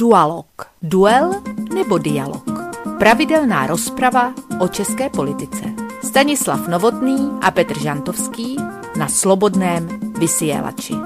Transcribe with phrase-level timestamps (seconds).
[0.00, 0.48] Dualog.
[0.80, 1.44] Duel
[1.76, 2.48] nebo dialog.
[2.96, 5.76] Pravidelná rozprava o české politice.
[6.00, 8.56] Stanislav Novotný a Petr Žantovský
[8.96, 9.84] na Slobodném
[10.16, 10.96] vysielači.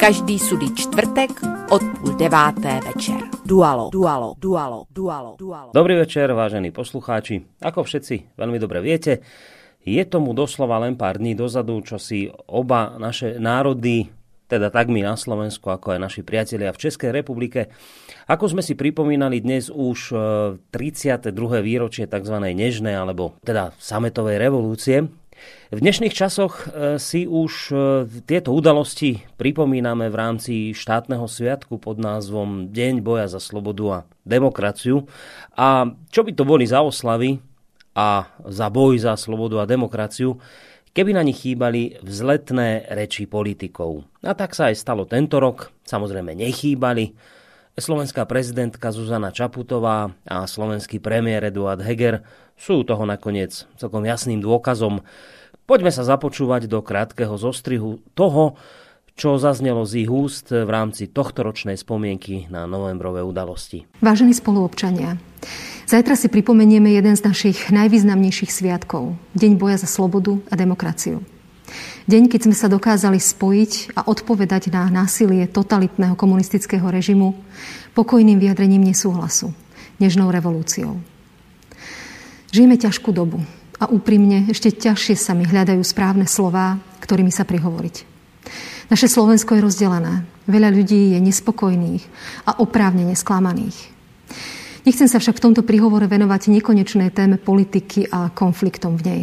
[0.00, 1.30] Každý sudý čtvrtek
[1.68, 3.20] od půl deváté večer.
[3.44, 5.70] Dualo, dualo, dualo, dualo, dualo.
[5.76, 7.44] Dobrý večer, vážení poslucháči.
[7.60, 9.20] Ako všetci veľmi dobre viete,
[9.84, 14.08] je tomu doslova len pár dní dozadu, čo si oba naše národy
[14.48, 17.68] teda tak my na Slovensku, ako aj naši priatelia v Českej republike.
[18.28, 20.12] Ako sme si pripomínali dnes už
[20.68, 21.32] 32.
[21.32, 22.36] E, výročie tzv.
[22.36, 25.08] nežnej, alebo teda sametovej revolúcie,
[25.72, 27.76] v dnešných časoch e, si už e,
[28.28, 33.98] tieto udalosti pripomíname v rámci štátneho sviatku pod názvom Deň boja za slobodu a
[34.28, 35.08] demokraciu.
[35.56, 37.40] A čo by to boli za oslavy
[37.96, 40.36] a za boj za slobodu a demokraciu,
[40.92, 44.04] keby na nich chýbali vzletné reči politikov.
[44.20, 45.72] A tak sa aj stalo tento rok.
[45.88, 47.37] Samozrejme nechýbali.
[47.78, 52.26] Slovenská prezidentka Zuzana Čaputová a slovenský premiér Eduard Heger
[52.58, 55.06] sú toho nakoniec celkom jasným dôkazom.
[55.62, 58.58] Poďme sa započúvať do krátkeho zostrihu toho,
[59.14, 63.86] čo zaznelo z ich úst v rámci tohto ročnej spomienky na novembrové udalosti.
[64.02, 65.14] Vážení spoluobčania,
[65.88, 69.16] Zajtra si pripomenieme jeden z našich najvýznamnejších sviatkov.
[69.32, 71.24] Deň boja za slobodu a demokraciu.
[72.08, 77.36] Deň, keď sme sa dokázali spojiť a odpovedať na násilie totalitného komunistického režimu
[77.92, 79.52] pokojným vyjadrením nesúhlasu,
[80.00, 80.96] nežnou revolúciou.
[82.48, 83.44] Žijeme ťažkú dobu
[83.76, 88.08] a úprimne ešte ťažšie sa mi hľadajú správne slová, ktorými sa prihovoriť.
[88.88, 90.24] Naše Slovensko je rozdelené.
[90.48, 92.08] Veľa ľudí je nespokojných
[92.48, 93.76] a oprávne nesklamaných.
[94.88, 99.22] Nechcem sa však v tomto príhovore venovať nekonečné téme politiky a konfliktom v nej.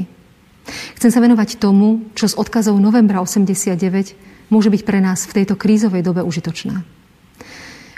[0.97, 5.57] Chcem sa venovať tomu, čo z odkazov novembra 89 môže byť pre nás v tejto
[5.57, 6.81] krízovej dobe užitočná.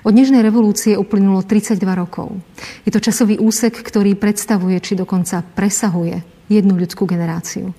[0.08, 2.40] Od Nežnej revolúcie uplynulo 32 rokov.
[2.88, 7.76] Je to časový úsek, ktorý predstavuje, či dokonca presahuje jednu ľudskú generáciu.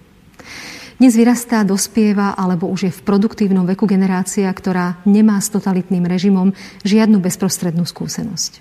[0.98, 6.52] Dnes vyrastá, dospieva alebo už je v produktívnom veku generácia, ktorá nemá s totalitným režimom
[6.82, 8.60] žiadnu bezprostrednú skúsenosť.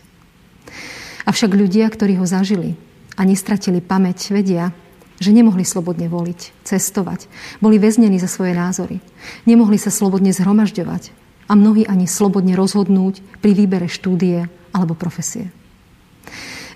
[1.25, 2.77] Avšak ľudia, ktorí ho zažili
[3.17, 4.69] a nestratili pamäť, vedia,
[5.17, 7.25] že nemohli slobodne voliť, cestovať,
[7.61, 9.01] boli väznení za svoje názory,
[9.49, 11.09] nemohli sa slobodne zhromažďovať
[11.49, 14.45] a mnohí ani slobodne rozhodnúť pri výbere štúdie
[14.75, 15.49] alebo profesie.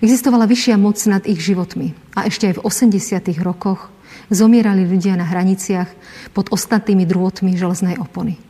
[0.02, 3.46] Existovala vyššia moc nad ich životmi a ešte aj v 80.
[3.46, 3.94] rokoch
[4.34, 5.86] zomierali ľudia na hraniciach
[6.34, 8.40] pod ostatnými drôtmi železnej opony.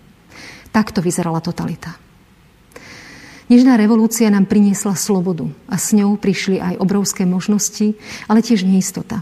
[0.72, 1.92] Takto vyzerala totalita.
[3.52, 9.20] Nežná revolúcia nám priniesla slobodu a s ňou prišli aj obrovské možnosti, ale tiež neistota.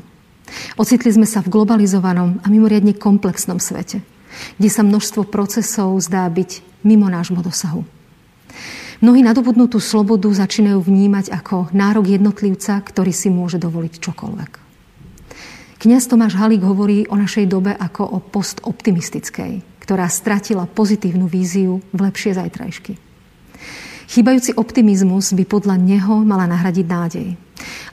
[0.76, 4.02] Ocitli sme sa v globalizovanom a mimoriadne komplexnom svete,
[4.58, 7.84] kde sa množstvo procesov zdá byť mimo nášho dosahu.
[9.00, 14.52] Mnohí nadobudnutú slobodu začínajú vnímať ako nárok jednotlivca, ktorý si môže dovoliť čokoľvek.
[15.80, 21.98] Kňaz Tomáš Halík hovorí o našej dobe ako o postoptimistickej, ktorá stratila pozitívnu víziu v
[22.04, 23.00] lepšie zajtrajšky.
[24.10, 27.28] Chýbajúci optimizmus by podľa neho mala nahradiť nádej.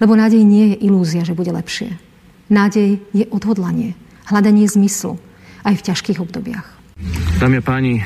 [0.04, 2.07] Lebo nádej nie je ilúzia, že bude lepšie.
[2.48, 5.20] Nádej je odhodlanie, hľadanie zmyslu
[5.68, 6.64] aj v ťažkých obdobiach.
[7.44, 8.00] Dámy a páni,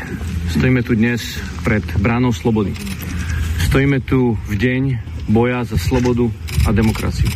[0.49, 1.21] stojíme tu dnes
[1.61, 2.73] pred bránou slobody.
[3.69, 4.83] Stojíme tu v deň
[5.29, 6.25] boja za slobodu
[6.65, 7.29] a demokraciu.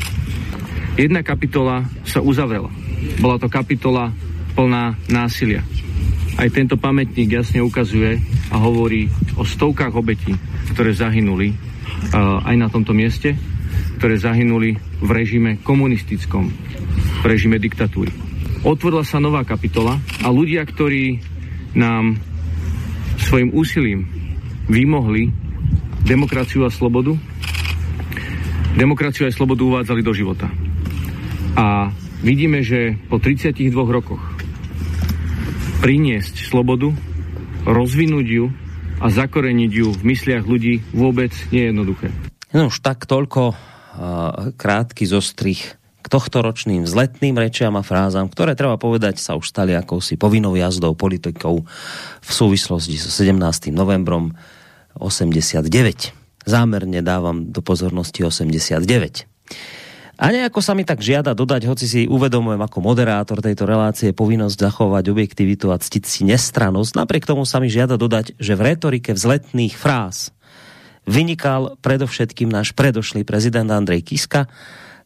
[0.97, 2.73] Jedna kapitola sa uzavrela.
[3.21, 4.09] Bola to kapitola
[4.57, 5.61] plná násilia.
[6.41, 8.17] Aj tento pamätník jasne ukazuje
[8.49, 10.33] a hovorí o stovkách obetí,
[10.73, 13.37] ktoré zahynuli uh, aj na tomto mieste,
[14.01, 16.64] ktoré zahynuli v režime komunistickom,
[17.21, 18.11] v režime diktatúry.
[18.65, 21.21] Otvorila sa nová kapitola a ľudia, ktorí
[21.77, 22.17] nám
[23.21, 24.09] svojim úsilím
[24.65, 25.29] vymohli
[26.05, 27.13] demokraciu a slobodu,
[28.77, 30.49] demokraciu a slobodu uvádzali do života.
[31.55, 31.93] A
[32.25, 34.21] vidíme, že po 32 rokoch
[35.85, 36.89] priniesť slobodu,
[37.69, 38.45] rozvinúť ju
[38.97, 42.07] a zakoreniť ju v mysliach ľudí vôbec nie je jednoduché.
[42.55, 43.57] No už tak toľko uh,
[44.55, 50.21] krátky zostrich k tohtoročným vzletným rečiam a frázam, ktoré treba povedať sa už stali akousi
[50.21, 51.65] povinnou jazdou politikov
[52.21, 53.73] v súvislosti so 17.
[53.73, 54.37] novembrom
[55.01, 55.65] 89.
[56.45, 59.25] Zámerne dávam do pozornosti 89.
[60.15, 64.61] A nejako sa mi tak žiada dodať, hoci si uvedomujem ako moderátor tejto relácie povinnosť
[64.61, 69.11] zachovať objektivitu a ctiť si nestranosť, napriek tomu sa mi žiada dodať, že v retorike
[69.11, 70.29] vzletných fráz
[71.09, 74.45] vynikal predovšetkým náš predošlý prezident Andrej Kiska,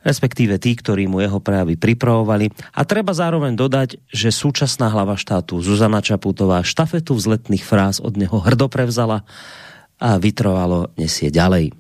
[0.04, 2.52] respektíve tí, ktorí mu jeho prejavy pripravovali.
[2.76, 8.40] A treba zároveň dodať, že súčasná hlava štátu Zuzana Čaputová štafetu vzletných fráz od neho
[8.40, 9.28] hrdo prevzala
[10.00, 11.76] a vytrovalo nesie ďalej.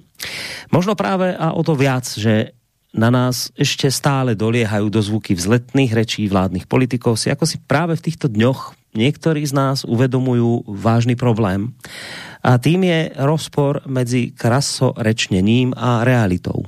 [0.75, 2.51] Možno práve a o to viac, že
[2.89, 8.03] na nás ešte stále doliehajú dozvuky vzletných rečí vládnych politikov, si ako si práve v
[8.09, 11.77] týchto dňoch niektorí z nás uvedomujú vážny problém.
[12.41, 16.65] A tým je rozpor medzi krasorečnením a realitou.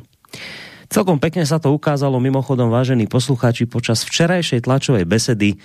[0.92, 5.56] Celkom pekne sa to ukázalo mimochodom, vážení poslucháči, počas včerajšej tlačovej besedy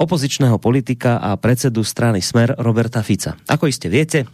[0.00, 3.36] opozičného politika a predsedu strany Smer Roberta Fica.
[3.52, 4.24] Ako iste viete,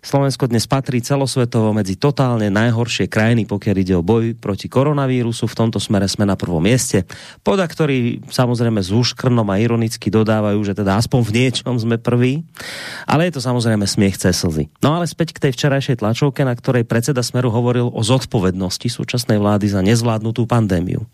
[0.00, 5.44] Slovensko dnes patrí celosvetovo medzi totálne najhoršie krajiny, pokiaľ ide o boj proti koronavírusu.
[5.44, 7.04] V tomto smere sme na prvom mieste.
[7.44, 12.48] Poda, ktorí samozrejme s úškrnom a ironicky dodávajú, že teda aspoň v niečom sme prví.
[13.04, 14.72] Ale je to samozrejme smiech cez slzy.
[14.80, 19.36] No ale späť k tej včerajšej tlačovke, na ktorej predseda Smeru hovoril o zodpovednosti súčasnej
[19.36, 21.04] vlády za nezvládnutú pandémiu.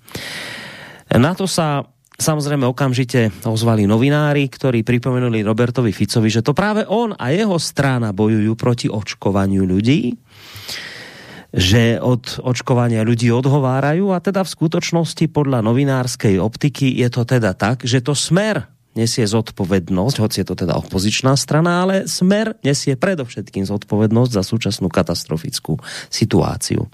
[1.11, 7.12] Na to sa Samozrejme okamžite ozvali novinári, ktorí pripomenuli Robertovi Ficovi, že to práve on
[7.12, 10.16] a jeho strana bojujú proti očkovaniu ľudí,
[11.52, 17.52] že od očkovania ľudí odhovárajú a teda v skutočnosti podľa novinárskej optiky je to teda
[17.52, 22.96] tak, že to smer nesie zodpovednosť, hoci je to teda opozičná strana, ale Smer nesie
[22.96, 25.78] predovšetkým zodpovednosť za súčasnú katastrofickú
[26.08, 26.88] situáciu.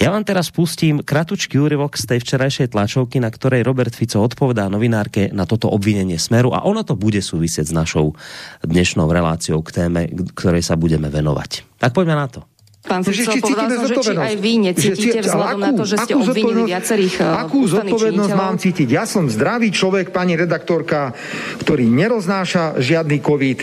[0.00, 4.66] Ja vám teraz pustím kratučký úryvok z tej včerajšej tlačovky, na ktorej Robert Fico odpovedá
[4.72, 8.16] novinárke na toto obvinenie Smeru a ono to bude súvisieť s našou
[8.64, 11.76] dnešnou reláciou k téme, ktorej sa budeme venovať.
[11.76, 12.55] Tak poďme na to.
[12.86, 16.14] Pán Fico, povedal som, že či aj vy necítite že, vzhľadom na to, že ste
[16.14, 18.88] obvinili viacerých eh, Akú zodpovednosť mám cítiť?
[18.88, 21.10] Ja som zdravý človek, pani redaktorka,
[21.58, 23.58] ktorý neroznáša žiadny COVID.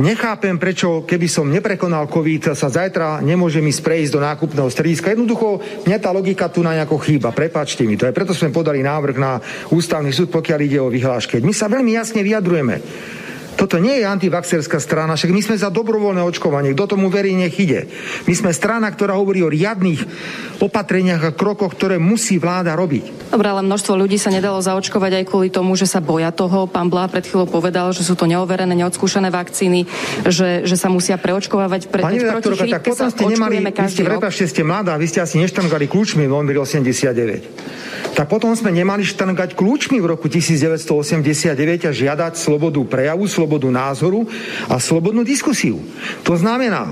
[0.00, 5.12] Nechápem, prečo, keby som neprekonal COVID, sa zajtra nemôže mi sprejsť do nákupného strediska.
[5.14, 7.30] Jednoducho, mňa tá logika tu na nejako chýba.
[7.30, 8.08] Prepačte mi to.
[8.08, 9.38] Aj preto sme podali návrh na
[9.70, 11.38] ústavný súd, pokiaľ ide o vyhláške.
[11.44, 12.80] My sa veľmi jasne vyjadrujeme.
[13.54, 17.54] Toto nie je antivaxerská strana, však my sme za dobrovoľné očkovanie, kto tomu verí, nech
[17.54, 17.86] ide.
[18.26, 20.02] My sme strana, ktorá hovorí o riadných
[20.58, 23.30] opatreniach a krokoch, ktoré musí vláda robiť.
[23.30, 26.66] Dobre, ale množstvo ľudí sa nedalo zaočkovať aj kvôli tomu, že sa boja toho.
[26.66, 29.86] Pán Blá pred chvíľou povedal, že sú to neoverené, neodskúšané vakcíny,
[30.26, 31.88] že, že sa musia preočkovávať.
[31.90, 35.38] Pre, Pani redaktorka, tak potom ste nemali, vy ste, prepáčte, ste mladá, vy ste asi
[35.38, 41.50] neštangali kľúčmi v novembri 89 tak potom sme nemali štrngať kľúčmi v roku 1989
[41.82, 44.26] a žiadať slobodu prejavu, slobodu názoru
[44.68, 45.78] a slobodnú diskusiu.
[46.24, 46.88] To znamená,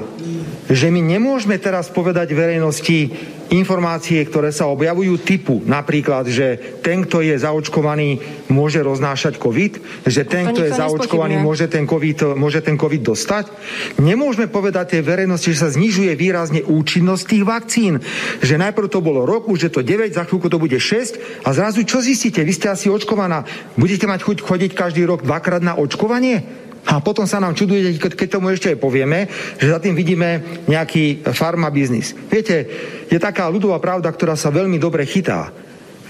[0.70, 3.10] že my nemôžeme teraz povedať verejnosti,
[3.52, 9.72] informácie, ktoré sa objavujú typu napríklad, že ten, kto je zaočkovaný, môže roznášať COVID,
[10.08, 13.52] že ten, kto je zaočkovaný, môže ten, COVID, môže ten COVID dostať.
[14.00, 17.94] Nemôžeme povedať tej verejnosti, že sa znižuje výrazne účinnosť tých vakcín,
[18.40, 21.48] že najprv to bolo rok, už je to 9, za chvíľku to bude 6 a
[21.52, 22.40] zrazu čo zistíte?
[22.40, 23.44] Vy ste asi očkovaná.
[23.76, 26.71] Budete mať chuť chodiť každý rok dvakrát na očkovanie?
[26.82, 31.22] A potom sa nám čuduje, keď tomu ešte aj povieme, že za tým vidíme nejaký
[31.30, 32.10] farma biznis.
[32.26, 32.66] Viete,
[33.06, 35.54] je taká ľudová pravda, ktorá sa veľmi dobre chytá.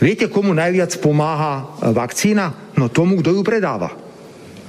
[0.00, 2.74] Viete, komu najviac pomáha vakcína?
[2.80, 3.92] No tomu, kto ju predáva.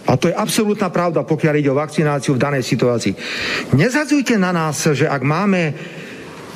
[0.04, 3.16] A to je absolútna pravda, pokiaľ ide o vakcináciu v danej situácii.
[3.72, 5.62] Nezadzujte na nás, že ak máme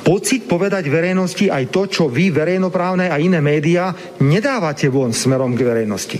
[0.08, 3.92] pocit povedať verejnosti aj to, čo vy, verejnoprávne a iné médiá,
[4.24, 6.16] nedávate von smerom k verejnosti.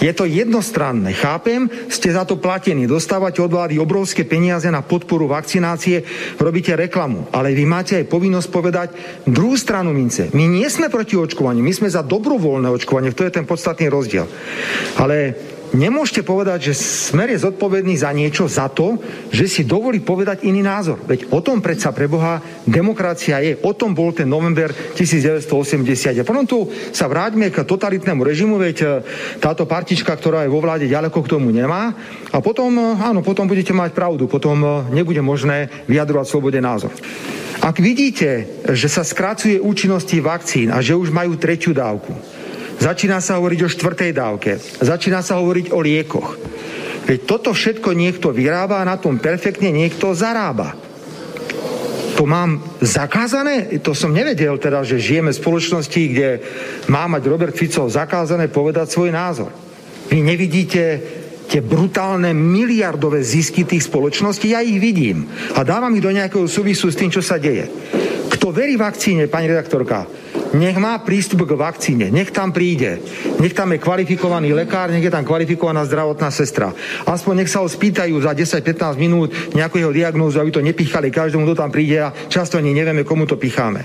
[0.00, 1.12] Je to jednostranné.
[1.12, 6.00] Chápem, ste za to platení, dostávate od vlády obrovské peniaze na podporu vakcinácie,
[6.40, 8.88] robíte reklamu, ale vy máte aj povinnosť povedať
[9.28, 10.32] druhú stranu mince.
[10.32, 14.24] My nie sme proti očkovaniu, my sme za dobrovoľné očkovanie, to je ten podstatný rozdiel.
[14.96, 15.36] Ale
[15.74, 19.00] nemôžete povedať, že smer je zodpovedný za niečo, za to,
[19.32, 21.02] že si dovolí povedať iný názor.
[21.02, 23.58] Veď o tom predsa pre Boha demokracia je.
[23.64, 26.20] O tom bol ten november 1980.
[26.20, 28.86] A potom tu sa vráťme k totalitnému režimu, veď e,
[29.42, 31.96] táto partička, ktorá je vo vláde, ďaleko k tomu nemá.
[32.30, 34.28] A potom, e, áno, potom budete mať pravdu.
[34.30, 36.92] Potom e, nebude možné vyjadrovať slobode názor.
[37.64, 42.12] Ak vidíte, že sa skracuje účinnosti vakcín a že už majú tretiu dávku,
[42.76, 44.60] Začína sa hovoriť o štvrtej dávke.
[44.60, 46.28] Začína sa hovoriť o liekoch.
[47.06, 50.74] Veď toto všetko niekto vyrába a na tom perfektne niekto zarába.
[52.16, 53.68] To mám zakázané?
[53.84, 56.28] To som nevedel teda, že žijeme v spoločnosti, kde
[56.88, 59.52] má mať Robert Fico zakázané povedať svoj názor.
[60.08, 60.82] Vy nevidíte
[61.46, 65.30] tie brutálne miliardové zisky tých spoločností, ja ich vidím.
[65.54, 67.70] A dávam ich do nejakého súvisu s tým, čo sa deje.
[68.32, 70.08] Kto verí vakcíne, pani redaktorka,
[70.56, 72.98] nech má prístup k vakcíne, nech tam príde,
[73.38, 76.72] nech tam je kvalifikovaný lekár, nech je tam kvalifikovaná zdravotná sestra.
[77.04, 81.44] Aspoň nech sa ho spýtajú za 10-15 minút nejakú jeho diagnózu, aby to nepichali každému,
[81.44, 83.84] kto tam príde a často ani nevieme, komu to picháme.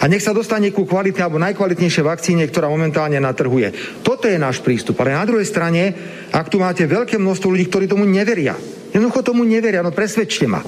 [0.00, 4.00] A nech sa dostane ku kvalitnej alebo najkvalitnejšej vakcíne, ktorá momentálne natrhuje.
[4.04, 5.00] Toto je náš prístup.
[5.00, 5.96] Ale na druhej strane,
[6.28, 8.60] ak tu máte veľké množstvo ľudí, ktorí tomu neveria,
[8.92, 10.60] jednoducho tomu neveria, no presvedčte ma.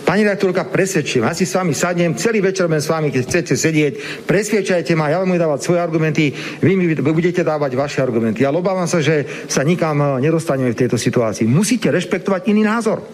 [0.00, 3.54] Pani redaktorka, presvedčím, ja si s vami sadnem, celý večer budem s vami, keď chcete
[3.54, 3.92] sedieť,
[4.26, 8.42] presviečajte ma, ja vám budem dávať svoje argumenty, vy mi budete dávať vaše argumenty.
[8.42, 11.46] Ale obávam sa, že sa nikam eh, nedostaneme v tejto situácii.
[11.46, 13.04] Musíte rešpektovať iný názor.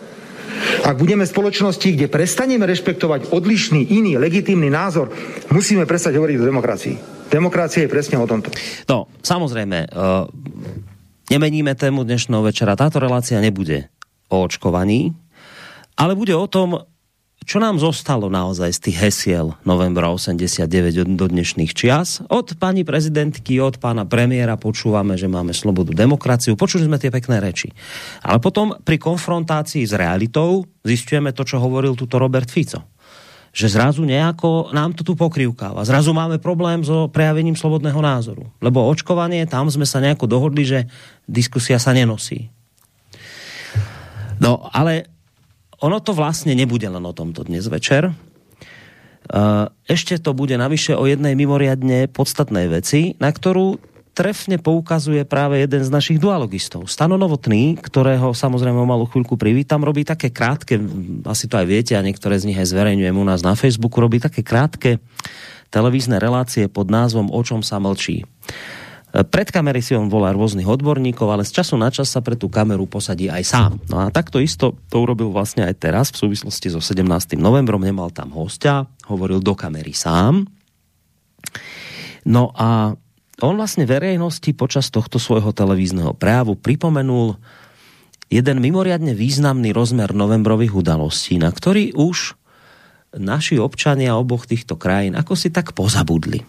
[0.87, 5.13] Ak budeme v spoločnosti, kde prestaneme rešpektovať odlišný, iný, legitímny názor,
[5.53, 6.95] musíme prestať hovoriť o demokracii.
[7.29, 8.55] Demokracie je presne o tomto.
[8.87, 10.31] No, samozrejme, uh,
[11.29, 12.79] nemeníme tému dnešného večera.
[12.79, 13.91] Táto relácia nebude
[14.31, 15.13] o očkovaní,
[15.97, 16.85] ale bude o tom,
[17.47, 22.19] čo nám zostalo naozaj z tých hesiel novembra 89 do dnešných čias.
[22.27, 26.59] Od pani prezidentky, od pána premiéra počúvame, že máme slobodu, demokraciu.
[26.59, 27.71] Počuli sme tie pekné reči.
[28.27, 32.83] Ale potom pri konfrontácii s realitou zistujeme to, čo hovoril tuto Robert Fico.
[33.55, 35.87] Že zrazu nejako nám to tu pokrývkáva.
[35.87, 38.51] Zrazu máme problém so prejavením slobodného názoru.
[38.59, 40.91] Lebo očkovanie, tam sme sa nejako dohodli, že
[41.31, 42.51] diskusia sa nenosí.
[44.43, 45.16] No, ale
[45.83, 48.15] ono to vlastne nebude len o tomto dnes večer.
[49.91, 53.77] Ešte to bude navyše o jednej mimoriadne podstatnej veci, na ktorú
[54.17, 56.89] trefne poukazuje práve jeden z našich dualogistov.
[56.89, 60.81] Stano Novotný, ktorého samozrejme o malú chvíľku privítam, robí také krátke,
[61.29, 64.17] asi to aj viete a niektoré z nich aj zverejňujem u nás na Facebooku, robí
[64.17, 65.05] také krátke
[65.69, 68.25] televízne relácie pod názvom O čom sa mlčí.
[69.17, 72.53] Pred kamery si on volá rôznych odborníkov, ale z času na čas sa pre tú
[72.53, 73.73] kameru posadí aj sám.
[73.89, 77.41] No a takto isto to urobil vlastne aj teraz v súvislosti so 17.
[77.41, 77.81] novembrom.
[77.81, 80.45] Nemal tam hostia, hovoril do kamery sám.
[82.29, 82.93] No a
[83.41, 87.41] on vlastne verejnosti počas tohto svojho televízneho prejavu pripomenul
[88.29, 92.37] jeden mimoriadne významný rozmer novembrových udalostí, na ktorý už
[93.17, 96.45] naši občania oboch týchto krajín ako si tak pozabudli.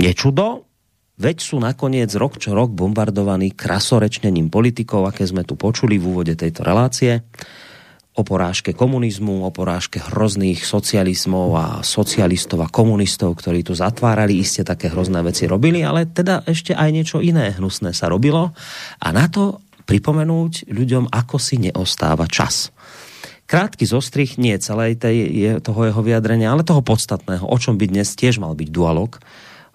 [0.00, 0.71] Je čudo,
[1.20, 6.34] Veď sú nakoniec rok čo rok bombardovaní krasorečnením politikov, aké sme tu počuli v úvode
[6.34, 7.20] tejto relácie,
[8.12, 14.60] o porážke komunizmu, o porážke hrozných socializmov a socialistov a komunistov, ktorí tu zatvárali, iste
[14.68, 18.52] také hrozné veci robili, ale teda ešte aj niečo iné hnusné sa robilo.
[19.00, 22.68] A na to pripomenúť ľuďom, ako si neostáva čas.
[23.48, 25.16] Krátky zostrich nie celej tej,
[25.64, 29.20] toho jeho vyjadrenia, ale toho podstatného, o čom by dnes tiež mal byť dualog,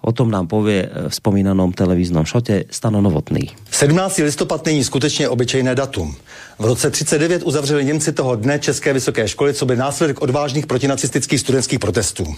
[0.08, 3.52] O tom nám povie v spomínanom televíznom šote Stano Novotný.
[3.72, 4.18] 17.
[4.18, 6.16] listopad není skutečně obyčejné datum.
[6.60, 11.40] V roce 39 uzavřeli Němci toho dne České vysoké školy, co by následek odvážných protinacistických
[11.40, 12.36] studentských protestů.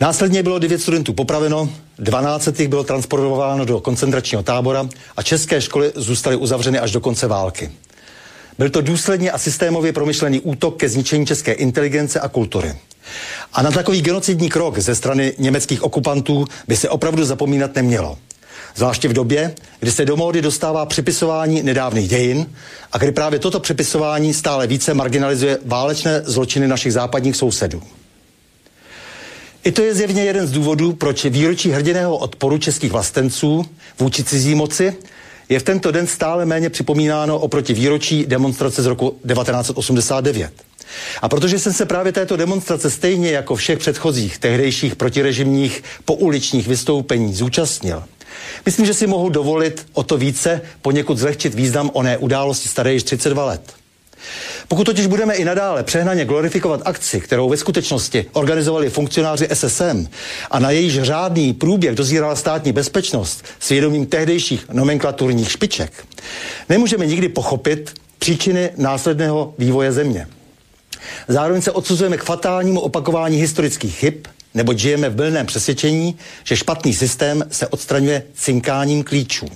[0.00, 1.68] Následně bylo 9 studentů popraveno,
[1.98, 7.70] 12 bylo transportováno do koncentračního tábora a české školy zůstaly uzavřeny až do konce války.
[8.58, 12.74] Byl to důsledně a systémově promyšlený útok ke zničení české inteligence a kultury.
[13.52, 18.18] A na takový genocidní krok ze strany německých okupantů by se opravdu zapomínat nemělo.
[18.76, 22.46] Zvláště v době, kdy se do módy dostává připisování nedávných dějin
[22.92, 27.82] a kdy právě toto připisování stále více marginalizuje válečné zločiny našich západních sousedů.
[29.64, 33.66] I to je zjevně jeden z důvodů, proč výročí hrdiného odporu českých vlastenců
[33.98, 34.96] vůči cizí moci
[35.48, 40.52] je v tento den stále méně připomínáno oproti výročí demonstrace z roku 1989.
[41.22, 47.34] A protože jsem se právě této demonstrace stejně jako všech předchozích tehdejších protirežimních pouličních vystoupení
[47.34, 48.02] zúčastnil,
[48.66, 53.02] myslím, že si mohu dovolit o to více poněkud zlehčit význam oné události staré již
[53.02, 53.74] 32 let.
[54.68, 60.08] Pokud totiž budeme i nadále přehnaně glorifikovat akci, kterou ve skutečnosti organizovali funkcionáři SSM
[60.50, 66.06] a na jejíž řádný průběh dozírala státní bezpečnost svědomím tehdejších nomenklaturních špiček,
[66.68, 70.28] nemůžeme nikdy pochopit příčiny následného vývoje země.
[71.28, 74.14] Zároveň se odsuzujeme k fatálnímu opakování historických chyb,
[74.54, 79.46] nebo žijeme v mylném přesvědčení, že špatný systém se odstraňuje cinkáním klíčů.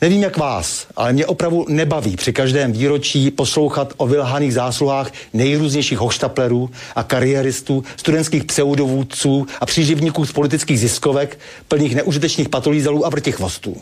[0.00, 5.98] Nevím jak vás, ale mě opravdu nebaví při každém výročí poslouchat o vylhaných zásluhách nejrůznějších
[5.98, 11.38] hoštaplerů a kariéristů, studentských pseudovůdců a příživníků z politických ziskovek,
[11.68, 13.76] plných neužitečných patolízelů a vrtichvostů.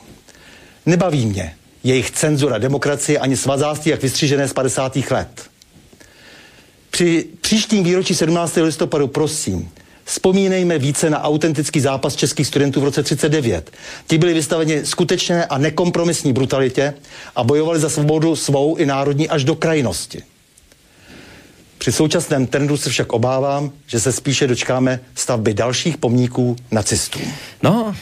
[0.86, 1.54] Nebaví mě
[1.84, 4.96] jejich cenzura demokracie ani svazáctví jak vystřížené z 50.
[5.10, 5.42] let.
[6.90, 8.56] Při příštím výročí 17.
[8.56, 9.70] listopadu prosím,
[10.06, 13.70] Vzpomínejme více na autentický zápas českých studentů v roce 39.
[14.06, 16.94] Ti byli vystaveni skutečné a nekompromisní brutalitě
[17.36, 20.22] a bojovali za svobodu svou i národní až do krajnosti.
[21.78, 27.18] Při současném trendu se však obávám, že se spíše dočkáme stavby dalších pomníků nacistů.
[27.62, 27.94] No,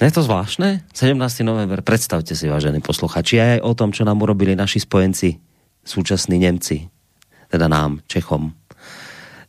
[0.00, 0.84] je to zvláštne?
[0.94, 1.40] 17.
[1.40, 5.40] november, predstavte si, vážení posluchači, aj o tom, čo nám urobili naši spojenci,
[5.84, 6.88] súčasní Nemci,
[7.48, 8.52] teda nám, Čechom.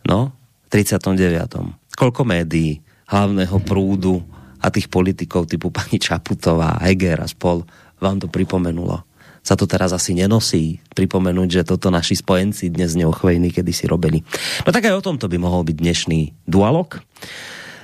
[0.07, 0.31] No,
[0.69, 1.86] 39.
[1.97, 2.77] Koľko médií,
[3.09, 4.21] hlavného prúdu
[4.61, 7.65] a tých politikov typu pani Čaputová, Heger a spol
[7.97, 9.01] vám to pripomenulo.
[9.41, 14.21] sa to teraz asi nenosí pripomenúť, že toto naši spojenci dnes neochvejní kedy si robili.
[14.67, 16.99] No tak aj o tomto by mohol byť dnešný dualog.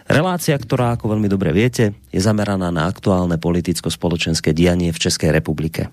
[0.03, 5.88] Relácia, ktorá, ako veľmi dobre viete, je zameraná na aktuálne politicko-spoločenské dianie v Českej republike.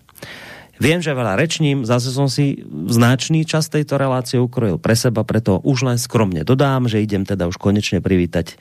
[0.81, 5.61] Viem, že veľa rečním, zase som si značný čas tejto relácie ukrojil pre seba, preto
[5.61, 8.57] už len skromne dodám, že idem teda už konečne privítať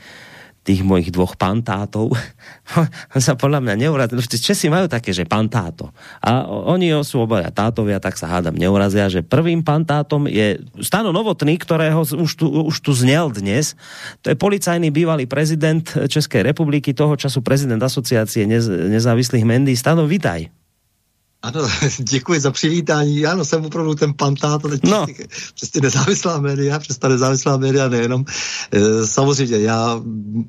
[0.67, 2.11] tých mojich dvoch pantátov,
[3.15, 4.19] on sa podľa mňa neurazil.
[4.19, 5.95] Česi majú také, že pantáto.
[6.19, 11.55] A oni sú obaja tátovia, tak sa hádam neurazia, že prvým pantátom je Stano Novotný,
[11.55, 13.79] ktorého už tu, už tu znel dnes.
[14.21, 19.79] To je policajný bývalý prezident Českej republiky, toho času prezident asociácie nez, nezávislých médií.
[19.79, 20.58] Stano, vitaj.
[21.41, 21.61] Ano,
[21.99, 23.25] děkuji za přivítání.
[23.25, 25.05] Ano, jsem opravdu ten pantát, teď no.
[25.53, 28.25] přes ty nezávislá média, přes ta nezávislá média nejenom.
[28.71, 30.01] E, samozřejmě, já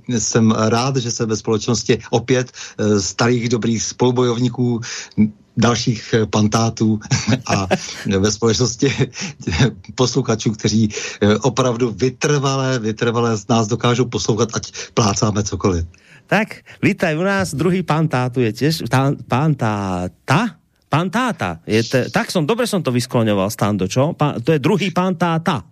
[0.09, 4.81] jsem rád, že jsem ve společnosti opět e, starých dobrých spolubojovníků
[5.57, 7.01] dalších e, pantátů
[7.47, 7.69] a
[8.19, 8.93] ve společnosti
[9.95, 10.89] posluchačů, kteří
[11.41, 15.87] opravdu vytrvalé, vytrvalé z nás dokážou poslouchat, ať plácáme cokoliv.
[16.27, 18.87] Tak, vítaj u nás, druhý pantátu je tiež
[19.27, 20.07] pantáta,
[20.91, 21.63] Pán Táta.
[21.63, 24.11] Je te, tak som, dobre som to vyskloňoval, Stando, čo?
[24.19, 25.63] Pán, to je druhý pán Táta.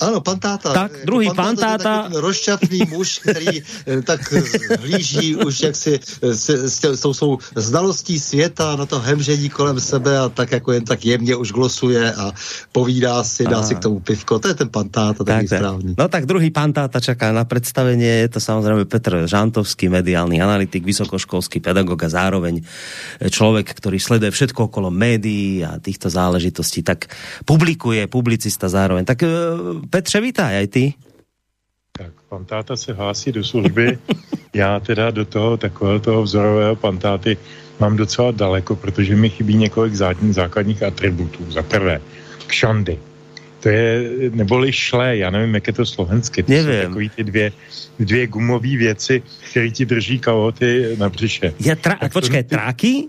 [0.00, 0.74] Ano, pan táta.
[0.74, 2.10] Tak, jako druhý pan táta.
[2.10, 7.14] Rozšťapný muž, který eh, tak eh, hlíží už jak si eh, s, s, s tou
[7.14, 11.52] svou znalostí světa na to hemžení kolem sebe a tak jako jen tak jemně už
[11.52, 12.32] glosuje a
[12.72, 13.62] povídá si, dá a...
[13.62, 14.38] si k tomu pivko.
[14.38, 15.94] To je ten pan táta, tak, správný.
[15.98, 18.04] No tak druhý pan táta čaká na představení.
[18.04, 22.62] Je to samozřejmě Petr Žantovský, mediálny analytik, vysokoškolský pedagog a zároveň
[23.30, 26.82] člověk, který sleduje všetko okolo médií a týchto záležitostí.
[26.82, 27.06] Tak
[27.44, 29.04] publikuje, publicista zároveň.
[29.04, 29.22] Tak
[29.90, 30.92] Petře, vítaj, aj ty.
[31.98, 33.98] Tak, pan táta se hlásí do služby.
[34.54, 37.36] Já teda do toho takového toho vzorového pantáty
[37.80, 39.94] mám docela daleko, protože mi chybí několik
[40.30, 41.50] základních atributů.
[41.50, 42.00] Za prvé,
[42.46, 42.98] kšandy.
[43.60, 46.42] To je, neboli šlé, já nevím, jak je to slovensky.
[46.42, 46.82] To nevím.
[46.82, 47.52] jsou takový ty dvě,
[47.98, 51.54] dvě gumové věci, které ti drží kalhoty na břiše.
[51.60, 52.48] Je tra- počkej, ty...
[52.48, 53.08] tráky?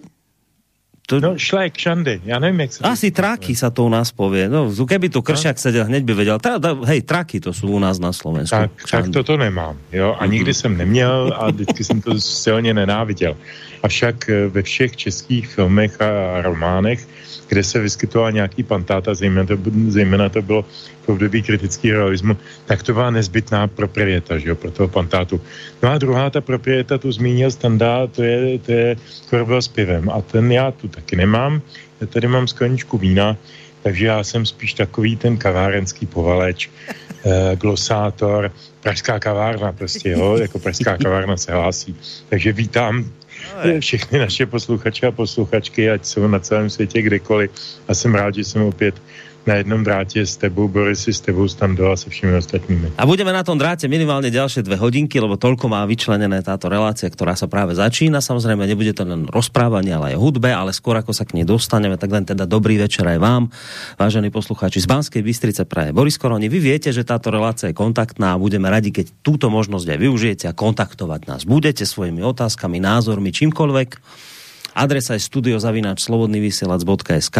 [1.05, 1.19] To...
[1.19, 4.49] No šlek, šandy, já nevím, jak se Asi traky sa to u nás povie.
[4.49, 5.61] No, keby tu kršák no.
[5.61, 6.39] seděl, hneď by věděl.
[6.39, 8.55] Ta, hej, traky to jsou u nás na Slovensku.
[8.57, 9.77] Tak, tak toto nemám.
[9.91, 10.17] Jo?
[10.19, 10.61] A nikdy mm-hmm.
[10.61, 13.37] jsem neměl a vždycky jsem to silně nenáviděl.
[13.83, 17.07] Avšak eh, ve všech českých filmech a románech
[17.47, 19.57] kde se vyskytoval nějaký pantáta, zejména to,
[19.87, 20.65] zejména to bylo
[21.05, 25.41] v období kritického realismu, tak to byla nezbytná proprieta, že jo, pro toho pantátu.
[25.83, 28.95] No a druhá ta proprieta, tu zmínil Standa, to je, to je
[29.29, 30.09] korbel s pivem.
[30.09, 31.61] A ten já tu taky nemám,
[32.01, 33.37] já tady mám skleničku vína,
[33.83, 36.69] takže já jsem spíš takový ten kavárenský povaleč,
[37.55, 41.95] glosátor, pražská kavárna prostě, jo, jako pražská kavárna se hlásí.
[42.29, 43.11] Takže vítám
[43.79, 47.51] všechny naše posluchače a posluchačky, ať jsou na celém světě kdekoliv.
[47.87, 48.95] A jsem rád, že jsem opět
[49.45, 52.97] na jednom drátě s tebou, Borisy, s tebou, Stando a se všemi ostatními.
[52.97, 57.05] A budeme na tom dráte minimálne ďalšie dve hodinky, lebo toľko má vyčlenené táto relácia,
[57.09, 58.25] ktorá sa práve začína.
[58.25, 62.01] Samozrejme, nebude to len rozprávanie, ale aj hudbe, ale skôr ako sa k nej dostaneme,
[62.01, 63.53] tak len teda dobrý večer aj vám,
[64.01, 66.49] vážení poslucháči z Banskej Bystrice praje Boris Koroni.
[66.49, 70.49] Vy viete, že táto relácia je kontaktná a budeme radi, keď túto možnosť aj využijete
[70.49, 71.45] a kontaktovať nás.
[71.45, 73.89] Budete svojimi otázkami, názormi, čímkoľvek.
[74.75, 77.37] Adresa je studiozavináč.slobodnyvysielac.sk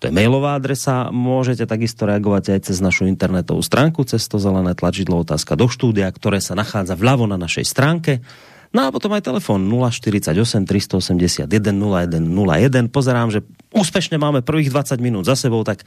[0.00, 1.12] to je mailová adresa.
[1.12, 6.08] Môžete takisto reagovať aj cez našu internetovú stránku, cez to zelené tlačidlo otázka do štúdia,
[6.08, 8.24] ktoré sa nachádza vľavo na našej stránke.
[8.70, 10.30] No a potom aj telefon 048
[10.64, 12.88] 381 0101.
[12.88, 15.82] Pozerám, že úspešne máme prvých 20 minút za sebou, tak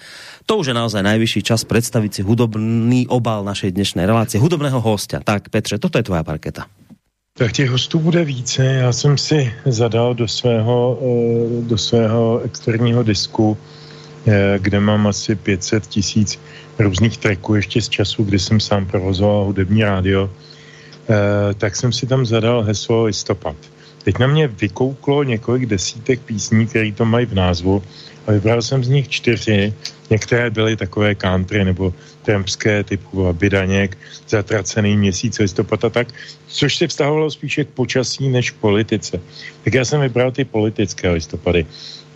[0.46, 5.24] to už je naozaj najvyšší čas predstaviť si hudobný obal našej dnešnej relácie, hudobného hostia.
[5.24, 6.70] Tak Petře, toto je tvoja parketa.
[7.34, 8.66] Tak těch hostů bude více.
[8.66, 13.58] Já jsem si zadal do svého, eh, do svého externího disku
[14.58, 16.40] kde mám asi 500 tisíc
[16.80, 22.08] různých tracků ještě z času, kdy jsem sám provozoval hudební rádio, eh, tak jsem si
[22.08, 23.56] tam zadal heslo listopad.
[24.04, 27.84] Teď na mě vykouklo několik desítek písní, které to mají v názvu
[28.28, 29.74] a vybral jsem z nich čtyři.
[30.10, 33.98] Některé byly takové country nebo trampské typu Bidaněk,
[34.30, 36.08] zatracený měsíc listopad a tak,
[36.48, 39.20] což se vztahovalo spíše k počasí než k politice.
[39.64, 41.66] Tak já jsem vybral ty politické listopady.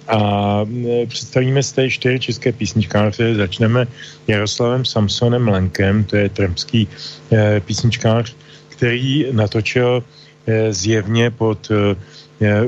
[0.08, 0.62] A
[1.08, 3.36] představíme z té čtyři české písničkáře.
[3.36, 3.88] Začneme
[4.28, 6.88] Jaroslavem Samsonem Lenkem, to je tremský
[7.32, 8.36] e, písničkář,
[8.70, 10.04] který natočil
[10.48, 11.72] e, zjevně pod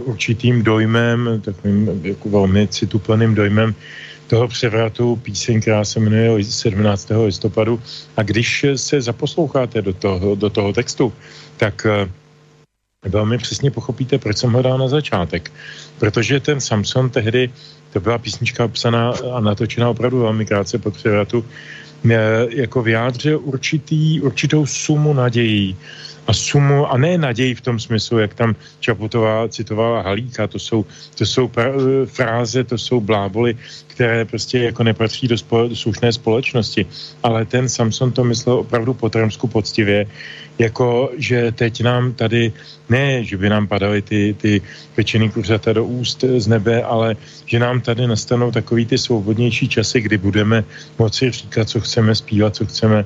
[0.04, 3.75] určitým dojmem, takovým jako velmi cituplným dojmem
[4.28, 7.12] toho převratu píseň, která se jmenuje 17.
[7.25, 7.82] listopadu.
[8.17, 11.13] A když se zaposloucháte do toho, do toho textu,
[11.58, 11.88] tak
[13.05, 15.51] velmi přesně pochopíte, proč jsem ho dal na začátek.
[15.99, 17.49] Protože ten Samson tehdy
[17.93, 21.45] to byla písnička psaná a natočená opravdu velmi krátce po převratu,
[22.49, 25.77] jako vyjádřil určitý, určitou sumu nadějí
[26.27, 30.85] a sumu, a ne naději v tom smyslu, jak tam Čaputová citovala Halíka, to jsou,
[31.17, 31.71] to jsou pra,
[32.05, 33.57] fráze, to jsou bláboly,
[33.88, 36.85] které prostě jako nepatří do, spo, do slušné společnosti.
[37.23, 40.05] Ale ten Samson to myslel opravdu po trmsku poctivě,
[40.59, 42.53] jako že teď nám tady,
[42.89, 44.61] ne, že by nám padaly ty, ty
[44.95, 50.01] pečený kuřata do úst z nebe, ale že nám tady nastanou takový ty svobodnější časy,
[50.01, 50.63] kdy budeme
[50.99, 53.05] moci říkat, co chceme zpívat, co chceme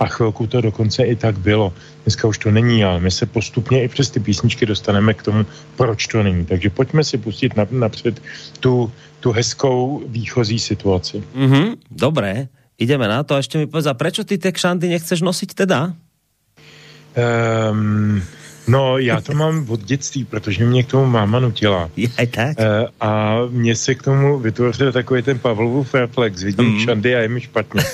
[0.00, 1.72] a chvilku to dokonce i tak bylo.
[2.02, 5.46] Dneska už to není, ale my se postupně i přes ty písničky dostaneme k tomu,
[5.76, 6.46] proč to není.
[6.46, 8.22] Takže pojďme si pustit napřed
[8.60, 11.22] tu, tu hezkou výchozí situaci.
[11.34, 13.34] Mm-hmm, dobré, ideme na to.
[13.34, 15.98] A ešte mi povedz, a prečo ty tie kšandy nechceš nosiť teda?
[17.16, 18.22] Um,
[18.68, 21.90] No, já to mám od dětství, protože mě k tomu máma nutila.
[21.96, 22.60] Je tak?
[22.60, 26.42] E, a mě se k tomu vytvořil takový ten Pavlovův reflex.
[26.42, 26.80] Vidím mm.
[26.80, 27.82] šandy a je mi špatně.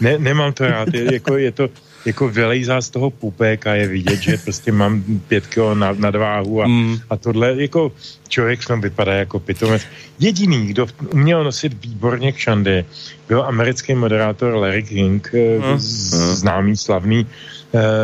[0.00, 0.94] Ne, nemám to rád.
[0.94, 1.68] Je, jako, je to
[2.04, 6.62] jako vylejzá z toho pupek a je vidět, že prostě mám pět kilo na, nadváhu
[6.62, 6.98] a, mm.
[7.10, 7.92] a tohle jako
[8.28, 9.82] člověk v tom vypadá jako pitomec.
[10.18, 12.84] Jediný, kdo uměl nosit výborně k šandy,
[13.28, 15.78] byl americký moderátor Larry King, mm.
[15.78, 17.26] známý, slavný,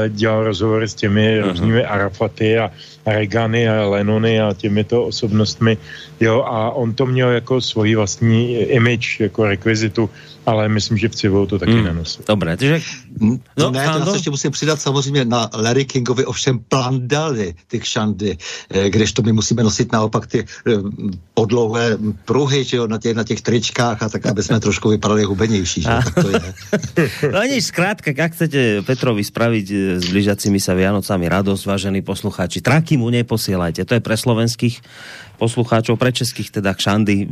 [0.08, 1.48] dělal rozhovory s těmi uh-huh.
[1.48, 2.70] různými Arafaty a
[3.06, 5.78] Regany a Lenony a těmito osobnostmi,
[6.20, 10.10] jo, a on to měl jako svoji vlastní image, jako rekvizitu,
[10.46, 11.84] ale myslím, že v civilu to taky hmm.
[11.84, 12.18] nenosí.
[12.28, 12.80] Dobré, takže...
[13.56, 18.36] No, ne, já se ještě musím přidat samozřejmě na Larry Kingovi ovšem plandali ty kšandy,
[18.70, 20.72] eh, když to my musíme nosit naopak ty eh,
[21.34, 25.24] podlouhé pruhy, že jo, na těch, na těch tričkách a tak, aby jsme trošku vypadali
[25.24, 26.54] hubenější, že jo, tak to je.
[27.32, 29.66] no nič, zkrátka, jak chcete Petrovi spraviť
[30.02, 33.84] s blížacími sa Vianocami radosť, vážení poslucháči, traky mu neposielajte.
[33.86, 34.82] To je pre slovenských
[35.38, 37.28] poslucháčov, pre českých teda kšandy.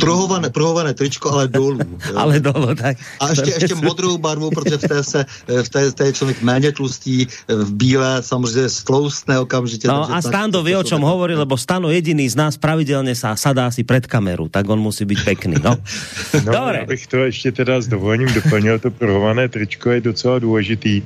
[0.00, 1.78] Prohované, prohované tričko, ale dolů.
[2.16, 2.96] ale dolů, tak.
[3.20, 5.20] A ještě, ještě modrou barvu, protože v té, se,
[5.62, 9.88] v té, v té je člověk méně tlustý, v bílé samozřejmě stloustne okamžitě.
[9.88, 13.70] No a Stando vie, o čom hovorí, lebo Stano jediný z nás pravidelne sa sadá
[13.70, 15.56] si pred kameru, tak on musí být pekný.
[15.62, 15.76] No.
[16.44, 16.78] no Dobre.
[16.88, 21.02] Abych to ještě teda s dovolením doplnil, to prohované tričko je docela důležitý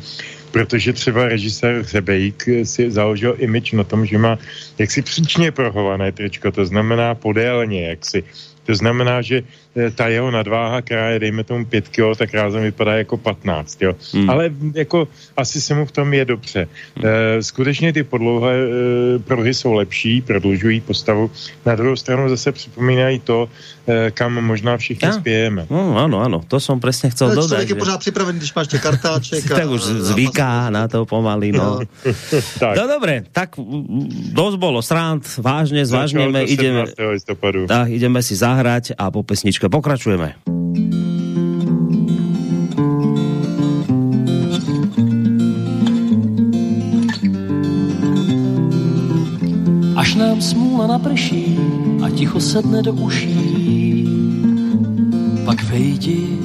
[0.52, 4.38] protože třeba režisér Řebejk si založil image na tom, že má
[4.78, 8.24] jaksi příčně prohované tričko, to znamená podélně, jaksi.
[8.66, 9.42] To znamená, že
[9.94, 13.92] ta jeho nadváha, která je, dejme tomu 5 kg, tak rázem vypadá jako 15, jo.
[14.12, 14.30] Hmm.
[14.30, 16.68] Ale jako asi se mu v tom je dobře.
[16.96, 17.04] Hmm.
[17.06, 21.30] E, skutečně ty podlouhé e, pruhy jsou lepší, prodlužují postavu.
[21.66, 23.48] Na druhou stranu zase připomínají to,
[23.86, 25.12] e, kam možná všichni ja?
[25.12, 25.66] spějeme.
[25.70, 27.68] No, ano, ano, to jsem přesně chcel Ale dodať.
[27.68, 29.48] je pořád připravený, když máš kartáček.
[29.48, 31.80] tak už zvyká na to pomaly, no.
[32.58, 32.76] tak.
[32.76, 33.56] No dobré, tak
[34.32, 36.84] dosť bolo srand, vážne, zvážneme, ideme,
[37.66, 39.68] tak, ideme si zahrať a po pesničke pesničke.
[39.68, 40.34] Pokračujeme.
[49.96, 51.58] Až nám smůla naprší
[52.02, 54.08] a ticho sedne do uší,
[55.44, 56.38] pak vejdi.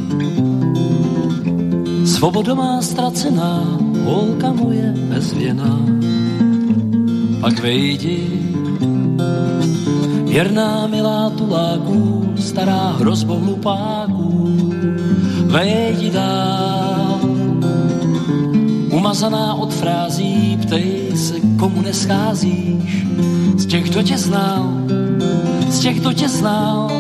[2.06, 3.66] Svoboda má ztracená,
[4.06, 5.80] holka moje bezvěná,
[7.42, 8.47] pak vejdi.
[10.38, 14.74] Věrná milá tuláků, stará hrozbo hlupáků,
[15.46, 17.20] vejdi dál.
[18.92, 23.06] Umazaná od frází, ptej se, komu nescházíš,
[23.56, 24.74] z těch, kdo tě znal,
[25.70, 26.92] z těch, kdo tě znal.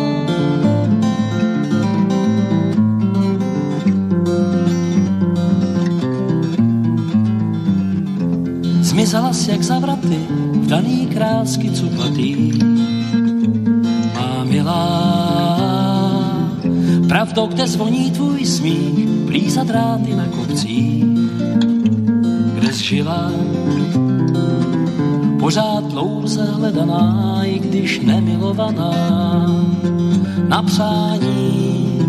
[8.81, 10.19] Zmizela si jak zavraty,
[10.51, 12.51] v daný krásky cupatý.
[14.67, 16.27] Milá,
[17.07, 21.05] Pravdou, kde zvoní tvůj smích, plíza dráty na kopcích,
[22.53, 23.31] kde zžila
[25.39, 28.91] pořád dlouze hledaná, i když nemilovaná,
[30.47, 31.99] na přání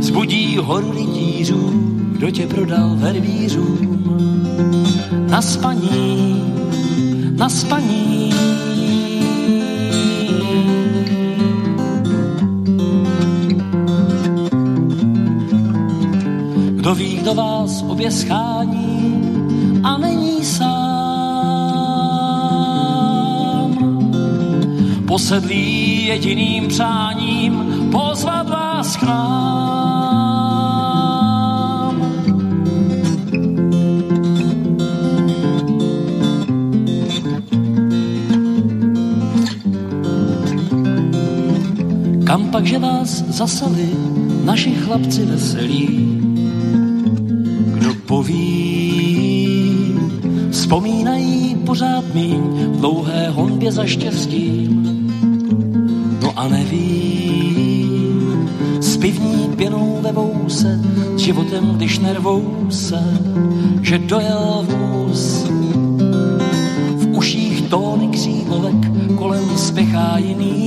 [0.00, 1.70] zbudí horu rytířů,
[2.12, 4.04] kdo tě prodal vervířům,
[5.30, 6.42] na spaní,
[7.36, 8.34] na spaní
[17.24, 19.22] Kdo ví, kdo vás obě schání
[19.82, 20.64] a není sám.
[25.06, 30.34] Posedlý jediným přáním pozvat vás k nám.
[42.24, 43.88] Kam pak, že vás zasali
[44.44, 46.13] naši chlapci veselí?
[48.34, 49.94] Poví,
[50.50, 54.84] vzpomínají pořád míň v dlouhé honbě za štěstím.
[56.22, 58.48] No a nevím,
[58.80, 60.80] s pivní pěnou ve vouse,
[61.16, 63.20] životem, když nervou se,
[63.82, 65.46] že dojel vůz.
[66.96, 70.63] V uších tóny křímovek, kolem spěchá jiný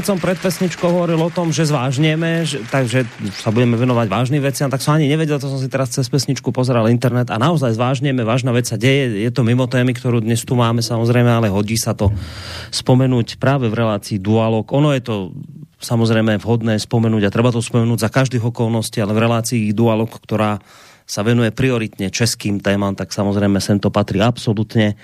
[0.00, 3.04] keď som pred pesničkou hovoril o tom, že zvážneme, že, takže
[3.36, 6.56] sa budeme venovať vážnym veciam, tak som ani nevedel, to som si teraz cez pesničku
[6.56, 10.40] pozeral internet a naozaj zvážneme, vážna vec sa deje, je to mimo témy, ktorú dnes
[10.40, 12.08] tu máme samozrejme, ale hodí sa to
[12.72, 14.72] spomenúť práve v relácii Dualog.
[14.72, 15.36] Ono je to
[15.84, 20.64] samozrejme vhodné spomenúť a treba to spomenúť za každých okolností, ale v relácii Dualog, ktorá
[21.04, 24.96] sa venuje prioritne českým témam, tak samozrejme sem to patrí absolútne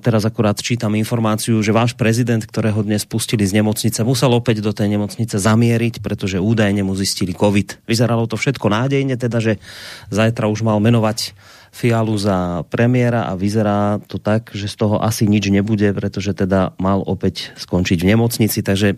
[0.00, 4.72] teraz akurát čítam informáciu, že váš prezident, ktorého dnes pustili z nemocnice, musel opäť do
[4.72, 7.84] tej nemocnice zamieriť, pretože údajne mu zistili COVID.
[7.84, 9.52] Vyzeralo to všetko nádejne, teda, že
[10.08, 11.36] zajtra už mal menovať
[11.68, 16.72] Fialu za premiéra a vyzerá to tak, že z toho asi nič nebude, pretože teda
[16.80, 18.96] mal opäť skončiť v nemocnici, takže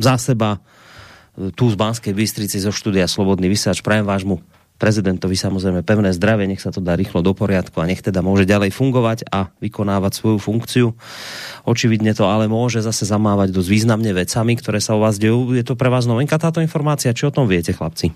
[0.00, 4.40] za seba eh, tu z Banskej Bystrici zo štúdia Slobodný vysiač prajem vášmu
[4.78, 8.46] prezidentovi samozrejme pevné zdravie, nech sa to dá rýchlo do poriadku a nech teda môže
[8.46, 10.86] ďalej fungovať a vykonávať svoju funkciu.
[11.66, 15.50] Očividne to ale môže zase zamávať dosť významne vecami, ktoré sa u vás dejú.
[15.52, 17.10] Je to pre vás novinka táto informácia?
[17.10, 18.14] Či o tom viete, chlapci?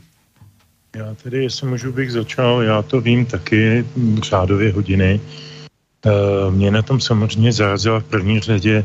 [0.97, 3.85] Já tedy, jestli můžu bych začal, já to vím taky
[4.23, 5.21] řádově hodiny.
[5.21, 8.85] E, mě na tom samozřejmě zarazila v první řadě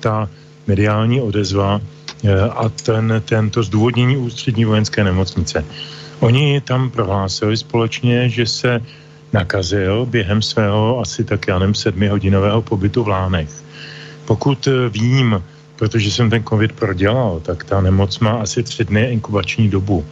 [0.00, 0.30] ta
[0.66, 1.80] mediální odezva
[2.24, 5.64] e, a ten, tento zdůvodnění ústřední vojenské nemocnice.
[6.20, 8.80] Oni tam prohlásili společně, že se
[9.32, 13.48] nakazil během svého asi tak, já nevím, sedmihodinového pobytu v Lánech.
[14.24, 15.42] Pokud eh, vím,
[15.76, 20.04] protože jsem ten covid prodělal, tak ta nemoc má asi tři dny inkubační dobu.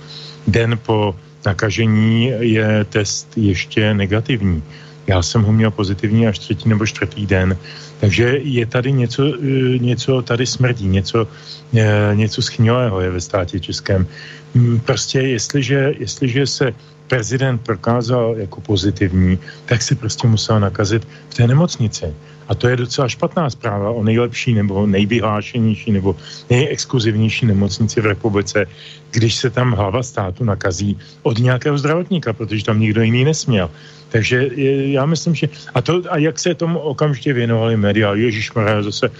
[0.46, 1.14] Den po
[1.46, 4.62] nakažení je test ještě negativní.
[5.06, 7.56] Já jsem ho měl pozitivní až třetí nebo čtvrtý den.
[8.00, 11.28] Takže je tady něco, eh, něco tady smrdí, něco,
[11.74, 14.06] eh, něco schnilého je ve státě českém.
[14.54, 16.74] Mm, prostě jestliže, jestliže se
[17.06, 22.14] prezident prokázal jako pozitivní, tak si prostě musel nakazit v té nemocnici.
[22.48, 26.16] A to je docela špatná zpráva o nejlepší nebo nejvyhlášenější nebo
[26.50, 28.66] nejexkluzivnější nemocnici v republice,
[29.10, 33.70] když se tam hlava státu nakazí od nějakého zdravotníka, protože tam nikdo jiný nesměl.
[34.08, 34.48] Takže
[34.94, 35.48] já myslím, že...
[35.74, 38.14] A, to, a jak se tomu okamžitě věnovali média?
[38.14, 39.10] Ježíš zase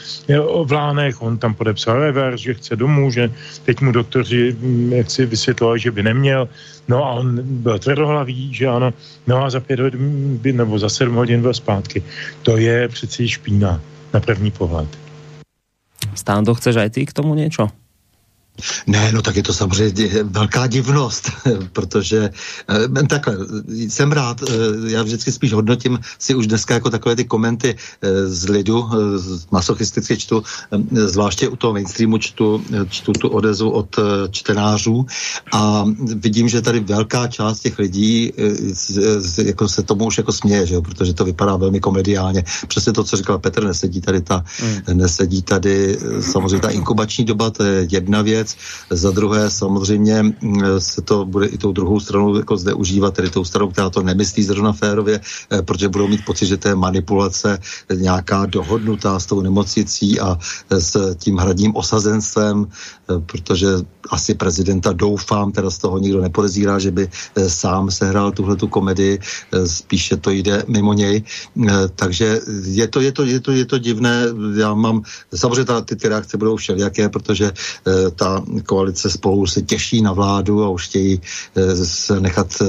[0.64, 3.31] v Lánech, on tam podepsal revers, že chce domů, že
[3.64, 6.49] teď mu doktoři mm, jak si vysvětlovali, že by neměl.
[6.88, 8.94] No a on byl tvrdohlavý, že ano.
[9.27, 12.03] No a za pět hodin, nebo za sedm hodin byl zpátky.
[12.42, 13.81] To je přeci špína
[14.14, 14.88] na první pohled.
[16.14, 17.68] Stándo, chceš aj ty k tomu něco?
[18.87, 21.31] Ne, no tak je to samozřejmě velká divnost,
[21.73, 22.31] protože
[23.01, 23.37] eh, takhle,
[23.69, 24.53] jsem rád, eh,
[24.87, 28.88] já vždycky spíš hodnotím si už dneska jako takové ty komenty eh, z lidu,
[29.51, 30.42] masochisticky čtu,
[30.92, 33.97] zvláště u toho mainstreamu čtu, čtu tu odezu od
[34.31, 35.07] čtenářů
[35.53, 38.33] a vidím, že tady velká část těch lidí
[39.45, 42.45] jako se tomu už jako směje, že jo, protože to vypadá velmi komediálně.
[42.69, 44.99] Přesně to, co říkal Petr, nesedí tady ta, mm.
[44.99, 48.56] nesedí tady samozřejmě ta inkubační doba, to je jedna věc, věc.
[48.90, 50.35] Za druhé samozřejmě
[50.78, 54.02] se to bude i tou druhou stranou jako zde užívat, tedy tou stranou, která to
[54.02, 57.59] nemyslí zrovna férově, eh, protože budou mít pocit, že to je manipulace
[57.90, 64.92] nějaká dohodnutá s tou nemocnicí a eh, s tím hradním osazenstvem, eh, protože asi prezidenta
[64.94, 67.11] doufám, teda z toho nikdo nepodezírá, že by
[67.50, 69.18] sám sehrál tuhle tu komedii,
[69.66, 71.26] spíše to jde mimo něj.
[71.98, 74.30] Takže je to, je to, je to, je to divné.
[74.54, 75.02] Já mám,
[75.35, 77.50] samozřejmě ta, ty, ty reakce budou všelijaké, protože
[78.14, 78.36] ta
[78.66, 81.20] koalice spolu se těší na vládu a už chtějí
[81.57, 82.66] eh, se nechat eh,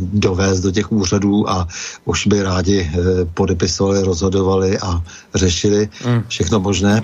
[0.00, 1.68] dovést do těch úřadů a
[2.04, 5.02] už by rádi eh, podepisovali, rozhodovali a
[5.34, 6.22] řešili mm.
[6.28, 7.02] všechno možné.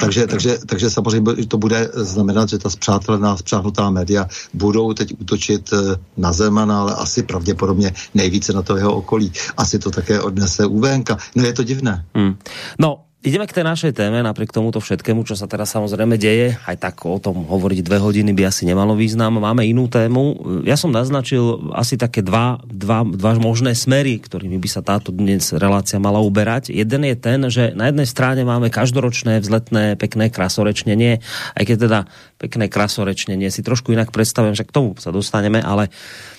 [0.00, 5.70] Takže, takže, takže samozřejmě to bude znamenat, že ta zpřátelená, zpřáhnutá média budou teď útočit
[6.16, 9.32] na Zemana, ale asi pravděpodobně nejvíce na to jeho okolí.
[9.56, 11.18] Asi to také odnese UVNka.
[11.34, 12.04] No je to divné.
[12.14, 12.34] Mm.
[12.78, 16.54] No, ideme k tej našej téme, napriek tomuto všetkému, čo sa teraz samozrejme deje.
[16.54, 19.42] Aj tak o tom hovoriť dve hodiny by asi nemalo význam.
[19.42, 20.38] Máme inú tému.
[20.62, 25.50] Ja som naznačil asi také dva, dva, dva možné smery, ktorými by sa táto dnes
[25.50, 26.70] relácia mala uberať.
[26.70, 31.18] Jeden je ten, že na jednej strane máme každoročné vzletné pekné krasorečnenie,
[31.58, 32.00] aj keď teda
[32.38, 35.90] pekné krasorečnenie si trošku inak predstavujem, že k tomu sa dostaneme, ale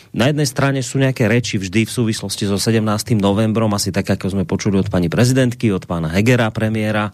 [0.10, 2.82] na jednej strane sú nejaké reči vždy v súvislosti so 17.
[3.22, 7.14] novembrom, asi tak, ako sme počuli od pani prezidentky, od pána Hegera, premiéra.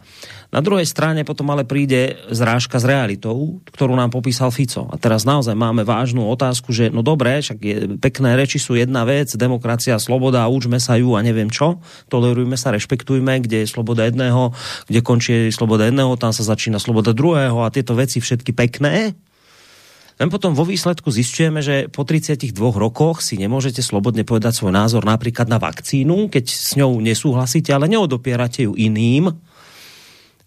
[0.55, 4.87] Na druhej strane potom ale príde zrážka s realitou, ktorú nám popísal Fico.
[4.87, 9.03] A teraz naozaj máme vážnu otázku, že no dobré, však je, pekné reči sú jedna
[9.03, 14.07] vec, demokracia, sloboda, učme sa ju a neviem čo, tolerujme sa, rešpektujme, kde je sloboda
[14.07, 14.55] jedného,
[14.87, 19.11] kde končí sloboda jedného, tam sa začína sloboda druhého a tieto veci všetky pekné,
[20.15, 25.03] len potom vo výsledku zistujeme, že po 32 rokoch si nemôžete slobodne povedať svoj názor
[25.03, 29.35] napríklad na vakcínu, keď s ňou nesúhlasíte, ale neodopierate ju iným,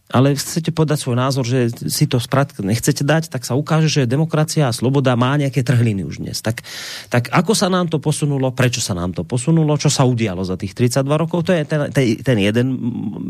[0.09, 4.09] ale chcete podať svoj názor, že si to sprat nechcete dať, tak sa ukáže, že
[4.09, 6.41] demokracia a sloboda má nejaké trhliny už dnes.
[6.41, 6.65] Tak,
[7.13, 10.57] tak ako sa nám to posunulo, prečo sa nám to posunulo, čo sa udialo za
[10.57, 11.93] tých 32 rokov, to je ten,
[12.25, 12.67] ten, jeden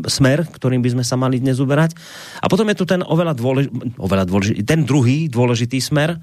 [0.07, 1.99] smer, ktorým by sme sa mali dnes uberať.
[2.39, 3.67] A potom je tu ten oveľa, dôlež,
[3.99, 6.15] oveľa dôležitý, ten druhý dôležitý smer,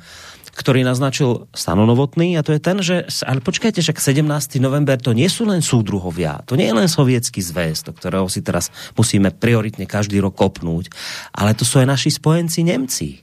[0.56, 4.24] ktorý naznačil stanonovotný a to je ten, že, ale počkajte, však 17.
[4.56, 8.40] november to nie sú len súdruhovia, to nie je len sovietský zväz, do ktorého si
[8.40, 10.88] teraz musíme prioritne každý rok kopnúť,
[11.36, 13.20] ale to sú aj naši spojenci Nemci.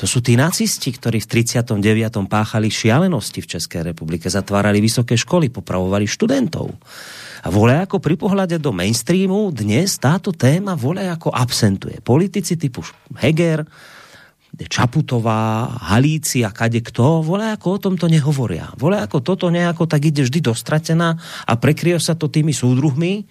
[0.00, 1.76] To sú tí nacisti, ktorí v 39.
[2.24, 6.72] páchali šialenosti v Českej republike, zatvárali vysoké školy, popravovali študentov.
[7.44, 12.00] A vole ako pri pohľade do mainstreamu dnes táto téma vole ako absentuje.
[12.00, 12.80] Politici typu
[13.20, 13.68] Heger,
[14.52, 18.68] Čaputová, Halíci a kade kto, vole ako o tomto nehovoria.
[18.76, 21.16] Vole ako toto nejako tak ide vždy dostratená
[21.48, 23.24] a prekryje sa to tými súdruhmi.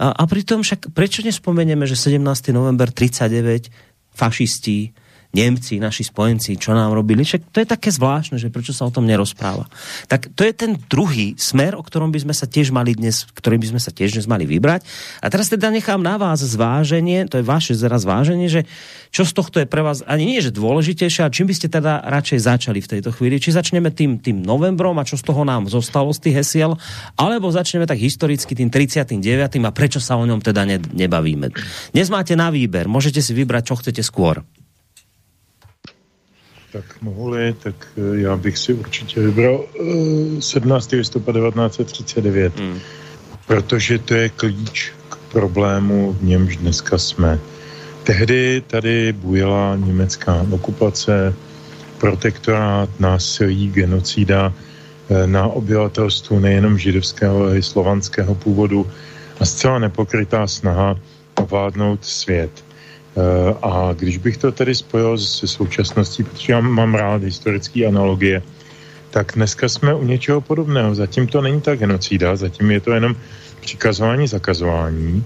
[0.00, 2.56] A, a pritom však prečo nespomenieme, že 17.
[2.56, 3.68] november 39
[4.16, 4.96] fašisti
[5.36, 7.20] Němci, naši spojenci, čo nám robili.
[7.20, 9.68] Však to je také zvláštne, že prečo sa o tom nerozpráva.
[10.08, 13.60] Tak to je ten druhý smer, o ktorom by sme sa tiež mali dnes, ktorým
[13.60, 14.88] by sme sa tiež dnes mali vybrať.
[15.20, 18.64] A teraz teda nechám na vás zváženie, to je vaše zraz zváženie, že
[19.12, 22.00] čo z tohto je pre vás ani nie, že dôležitejšie, a čím by ste teda
[22.08, 23.36] radšej začali v tejto chvíli?
[23.36, 26.80] Či začneme tým, tým novembrom a čo z toho nám zostalo z tých hesiel,
[27.20, 29.20] alebo začneme tak historicky tým 39.
[29.60, 30.64] a prečo sa o ňom teda
[30.96, 31.52] nebavíme.
[31.92, 34.40] Dnes máte na výber, môžete si vybrať, čo chcete skôr.
[36.72, 39.64] Tak mohli, tak eh, já bych si určitě vybral
[40.40, 40.92] 17.
[40.92, 42.78] Eh, listopadu 1939, hmm.
[43.46, 47.38] protože to je klíč k problému, v němž dneska jsme.
[48.04, 51.34] Tehdy tady bujela německá okupace,
[51.98, 58.86] protektorát, násilí, genocída eh, na obyvatelstvu nejenom židovského, ale i slovanského původu
[59.40, 60.96] a zcela nepokrytá snaha
[61.34, 62.65] ovládnout svět.
[63.16, 68.42] Eh, a když bych to tedy spojil se současností, protože já mám rád historické analogie,
[69.10, 70.94] tak dneska jsme u něčeho podobného.
[70.94, 73.16] Zatím to není ta genocída, zatím je to jenom
[73.60, 75.24] přikazování, zakazování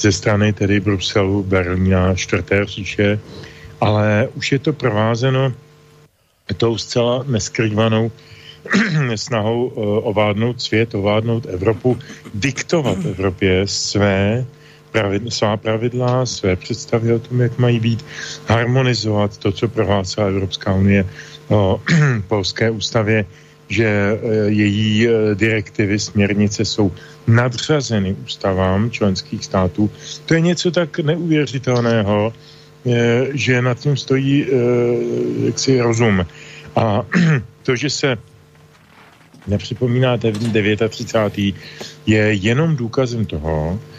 [0.00, 3.20] ze strany tedy Bruselu, Berlína, čtvrté říše,
[3.80, 5.52] ale už je to provázeno
[6.56, 8.10] tou zcela neskrývanou
[9.16, 11.98] snahou uh, ovládnout svět, ovládnout Evropu,
[12.34, 14.46] diktovat Evropě své
[14.96, 18.00] pravidla, svá pravidla, své představy o tom, jak mají být,
[18.48, 21.04] harmonizovat to, co prohlásila Evropská unie
[21.48, 21.80] o
[22.28, 23.24] polské ústavě,
[23.68, 26.92] že e, její e, direktivy, směrnice jsou
[27.26, 29.90] nadřazeny ústavám členských států.
[30.26, 34.46] To je něco tak neuvěřitelného, e, že nad tím stojí
[35.44, 36.24] jaksi rozum.
[36.76, 37.04] A
[37.62, 38.16] to, že se
[39.46, 40.32] nepřipomínáte
[40.88, 41.54] 39.
[42.06, 43.95] je jenom důkazem toho, Eh,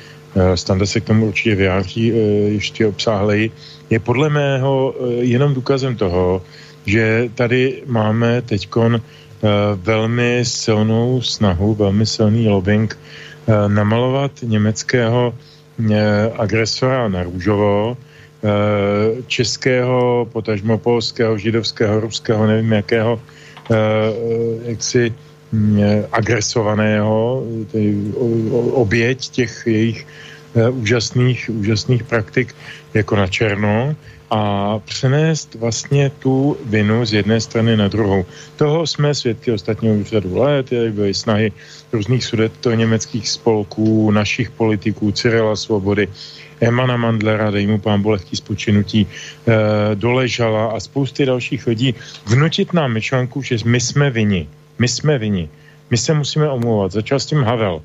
[0.55, 2.15] Standa se k tomu určitě vyjádří eh,
[2.59, 3.51] ještě obsáhleji,
[3.89, 6.41] je podle mého eh, jenom důkazem toho,
[6.85, 8.69] že tady máme teď
[9.75, 12.97] velmi silnou snahu, velmi silný lobbying
[13.67, 15.33] namalovat německého
[16.37, 17.97] agresora na růžovo,
[19.27, 23.21] českého, potažmo polského, židovského, ruského, nevím jakého,
[24.65, 25.13] jaksi
[26.11, 27.43] agresovaného,
[28.73, 30.07] oběť těch jejich
[30.57, 32.55] Eh, úžasných, úžasných praktik
[32.93, 33.95] jako na černo
[34.29, 34.41] a
[34.79, 38.25] přenést vlastně tu vinu z jedné strany na druhou.
[38.55, 41.51] Toho jsme svědky ostatního už řadu let, byly snahy
[41.93, 46.07] různých sudeto německých spolků, našich politiků, Cyrila Svobody,
[46.59, 49.09] Emana Mandlera, dej mu pán bolehký spočinutí, e,
[49.95, 51.95] doležala a spousty dalších lidí
[52.25, 54.47] vnutit nám myšlenku, že my jsme vini.
[54.79, 55.49] My jsme vini.
[55.89, 56.91] My se musíme omlouvat.
[56.91, 57.81] Začal s tím Havel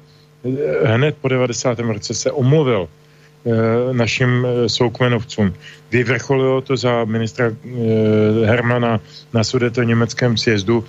[0.85, 1.79] hned po 90.
[1.79, 2.89] roce se omluvil
[3.93, 5.55] našim soukmenovcům.
[5.91, 7.51] Vyvrcholilo to za ministra
[8.45, 9.01] Hermana
[9.35, 10.85] na sudeto německém sjezdu,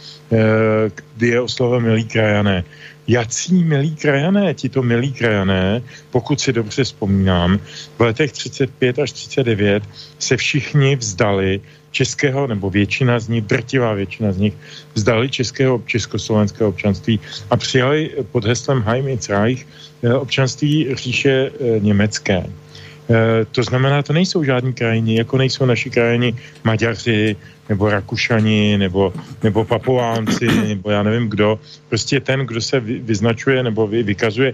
[1.15, 2.63] kdy je oslovil milí krajané
[3.07, 5.81] jací milí krajané, tito milí krajané,
[6.11, 7.59] pokud si dobře vzpomínám,
[7.97, 9.83] v letech 35 až 39
[10.19, 11.61] se všichni vzdali
[11.93, 14.53] českého, nebo většina z nich, drtivá většina z nich,
[14.97, 17.19] vzdali českého, československého občanství
[17.49, 19.61] a přijali pod heslem Heim ins Reich
[20.03, 22.43] eh, občanství říše eh, německé.
[22.43, 27.35] Eh, to znamená, to nejsou žádní krajiny, jako nejsou naši krajiny Maďaři,
[27.69, 29.13] nebo Rakušani, nebo,
[29.43, 31.59] nebo Papuánci, nebo já nevím kdo.
[31.89, 34.53] Prostě ten, kdo se vyznačuje nebo vykazuje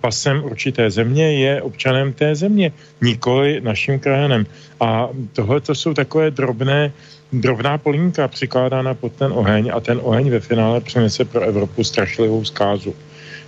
[0.00, 4.46] pasem určité země, je občanem té země, nikoli naším krajanem.
[4.80, 6.92] A tohle to jsou takové drobné,
[7.32, 12.44] drobná polínka přikládána pod ten oheň a ten oheň ve finále přinese pro Evropu strašlivou
[12.44, 12.94] zkázu.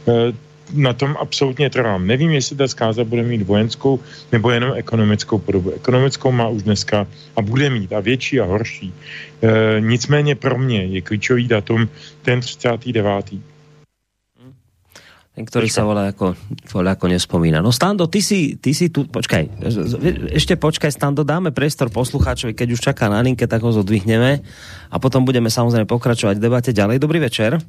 [0.08, 0.32] Eh,
[0.74, 2.06] na tom absolutně trvám.
[2.06, 4.00] Nevím, jestli ta zkáza bude mít vojenskou
[4.32, 5.70] nebo jenom ekonomickou podobu.
[5.70, 7.06] Ekonomickou má už dneska
[7.36, 8.94] a bude mít a větší a horší.
[9.42, 11.88] E, nicméně pro mě je klíčový datum
[12.22, 13.04] ten 39.
[15.30, 16.34] Ten, ktorý sa volá ako,
[16.74, 17.62] volá ako nespomína.
[17.62, 19.62] No Stando, ty si, ty si tu, počkaj,
[20.34, 24.42] ešte počkaj Stando, dáme priestor poslucháčovi, keď už čaká na linke, tak ho zodvihneme
[24.90, 26.98] a potom budeme samozrejme pokračovať v debate ďalej.
[26.98, 27.62] Dobrý večer.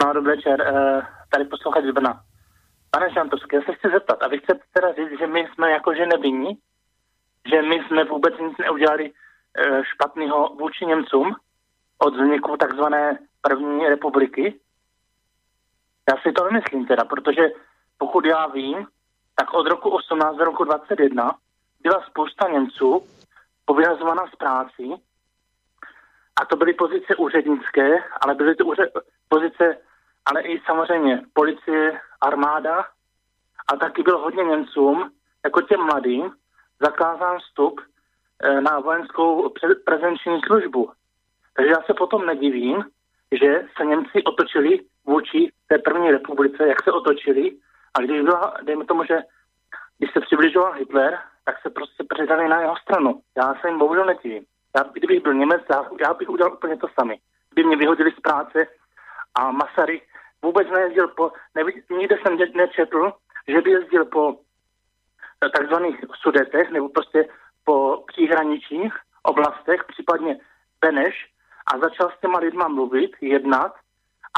[0.00, 0.56] No, dobrý večer.
[0.56, 2.20] Uh tady poslouchat z Brna.
[2.90, 6.06] Pane Šantovský, já se chci zeptat, a vy chcete teda říct, že my jsme jakože
[6.06, 6.58] nevinní?
[7.50, 9.12] Že my jsme vůbec nic neudělali e,
[9.84, 11.34] špatného vůči Němcům
[11.98, 14.54] od vzniku takzvané první republiky?
[16.08, 17.48] Já si to nemyslím teda, protože
[17.98, 18.86] pokud já vím,
[19.34, 21.36] tak od roku 18 do roku 21
[21.80, 23.06] byla spousta Němců
[23.64, 24.82] povyhazovaná z práci
[26.40, 28.64] a to byly pozice úřednické, ale byly to
[29.28, 29.76] pozice
[30.26, 32.86] ale i samozřejmě policie, armáda
[33.68, 35.10] a taky byl hodně Němcům,
[35.44, 36.30] jako těm mladým,
[36.80, 37.80] zakázán vstup
[38.42, 39.52] eh, na vojenskou
[39.84, 40.90] prezenční službu.
[41.56, 42.84] Takže já se potom nedivím,
[43.32, 47.56] že se Němci otočili vůči té první republice, jak se otočili,
[47.94, 49.18] a když byla, dejme tomu, že
[49.98, 53.20] když se přibližoval Hitler, tak se prostě předali na jeho stranu.
[53.36, 54.44] Já se jim bohužel nedivím.
[54.76, 57.18] Já, kdybych byl Němec, já, já bych udělal úplně to sami.
[57.50, 58.66] Kdyby mě vyhodili z práce
[59.34, 60.02] a Masaryk
[60.42, 63.12] vůbec nejezdil po, nevidí, nikde jsem nečetl,
[63.48, 64.36] že by jezdil po
[65.44, 67.28] eh, takzvaných sudetech nebo prostě
[67.64, 70.38] po příhraničních oblastech, případně
[70.80, 71.35] Beneš
[71.66, 73.72] a začal s těma lidma mluvit, jednat,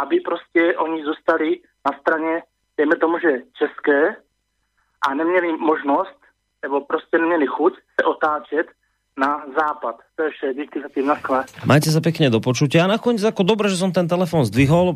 [0.02, 2.42] aby prostě oni zůstali na straně,
[2.76, 4.16] dejme tomu, že české
[5.08, 6.18] a neměli možnost,
[6.62, 8.66] nebo prostě neměli chuť se otáčet
[9.18, 9.96] na západ.
[10.16, 11.42] To je vše, díky za tým, naschle.
[11.66, 12.86] Majte sa pekne do počutia.
[12.86, 14.94] A nakoniec ako dobre, že som ten telefon zdvihol.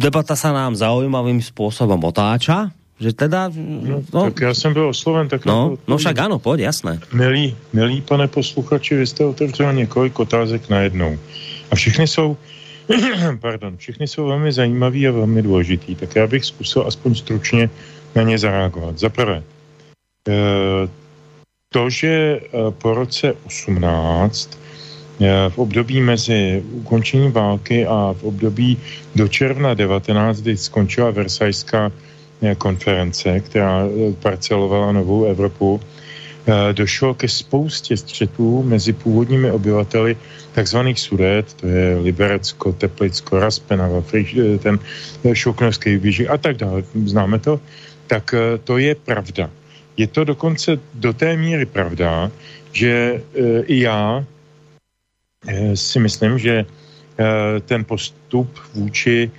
[0.00, 2.72] Debata sa nám zaujímavým spôsobom otáča.
[3.00, 3.50] Že teda...
[3.56, 5.44] No, no, tak já jsem byl osloven, tak...
[5.44, 7.00] No, no však ano, pojď, jasné.
[7.12, 11.18] Milí, milí pane posluchači, vy jste otevřel několik otázek najednou.
[11.70, 12.36] A všechny jsou,
[13.40, 15.94] pardon, všechny jsou velmi zajímavý a velmi důležitý.
[15.94, 17.70] Tak já bych zkusil aspoň stručně
[18.14, 18.98] na ně zareagovat.
[18.98, 19.42] Za prvé,
[20.28, 21.00] e,
[21.72, 22.40] to, že eh,
[22.82, 24.58] po roce 18
[25.22, 28.78] eh, v období mezi ukončením války a v období
[29.14, 32.09] do června 19, kdy skončila Versajská eh,
[32.58, 33.84] konference, která
[34.22, 35.80] parcelovala novou Evropu,
[36.72, 40.16] došlo ke spoustě střetů mezi původními obyvateli
[40.52, 44.02] takzvaných Sudet, to je Liberecko, Teplicko, Raspenava,
[44.62, 44.78] ten
[45.32, 47.60] Šoknovský výžik a tak dále, známe to,
[48.06, 48.34] tak
[48.64, 49.50] to je pravda.
[49.96, 52.30] Je to dokonce do té míry pravda,
[52.72, 53.22] že
[53.66, 54.24] i já
[55.74, 56.64] si myslím, že
[57.66, 59.30] ten postup vůči,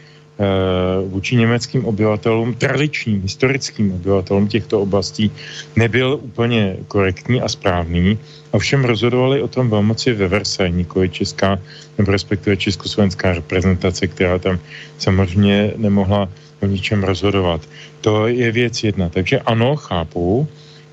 [1.07, 5.31] vůči německým obyvatelům, tradičním, historickým obyvatelům těchto oblastí
[5.75, 8.17] nebyl úplně korektní a správný.
[8.51, 11.59] Ovšem rozhodovali o tom velmoci ve Versailles, nikoli česká,
[11.97, 14.59] nebo respektive československá reprezentace, která tam
[14.97, 16.29] samozřejmě nemohla
[16.61, 17.61] o ničem rozhodovat.
[18.01, 19.09] To je věc jedna.
[19.09, 20.47] Takže ano, chápu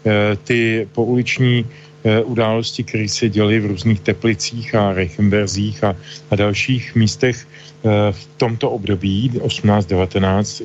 [0.07, 1.88] eh, ty pouliční eh,
[2.25, 5.97] události, které se děly v různých Teplicích a Reichenberzích a,
[6.31, 10.63] a dalších místech eh, v tomto období 18, 19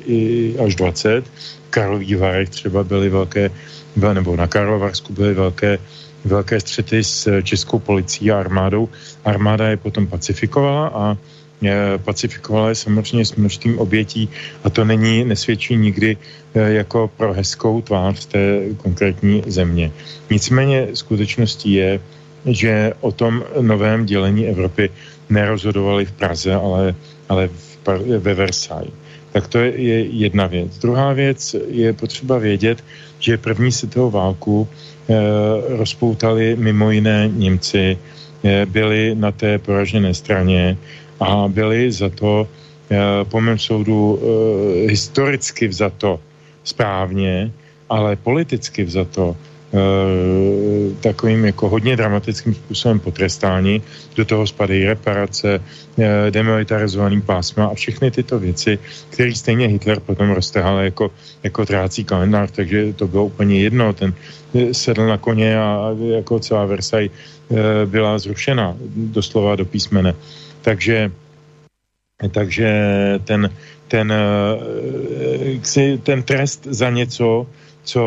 [0.66, 1.24] až 20.
[1.24, 3.50] V Karlových Varech třeba byly velké,
[3.96, 5.78] nebo na Karlovarsku byly velké
[6.24, 8.88] velké střety s českou policií a armádou.
[9.24, 11.16] Armáda je potom pacifikovala a
[12.04, 14.28] pacifikovala je samozřejmě s množstvím obětí
[14.64, 16.16] a to není, nesvědčí nikdy
[16.54, 19.92] e, jako pro hezkou tvář té konkrétní země.
[20.30, 22.00] Nicméně skutečností je,
[22.46, 24.90] že o tom novém dělení Evropy
[25.30, 26.94] nerozhodovali v Praze, ale,
[27.28, 27.78] ale v,
[28.18, 28.92] ve Versailles.
[29.32, 30.78] Tak to je, je jedna věc.
[30.78, 32.84] Druhá věc je potřeba vědět,
[33.18, 35.14] že první světovou válku e,
[35.76, 37.98] rozpoutali mimo jiné Němci,
[38.44, 40.76] e, byli na té poražené straně
[41.20, 42.48] a byli za to,
[42.90, 46.20] e, po mém soudu, e, historicky vzato
[46.64, 47.52] správně,
[47.88, 49.36] ale politicky vzato
[49.74, 53.82] Eh, takovým jako hodně dramatickým způsobem potrestáni.
[54.14, 58.78] Do toho spadají reparace, eh, demilitarizovaný pásma a všechny tyto věci,
[59.10, 61.10] které stejně Hitler potom roztrhal jako,
[61.42, 63.92] jako trácí kalendář, takže to bylo úplně jedno.
[63.92, 64.14] Ten
[64.54, 65.90] eh, sedl na koně a
[66.22, 67.10] jako celá Versailles
[67.84, 70.14] byla zrušena doslova do písmene.
[70.64, 71.12] Takže
[72.30, 72.68] takže
[73.24, 73.50] ten,
[73.88, 74.12] ten,
[76.02, 77.46] ten trest za něco,
[77.84, 78.00] co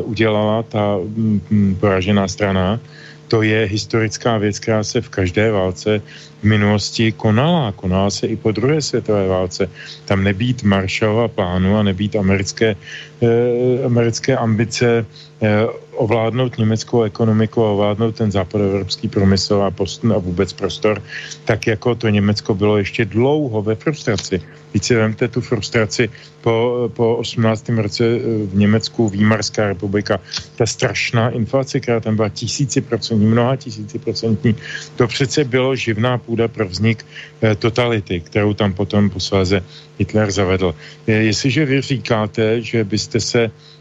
[0.00, 2.80] uh, udělala ta um, poražená strana,
[3.28, 6.02] to je historická věc, která se v každé válce
[6.40, 7.72] v minulosti konala.
[7.72, 9.70] Konala se i po druhé světové válce.
[10.04, 12.76] Tam nebýt Marshallova plánu a nebýt americké,
[13.22, 15.06] eh, americké ambice
[15.42, 15.66] eh,
[15.96, 21.02] ovládnout německou ekonomiku a ovládnout ten západoevropský průmysl a, post, a vůbec prostor,
[21.44, 24.42] tak jako to Německo bylo ještě dlouho ve frustraci.
[24.74, 27.68] Víc si vemte tu frustraci po, po 18.
[27.68, 30.20] roce eh, v Německu, Výmarská republika,
[30.56, 34.54] ta strašná inflace, která tam byla tisíciprocentní, mnoha tisíciprocentní,
[34.96, 37.06] to přece bylo živná půda pro vznik
[37.42, 39.64] eh, totality, kterou tam potom posléze
[39.98, 40.74] Hitler zavedl.
[41.06, 43.73] Je, jestliže vy říkáte, že byste se eh,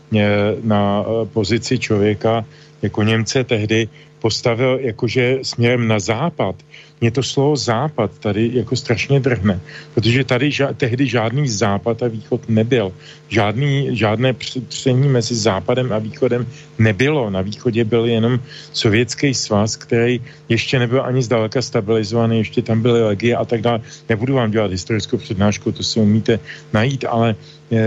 [0.64, 2.46] na eh, pozici člověka
[2.82, 3.88] jako Němce tehdy
[4.20, 6.56] postavil jakože směrem na západ,
[7.04, 9.60] mě to slovo západ tady jako strašně drhne,
[9.94, 12.96] protože tady ža- tehdy žádný západ a východ nebyl.
[13.28, 14.34] Žádný, žádné
[14.68, 16.48] pření mezi západem a východem
[16.80, 17.30] nebylo.
[17.30, 18.40] Na východě byl jenom
[18.72, 23.84] sovětský svaz, který ještě nebyl ani zdaleka stabilizovaný, ještě tam byly legie a tak dále.
[24.10, 26.40] Nebudu vám dělat historickou přednášku, to si umíte
[26.72, 27.36] najít, ale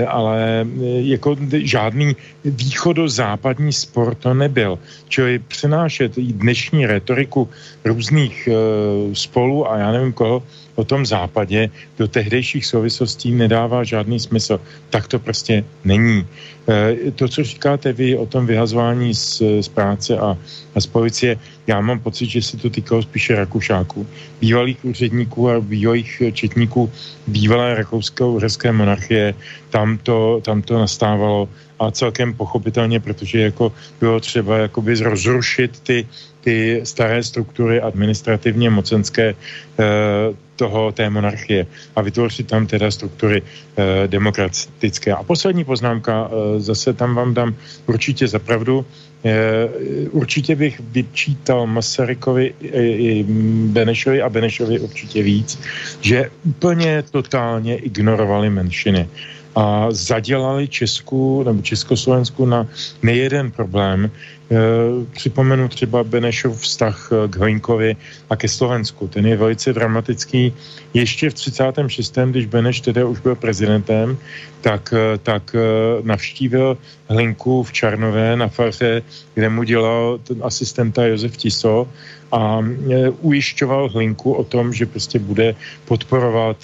[0.08, 0.66] ale
[1.00, 4.78] jako žádný východozápadní sport to nebyl.
[5.08, 7.48] Čili přenášet dnešní retoriku
[7.84, 8.48] různých
[9.12, 10.42] spolu a já nevím koho
[10.76, 14.60] o tom západě do tehdejších souvislostí nedává žádný smysl.
[14.90, 16.26] Tak to prostě není.
[16.68, 20.38] E, to, co říkáte vy o tom vyhazování z, z práce a,
[20.74, 24.06] a z policie, já mám pocit, že se to týkalo spíše Rakušáků.
[24.40, 26.92] Bývalých úředníků a bývalých četníků
[27.26, 29.34] bývalé rakousko-uherské monarchie,
[29.70, 31.48] tam to, tam to nastávalo
[31.78, 36.06] a celkem pochopitelně, protože jako bylo třeba jakoby rozrušit ty,
[36.40, 39.34] ty staré struktury administrativně mocenské eh,
[40.56, 41.66] toho, té monarchie
[41.96, 45.12] a vytvořit tam teda struktury eh, demokratické.
[45.12, 47.54] A poslední poznámka, eh, zase tam vám dám
[47.86, 48.86] určitě za pravdu,
[50.10, 53.26] určitě bych vyčítal Masarykovi i
[53.74, 55.58] Benešovi a Benešovi určitě víc,
[56.00, 59.08] že úplně totálně ignorovali menšiny
[59.56, 62.66] a zadělali Česku nebo Československu na
[63.02, 64.10] nejeden problém.
[64.46, 64.56] E,
[65.12, 67.96] připomenu třeba Benešov vztah k Hlinkovi
[68.30, 69.08] a ke Slovensku.
[69.08, 70.54] Ten je velice dramatický.
[70.94, 72.18] Ještě v 36.
[72.30, 74.18] když Beneš teda už byl prezidentem,
[74.60, 75.56] tak, e, tak
[76.02, 76.78] navštívil
[77.08, 79.02] Hlinku v Čarnové na faře,
[79.34, 81.88] kde mu dělal ten asistenta Josef Tiso
[82.32, 82.58] a
[83.20, 86.56] ujišťoval Hlinku o tom, že prostě bude podporovat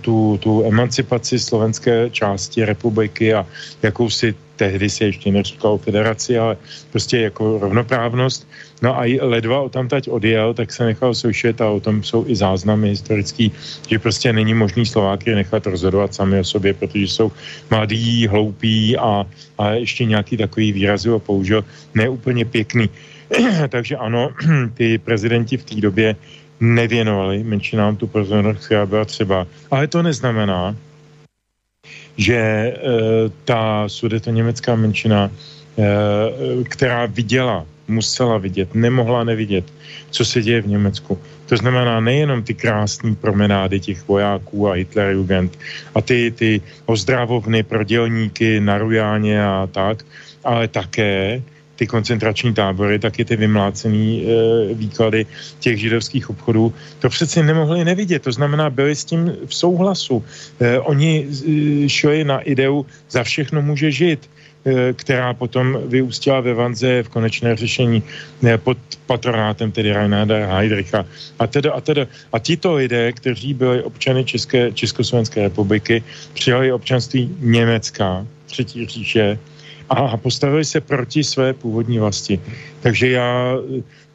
[0.00, 3.46] tu, tu emancipaci slovenské části republiky a
[3.82, 6.56] jakousi tehdy se ještě neříkalo federaci, ale
[6.90, 8.42] prostě jako rovnoprávnost.
[8.82, 12.26] No a ledva o tam tať odjel, tak se nechal slyšet a o tom jsou
[12.26, 13.52] i záznamy historický,
[13.88, 17.32] že prostě není možný Slováky nechat rozhodovat sami o sobě, protože jsou
[17.70, 19.26] mladí, hloupí a,
[19.58, 22.90] a ještě nějaký takový výrazy ho použil, neúplně pěkný.
[23.68, 24.30] Takže ano,
[24.74, 26.16] ty prezidenti v té době
[26.60, 29.46] nevěnovali menšinám tu pozornost, která byla třeba.
[29.70, 30.76] Ale to neznamená,
[32.16, 32.74] že e,
[33.44, 39.64] ta německá menšina, e, která viděla, musela vidět, nemohla nevidět,
[40.10, 41.18] co se děje v Německu.
[41.46, 45.58] To znamená nejenom ty krásné promenády těch vojáků a Hitlerjugend
[45.94, 50.04] a ty, ty ozdravovny pro dělníky na Rujáně a tak,
[50.44, 51.42] ale také
[51.78, 55.26] ty koncentrační tábory, taky ty vymlácený e, výklady
[55.62, 58.22] těch židovských obchodů, to přeci nemohli nevidět.
[58.22, 60.24] To znamená, byli s tím v souhlasu.
[60.58, 64.26] E, oni e, šli na ideu, za všechno může žít
[64.66, 68.02] e, která potom vyústila ve Vanze v konečné řešení
[68.42, 71.06] e, pod patronátem tedy Reinharda Heydricha.
[71.38, 76.02] A teda, a teda, a tito lidé, kteří byli občany České, Československé republiky,
[76.34, 79.38] přijali občanství Německa, třetí říše,
[79.90, 82.40] a postavili se proti své původní vlasti.
[82.80, 83.56] Takže já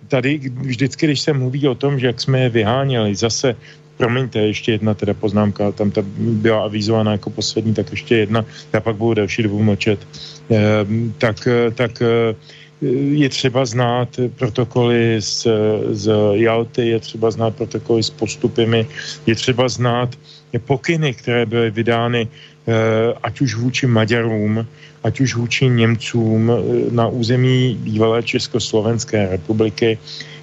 [0.07, 3.55] tady vždycky, když se mluví o tom, že jak jsme je vyháněli zase
[3.97, 8.79] promiňte, ještě jedna teda poznámka, tam ta byla avizována jako poslední, tak ještě jedna, já
[8.81, 9.99] pak budu další dobu mlčet.
[10.49, 12.01] Ehm, tak, tak
[13.11, 15.47] je třeba znát protokoly z,
[15.91, 18.87] z Jalty, je třeba znát protokoly s postupy,
[19.25, 20.09] je třeba znát
[20.59, 24.67] pokyny, které byly vydány eh, ať už vůči Maďarům,
[25.03, 26.55] ať už vůči Němcům eh,
[26.91, 29.97] na území bývalé Československé republiky.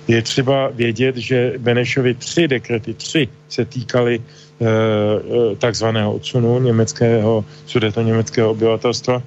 [0.09, 4.67] Je třeba vědět, že Benešovi tři dekrety, tři se týkaly eh,
[5.57, 9.23] takzvaného odsunu německého, sudeto německého obyvatelstva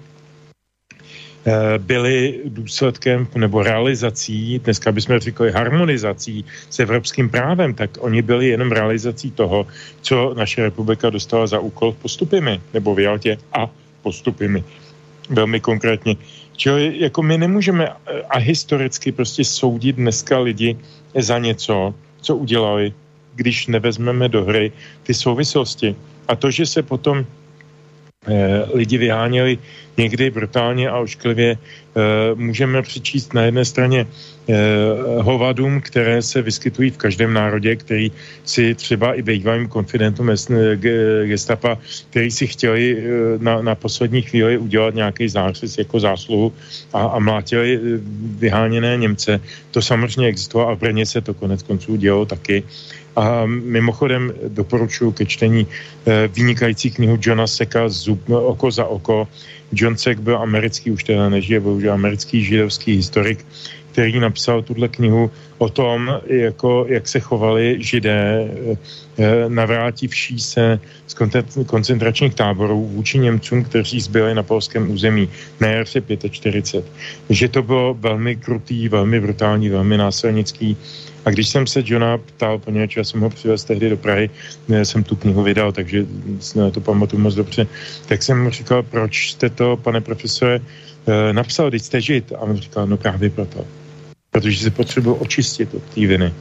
[1.78, 8.72] byly důsledkem nebo realizací, dneska bychom řekli harmonizací s evropským právem, tak oni byli jenom
[8.72, 9.68] realizací toho,
[10.02, 12.42] co naše republika dostala za úkol postupy
[12.74, 13.70] nebo v Jaltě a
[14.02, 14.64] postupy
[15.30, 16.16] Velmi konkrétně.
[16.56, 20.78] Čili jako my nemůžeme eh, a historicky prostě soudit dneska lidi
[21.16, 22.94] za něco, co udělali,
[23.36, 24.72] když nevezmeme do hry
[25.04, 25.96] ty souvislosti.
[26.28, 27.43] A to, že se potom Eh,
[28.74, 29.58] lidi vyháněli
[29.98, 31.58] někdy brutálně a ošklivě.
[31.58, 32.00] Eh,
[32.36, 34.54] můžeme přičíst na jedné straně eh,
[35.22, 38.12] hovadům, které se vyskytují v každém národě, který
[38.46, 40.32] si třeba i bývalým konfidentům
[41.26, 41.78] gestapa,
[42.10, 43.04] který si chtěli
[43.38, 46.54] na, na poslední chvíli udělat nějaký zářez jako zásluhu
[46.94, 47.80] a, a mlátili
[48.42, 49.40] vyháněné Němce.
[49.72, 52.64] To samozřejmě existovalo a v Brně se to konec konců dělo taky.
[53.16, 59.28] A mimochodem doporučuji ke čtení eh, vynikající knihu Johna Seka Zub, Oko za oko.
[59.74, 63.46] John Sek byl americký, už teda nežije, bohužel americký židovský historik,
[63.92, 68.50] který napsal tuhle knihu o tom, jako, jak se chovali židé
[69.18, 71.16] eh, navrátivší se z
[71.66, 76.92] koncentračních táborů vůči Němcům, kteří zbyli na polském území na jarce 45.
[77.30, 80.78] Že to bylo velmi krutý, velmi brutální, velmi násilnický
[81.26, 84.30] a když jsem se Johna ptal, poněvadž já jsem ho přivez tehdy do Prahy,
[84.84, 86.06] jsem tu knihu vydal, takže
[86.72, 87.68] to pamatuju moc dobře,
[88.08, 92.32] tak jsem mu říkal, proč jste to, pane profesore, eh, napsal, když jste žít.
[92.36, 93.66] A on říkal, no právě proto.
[94.32, 96.34] Protože se potřebuji očistit od té viny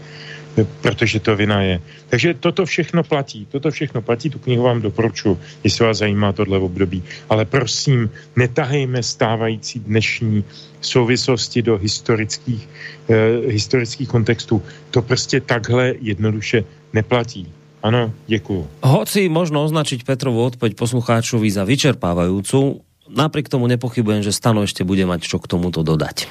[0.80, 1.80] protože to vina je.
[2.08, 6.58] Takže toto všechno platí, toto všechno platí, tu knihu vám doporučuji, jestli vás zajímá tohle
[6.58, 7.02] období.
[7.28, 10.44] Ale prosím, netahejme stávající dnešní
[10.80, 12.68] souvislosti do historických,
[13.08, 13.14] eh,
[13.48, 14.62] historických kontextů.
[14.90, 17.48] To prostě takhle jednoduše neplatí.
[17.82, 18.68] Ano, děkuju.
[18.86, 22.78] Hoci možno označiť Petrovu odpoveď poslucháčovi za vyčerpávajúcu,
[23.10, 26.30] napriek tomu nepochybujem, že Stano ešte bude mať čo k tomuto dodať.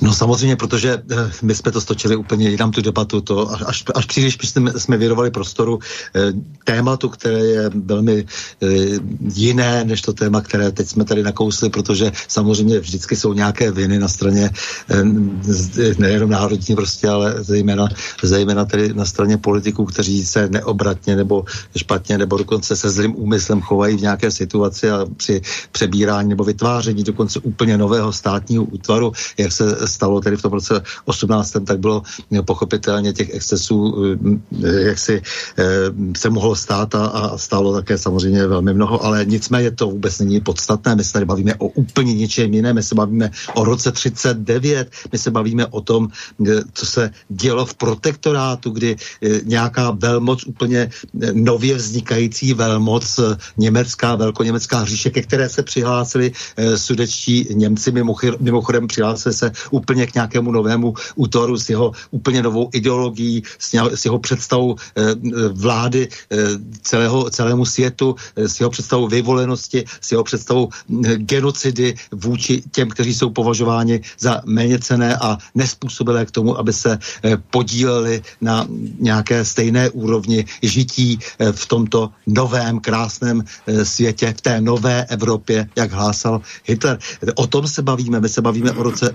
[0.00, 4.06] No samozřejmě, protože eh, my jsme to stočili úplně jinam tu debatu, to až, až
[4.06, 5.78] příliš jsme, jsme věrovali prostoru
[6.14, 6.32] eh,
[6.64, 8.24] tématu, které je velmi
[8.62, 8.66] eh,
[9.34, 13.98] jiné než to téma, které teď jsme tady nakousli, protože samozřejmě vždycky jsou nějaké viny
[13.98, 14.50] na straně
[15.98, 17.88] nejenom národní prostě, ale zejména,
[18.22, 21.44] zejména tedy na straně politiků, kteří se neobratně nebo
[21.76, 25.40] špatně nebo dokonce se zlým úmyslem chovají v nějaké situaci a při
[25.72, 30.82] přebírání nebo vytváření dokonce úplně nového státního útvaru jak se stalo tedy v tom roce
[31.04, 32.02] 18, tak bylo
[32.44, 33.94] pochopitelně těch excesů,
[34.64, 35.22] eh, jak si
[35.58, 35.64] eh,
[36.16, 40.40] se mohlo stát a, a stálo také samozřejmě velmi mnoho, ale nicméně to vůbec není
[40.40, 40.96] podstatné.
[40.96, 45.18] My se tady bavíme o úplně něčem jiném, my se bavíme o roce 39, my
[45.18, 46.08] se bavíme o tom,
[46.46, 48.96] eh, co se dělo v protektorátu, kdy
[49.44, 50.90] nějaká velmoc, úplně
[51.32, 53.20] nově vznikající velmoc,
[53.56, 56.32] německá, velkoněmecká říše, ke které se přihlásili
[56.76, 57.92] sudečtí Němci,
[58.40, 63.80] mimochodem přihlásili se úplně k nějakému novému útoru s jeho úplně novou ideologií, s, ně,
[63.94, 65.14] s jeho představou eh,
[65.52, 66.36] vlády eh,
[66.82, 72.88] celého, celému světu, eh, s jeho představou vyvolenosti, s jeho představou hm, genocidy vůči těm,
[72.88, 78.66] kteří jsou považováni za méně cené a nespůsobilé k tomu, aby se eh, podíleli na
[78.98, 85.68] nějaké stejné úrovni žití eh, v tomto novém, krásném eh, světě, v té nové Evropě,
[85.76, 86.98] jak hlásal Hitler.
[87.34, 88.20] O tom se bavíme.
[88.20, 89.14] My se bavíme o roce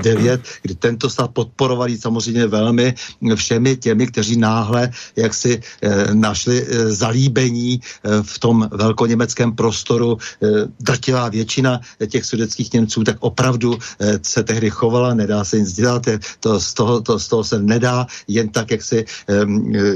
[0.00, 2.94] 39, kdy tento stát podporovali samozřejmě velmi
[3.34, 7.80] všemi těmi, kteří náhle jak si e, našli e, zalíbení e,
[8.22, 10.18] v tom velkoněmeckém prostoru.
[10.80, 13.78] Drtivá většina těch sudeckých Němců tak opravdu
[14.22, 16.02] se tehdy chovala, nedá se nic dělat,
[16.40, 19.04] to, z, toho, to, z toho se nedá jen tak, jak si,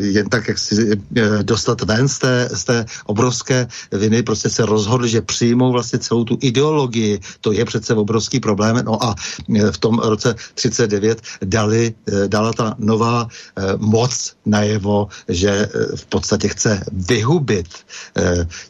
[0.01, 1.01] jen tak, jak si
[1.43, 6.25] dostat ven z té, z té obrovské viny, prostě se rozhodli, že přijmou vlastně celou
[6.25, 9.15] tu ideologii, to je přece obrovský problém, no a
[9.55, 16.07] Eh, v tom roce 39 dali, eh, dala ta nová eh, moc najevo, že v
[16.07, 17.69] podstatě chce vyhubit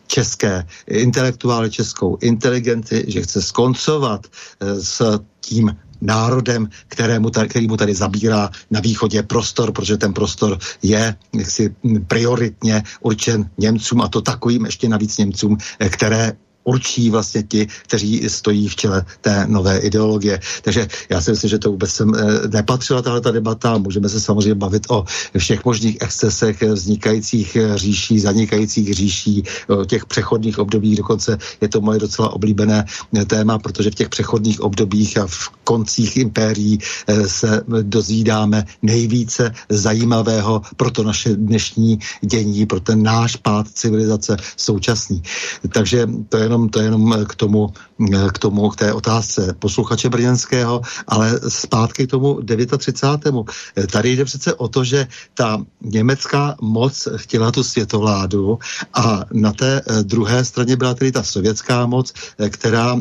[0.06, 4.26] české intelektuály, českou inteligenci, že chce skoncovat
[4.60, 10.58] s tím národem, kterému tady, který mu tady zabírá na východě prostor, protože ten prostor
[10.82, 11.74] je jaksi
[12.06, 15.56] prioritně určen Němcům a to takovým ještě navíc Němcům,
[15.90, 16.32] které
[16.66, 20.40] určí vlastně ti, kteří stojí v čele té nové ideologie.
[20.62, 23.78] Takže já si myslím, že to vůbec sem eh, nepatřila tahle ta debata.
[23.78, 25.04] Můžeme se samozřejmě bavit o
[25.38, 30.96] všech možných excesech vznikajících říší, zanikajících říší, o těch přechodných obdobích.
[30.96, 35.48] Dokonce je to moje docela oblíbené eh, téma, protože v těch přechodných obdobích a v
[35.64, 43.36] koncích impérií eh, se dozvídáme nejvíce zajímavého pro to naše dnešní dění, pro ten náš
[43.36, 45.22] pád civilizace současný.
[45.72, 47.72] Takže to je jenom jenom, to je jenom k tomu,
[48.32, 52.40] k tomu, k té otázce posluchače brněnského, ale zpátky k tomu
[52.78, 53.44] 39.
[53.92, 58.58] Tady jde přece o to, že ta německá moc chtěla tu světovládu
[58.94, 62.12] a na té druhé straně byla tedy ta sovětská moc,
[62.50, 62.96] která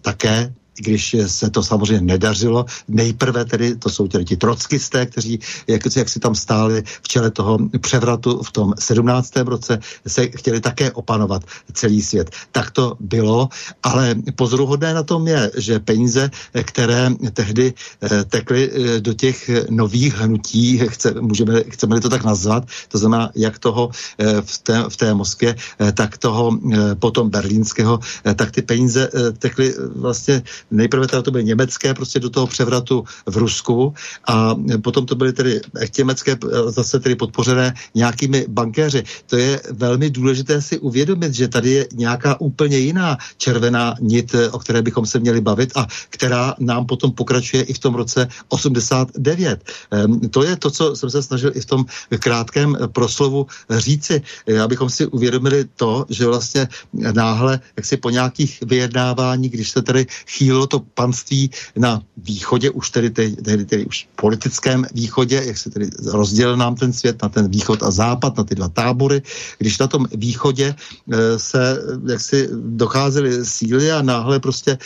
[0.00, 2.64] také když se to samozřejmě nedařilo.
[2.88, 7.30] Nejprve tedy, to jsou tedy ti trockisté, kteří, jak, jak si tam stáli v čele
[7.30, 9.36] toho převratu v tom 17.
[9.36, 12.30] roce, se chtěli také opanovat celý svět.
[12.52, 13.48] Tak to bylo,
[13.82, 16.30] ale pozoruhodné na tom je, že peníze,
[16.62, 22.64] které tehdy eh, tekly eh, do těch nových hnutí, chce, můžeme, chceme to tak nazvat,
[22.88, 25.56] to znamená jak toho eh, v té, v té Moskvě,
[25.94, 26.58] tak toho
[26.98, 28.00] potom berlínského,
[28.36, 33.36] tak ty peníze tekly vlastně nejprve teda to byly německé prostě do toho převratu v
[33.36, 33.94] Rusku
[34.28, 35.60] a potom to byly tedy
[35.98, 39.02] německé zase tedy podpořené nějakými bankéři.
[39.26, 44.58] To je velmi důležité si uvědomit, že tady je nějaká úplně jiná červená nit, o
[44.58, 49.64] které bychom se měli bavit a která nám potom pokračuje i v tom roce 89.
[49.90, 51.84] Ehm, to je to, co jsem se snažil i v tom
[52.18, 54.22] krátkém proslovu říci,
[54.64, 60.06] abychom si uvědomili to, že vlastně náhle, jak si po nějakých vyjednávání, když se tady
[60.26, 65.58] chýl bylo to panství na východě, už tedy, tedy, tedy, tedy už politickém východě, jak
[65.58, 69.22] se tedy rozdělil nám ten svět na ten východ a západ, na ty dva tábory.
[69.58, 74.78] Když na tom východě e, se jak si docházely síly a náhle prostě e,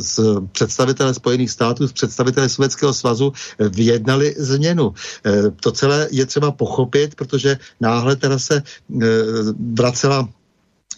[0.00, 4.94] s představitele Spojených států, s představitele Sovětského svazu e, vyjednali změnu.
[5.60, 8.62] To celé je třeba pochopit, protože náhle teda se
[9.76, 10.28] vracela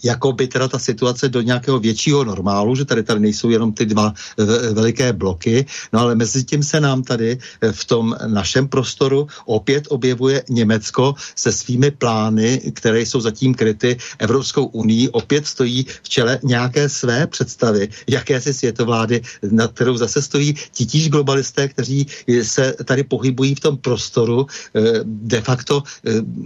[0.03, 3.87] jako by teda ta situace do nějakého většího normálu, že tady tady nejsou jenom ty
[3.87, 8.69] dva eh, veliké bloky, no ale mezi tím se nám tady eh, v tom našem
[8.69, 15.87] prostoru opět objevuje Německo se svými plány, které jsou zatím kryty Evropskou unii, opět stojí
[16.03, 22.07] v čele nějaké své představy, jakési světovlády, na kterou zase stojí titíž globalisté, kteří
[22.43, 24.47] se tady pohybují v tom prostoru.
[24.75, 25.83] Eh, de facto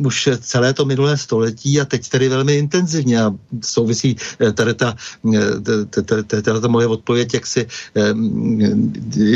[0.04, 3.30] už celé to minulé století a teď tedy velmi intenzivně a
[3.62, 4.94] souvisí eh, tady ta,
[5.34, 8.14] eh, tady ta moje odpověď jaksi eh,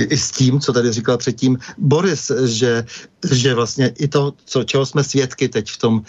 [0.09, 2.85] i s tím, co tady říkal předtím Boris, že,
[3.33, 6.03] že vlastně i to, co, čeho jsme svědky teď v tom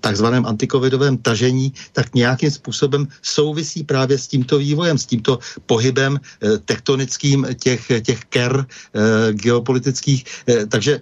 [0.00, 6.20] takzvaném antikovidovém tažení, tak nějakým způsobem souvisí právě s tímto vývojem, s tímto pohybem
[6.64, 8.66] tektonickým těch, těch ker
[9.32, 10.24] geopolitických.
[10.68, 11.00] Takže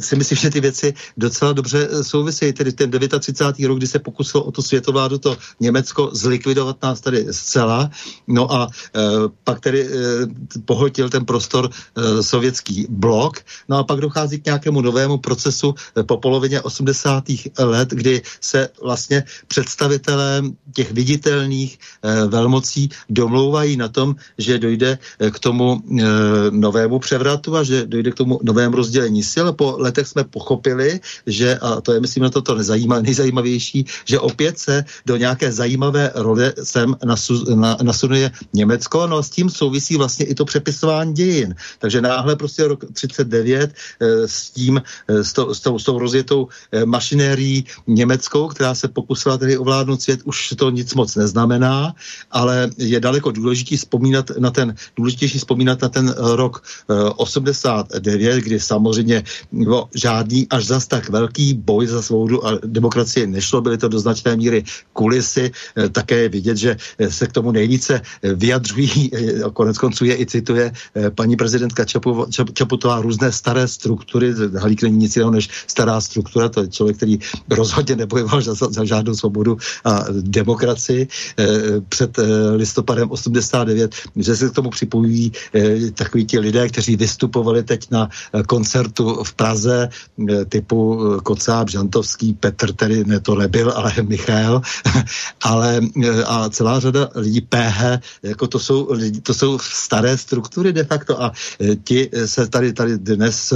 [0.00, 2.52] si myslím, že ty věci docela dobře eh, souvisejí.
[2.52, 3.68] Tedy ten 39.
[3.68, 7.90] rok, kdy se pokusil o to světovládu to Německo zlikvidovat nás tady zcela,
[8.26, 9.00] no a e,
[9.44, 9.88] pak tedy e,
[10.64, 13.38] pohltil ten prostor e, sovětský blok,
[13.68, 17.24] no a pak dochází k nějakému novému procesu e, po polovině 80.
[17.58, 20.42] let, kdy se vlastně představitelé
[20.74, 24.98] těch viditelných e, velmocí domlouvají na tom, že dojde
[25.30, 26.04] k tomu e,
[26.50, 31.58] novému převratu a že dojde k tomu novému rozdělení sil po letech jsme pochopili, že,
[31.58, 36.54] a to je myslím na toto nezajímavé, nejzajímavější, že opět se do nějaké zajímavé role
[36.62, 41.54] sem nasu, na, nasunuje Německo, no s tím souvisí vlastně i to přepisování dějin.
[41.78, 45.98] Takže náhle prostě rok 39 e, s tím, e, s, to, s, tou, s tou
[45.98, 51.94] rozjetou e, mašinérií německou, která se pokusila tedy ovládnout svět, už to nic moc neznamená,
[52.30, 56.62] ale je daleko důležitější vzpomínat na ten, důležitější vzpomínat na ten rok
[57.16, 59.22] 89, kdy samozřejmě
[59.68, 63.98] o žádný až zas tak velký boj za svobodu a demokracie nešlo, byly to do
[63.98, 69.10] značné míry kulisy, eh, také vidět, že eh, se k tomu nejvíce eh, vyjadřují,
[69.52, 70.72] konec konců je i cituje
[71.14, 71.84] paní prezidentka
[72.52, 77.18] Čaputová různé staré struktury, Halík není nic jiného než stará struktura, to je člověk, který
[77.50, 81.08] rozhodně nebojoval za, za žádnou svobodu a demokracii
[81.88, 82.18] před
[82.54, 85.32] listopadem 89, že se k tomu připojují
[85.94, 88.08] takoví ti lidé, kteří vystupovali teď na
[88.46, 89.88] koncertu v Praze
[90.48, 94.62] typu Kocáb, Žantovský, Petr, tedy ne, to nebyl, ale Michal,
[95.44, 95.80] ale
[96.26, 98.88] a celá řada lidí PH, jako to jsou,
[99.22, 101.32] to jsou staré struktury de facto a
[101.84, 103.52] ti se tady, tady dnes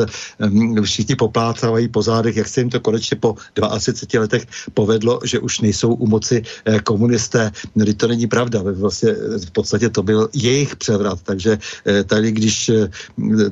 [0.82, 3.36] všichni poplácávají po zádech, jak se jim to konečně po
[3.78, 6.42] 32 letech povedlo, že už nejsou u moci
[6.84, 7.50] komunisté.
[7.74, 9.12] Když to není pravda, vlastně
[9.46, 11.58] v podstatě to byl jejich převrat, takže
[12.06, 12.70] tady, když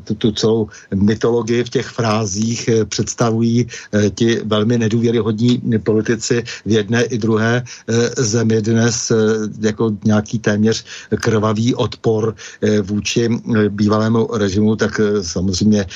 [0.05, 2.10] tu, tu celou mytologii v těch frázích
[2.69, 9.13] eh, představují eh, ti velmi nedůvěryhodní politici v jedné i druhé eh, zemi dnes
[9.61, 10.85] jako nějaký téměř
[11.21, 12.35] krvavý odpor
[12.83, 13.29] vůči
[13.69, 15.87] bývalému režimu, tak samozřejmě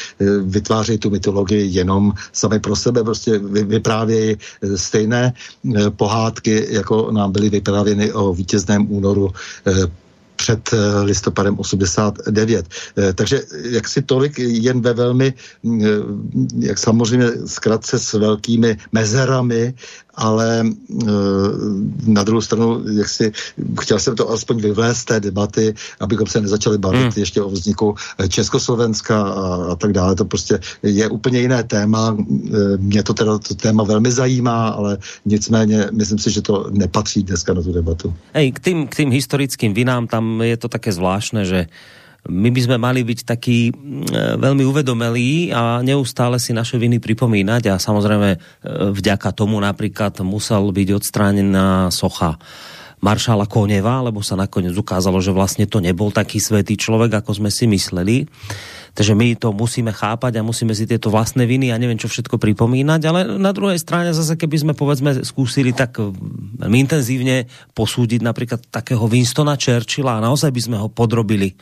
[0.44, 4.36] vytváří tu mytologii jenom sami pro sebe, prostě vyprávějí
[4.76, 5.32] stejné
[5.96, 9.30] pohádky, jako nám byly vyprávěny o vítězném únoru
[10.36, 12.66] před eh, listopadem 89.
[12.98, 15.88] Eh, takže jak si tolik jen ve velmi, mm, eh,
[16.58, 19.74] jak samozřejmě zkratce s velkými mezerami,
[20.16, 20.66] ale
[22.06, 23.32] na druhou stranu, jak si,
[23.80, 27.12] chtěl jsem to alespoň vyvést z té debaty, abychom se nezačali bavit hmm.
[27.16, 27.94] ještě o vzniku
[28.28, 30.14] Československa a, a tak dále.
[30.14, 32.16] To prostě je úplně jiné téma.
[32.76, 37.54] Mě to teda to téma velmi zajímá, ale nicméně myslím si, že to nepatří dneska
[37.54, 38.14] na tu debatu.
[38.34, 41.66] Hej, k tým, k tým historickým vinám tam je to také zvláštne, že
[42.28, 47.68] my by sme mali byť takí mm, veľmi uvedomelí a neustále si naše viny pripomínať
[47.68, 48.38] a samozrejme e,
[48.92, 52.40] vďaka tomu napríklad musel byť odstránená socha
[53.04, 57.50] maršála Koneva, lebo sa nakoniec ukázalo, že vlastne to nebol taký svetý človek, ako sme
[57.52, 58.24] si mysleli.
[58.94, 62.38] Takže my to musíme chápať a musíme si tieto vlastné viny a neviem čo všetko
[62.38, 68.70] pripomínať, ale na druhej strane zase keby sme povedzme skúsili tak veľmi intenzívne posúdiť napríklad
[68.70, 71.58] takého Winstona Churchilla a naozaj by sme ho podrobili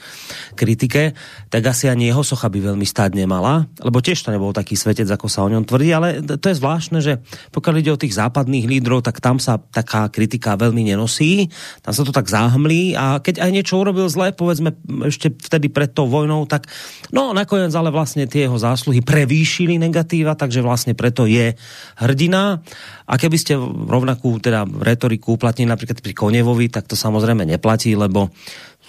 [0.52, 1.16] kritike,
[1.48, 5.08] tak asi ani jeho socha by veľmi stáť nemala, lebo tiež to nebol taký svetec,
[5.08, 8.68] ako sa o ňom tvrdí, ale to je zvláštne, že pokiaľ ide o tých západných
[8.68, 11.48] lídrov, tak tam sa taká kritika veľmi nenosí,
[11.80, 14.76] tam sa to tak záhmlí a keď aj niečo urobil zle, povedzme
[15.08, 16.68] ešte vtedy pred tou vojnou, tak
[17.08, 21.54] no No nakoniec ale vlastne tie jeho zásluhy prevýšili negatíva, takže vlastne preto je
[22.02, 22.58] hrdina.
[23.06, 28.34] A keby ste rovnakú teda retoriku uplatnili napríklad pri Konevovi, tak to samozrejme neplatí, lebo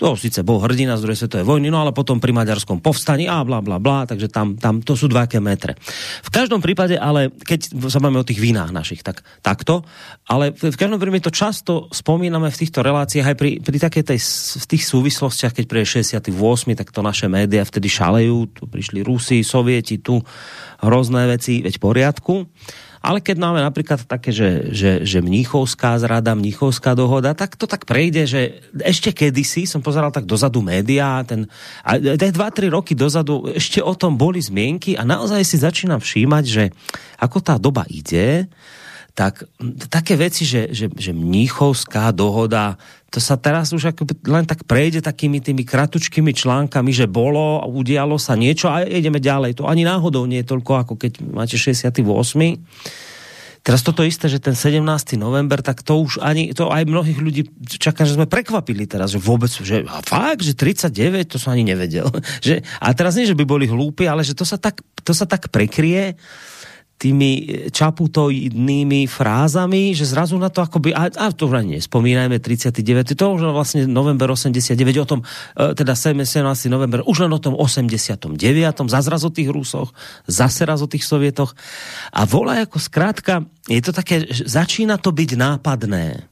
[0.01, 3.45] to síce bol hrdina z druhej svetovej vojny, no ale potom pri maďarskom povstaní a
[3.45, 5.77] bla bla bla, takže tam, tam to sú dva metre.
[6.25, 9.85] V každom prípade, ale keď sa máme o tých vinách našich, tak takto,
[10.25, 14.19] ale v každom prípade to často spomíname v týchto reláciách aj pri, pri takej tej,
[14.59, 16.33] v tých súvislostiach, keď príde 68,
[16.73, 20.19] tak to naše média vtedy šalejú, tu prišli Rusi, Sovieti, tu
[20.83, 22.49] hrozné veci, veď poriadku.
[23.03, 27.83] Ale keď máme napríklad také, že, že, že mníchovská zrada, mníchovská dohoda, tak to tak
[27.83, 28.41] prejde, že
[28.79, 31.51] ešte kedysi, som pozeral tak dozadu médiá, ten,
[31.83, 36.71] a 2-3 roky dozadu ešte o tom boli zmienky a naozaj si začínam všímať, že
[37.19, 38.47] ako tá doba ide,
[39.13, 39.45] tak
[39.91, 42.79] také veci, že, že, že mníchovská dohoda,
[43.13, 47.69] to sa teraz už ako len tak prejde takými tými kratučkými článkami, že bolo a
[47.69, 49.61] udialo sa niečo a ideme ďalej.
[49.61, 52.01] To ani náhodou nie je toľko, ako keď máte 68.
[53.63, 54.83] Teraz toto isté, že ten 17.
[55.15, 57.47] november, tak to už ani, to aj mnohých ľudí
[57.77, 61.63] čaká, že sme prekvapili teraz, že vôbec, že a fakt, že 39, to som ani
[61.69, 62.09] nevedel.
[62.43, 65.29] že, a teraz nie, že by boli hlúpi, ale že to sa tak, to sa
[65.29, 66.17] tak prekrie,
[66.97, 67.31] tými
[67.67, 72.79] čaputoidnými frázami, že zrazu na to akoby, a, a to ani nespomínajme, 39.
[73.19, 75.19] To už vlastne november 89, o tom,
[75.57, 76.31] e, teda 17.
[76.71, 78.39] november, už len o tom 89.
[78.87, 79.91] Zase raz o tých Rusoch,
[80.31, 81.51] zase raz o tých Sovietoch.
[82.15, 86.23] A volá ako zkrátka, je to také, začína to byť nápadné,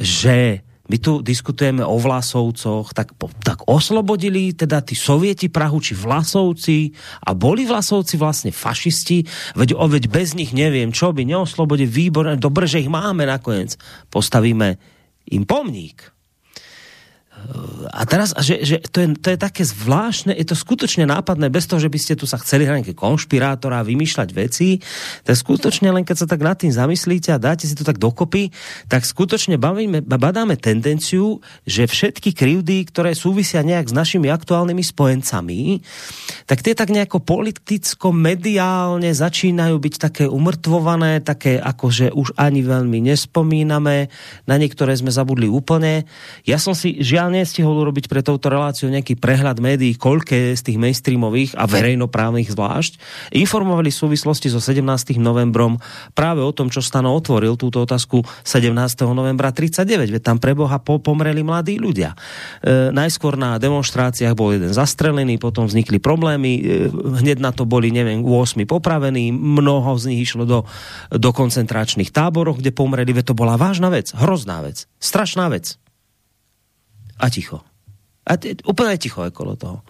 [0.00, 6.92] že my tu diskutujeme o Vlasovcoch, tak, tak oslobodili teda tí sovieti Prahu, či Vlasovci
[7.24, 9.24] a boli Vlasovci vlastne fašisti,
[9.56, 13.80] veď, o, veď bez nich neviem, čo by neoslobodili, výborné, dobre, že ich máme nakoniec,
[14.12, 14.76] postavíme
[15.32, 16.12] im pomník
[17.92, 21.66] a teraz, že, že to, je, to je také zvláštne, je to skutočne nápadné, bez
[21.66, 24.78] toho, že by ste tu sa chceli hrať nejaké konšpirátora vymýšľať veci,
[25.26, 28.54] tak skutočne len keď sa tak nad tým zamyslíte a dáte si to tak dokopy,
[28.86, 35.82] tak skutočne bavíme, badáme tendenciu, že všetky krivdy, ktoré súvisia nejak s našimi aktuálnymi spojencami,
[36.46, 43.02] tak tie tak nejako politicko-mediálne začínajú byť také umrtvované, také ako, že už ani veľmi
[43.02, 44.08] nespomíname,
[44.46, 46.06] na niektoré sme zabudli úplne.
[46.46, 50.78] Ja som si žiaľ nestihol urobiť pre touto reláciu nejaký prehľad médií, koľké z tých
[50.78, 53.00] mainstreamových a verejnoprávnych zvlášť
[53.32, 54.84] informovali v súvislosti so 17.
[55.16, 55.80] novembrom
[56.12, 58.76] práve o tom, čo Stano otvoril túto otázku 17.
[59.10, 60.12] novembra 39.
[60.12, 62.12] Veď tam preboha po pomreli mladí ľudia.
[62.62, 66.62] E, najskôr na demonstráciách bol jeden zastrelený, potom vznikli problémy, e,
[66.92, 70.60] hneď na to boli, neviem, 8 popravení, mnoho z nich išlo do,
[71.10, 75.81] do koncentračných táborov, kde pomreli, veď to bola vážna vec, hrozná vec, strašná vec
[77.18, 77.60] a ticho.
[78.22, 79.82] A t- úplne ticho okolo toho.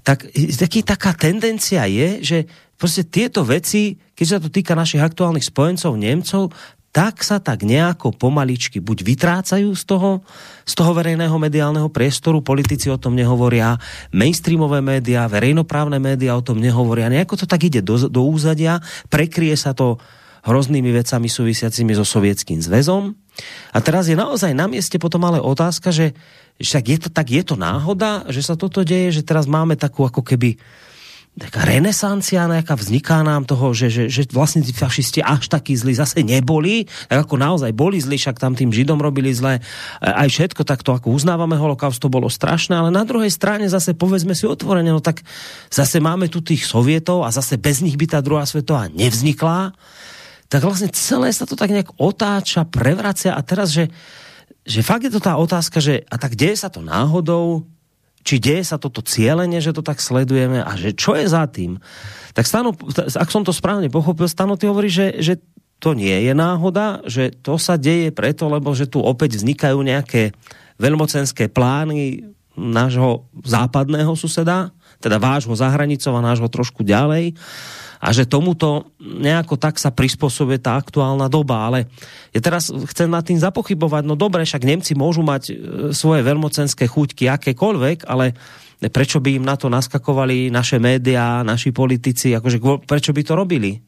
[0.00, 2.38] Tak taký, taká tendencia je, že
[2.76, 6.50] prostě tieto veci, keď sa to týka našich aktuálnych spojencov Nemcov,
[6.94, 10.22] tak sa tak nejako pomaličky buď vytrácajú z toho,
[10.62, 13.74] z toho verejného mediálneho priestoru, politici o tom nehovoria,
[14.14, 18.78] mainstreamové média, verejnoprávne média o tom nehovoria, nejako to tak ide do, do úzadia,
[19.10, 19.98] prekrie sa to
[20.46, 23.16] hroznými vecami súvisiacimi so sovietským zväzom.
[23.74, 26.14] A teraz je naozaj na mieste potom ale otázka, že
[26.62, 30.06] však je to tak, je to náhoda, že sa toto deje, že teraz máme takú
[30.06, 30.54] ako keby
[31.34, 35.90] taká renesancia nejaká vzniká nám toho, že, že, že vlastne tí fašisti až takí zlí
[35.90, 39.58] zase neboli, tak ako naozaj boli zlí, však tam tým Židom robili zle,
[39.98, 44.38] aj všetko takto ako uznávame holokaust, to bolo strašné, ale na druhej strane zase povedzme
[44.38, 45.26] si otvorene, no tak
[45.74, 49.74] zase máme tu tých sovietov a zase bez nich by tá druhá svetová nevznikla,
[50.48, 53.88] tak vlastne celé sa to tak nejak otáča, prevracia a teraz, že
[54.64, 57.68] že fakt je to tá otázka, že a tak deje sa to náhodou,
[58.24, 60.64] či deje sa toto cieľenie, že to tak sledujeme?
[60.64, 61.76] A že čo je za tým.
[62.32, 65.36] Tak Stano, ak som to správne pochopil, Stano, ty hovorí, že, že
[65.76, 70.32] to nie je náhoda, že to sa deje preto, lebo že tu opäť vznikajú nejaké
[70.80, 72.24] veľmocenské plány
[72.56, 74.72] nášho západného suseda,
[75.04, 77.36] teda vášho za hranicou a nášho trošku ďalej
[78.04, 81.88] a že tomuto nejako tak sa prispôsobuje tá aktuálna doba, ale
[82.36, 85.52] ja teraz chcem nad tým zapochybovať, no dobre, však Nemci môžu mať e,
[85.96, 88.36] svoje veľmocenské chuťky akékoľvek, ale
[88.92, 93.80] prečo by im na to naskakovali naše médiá, naši politici, akože prečo by to robili?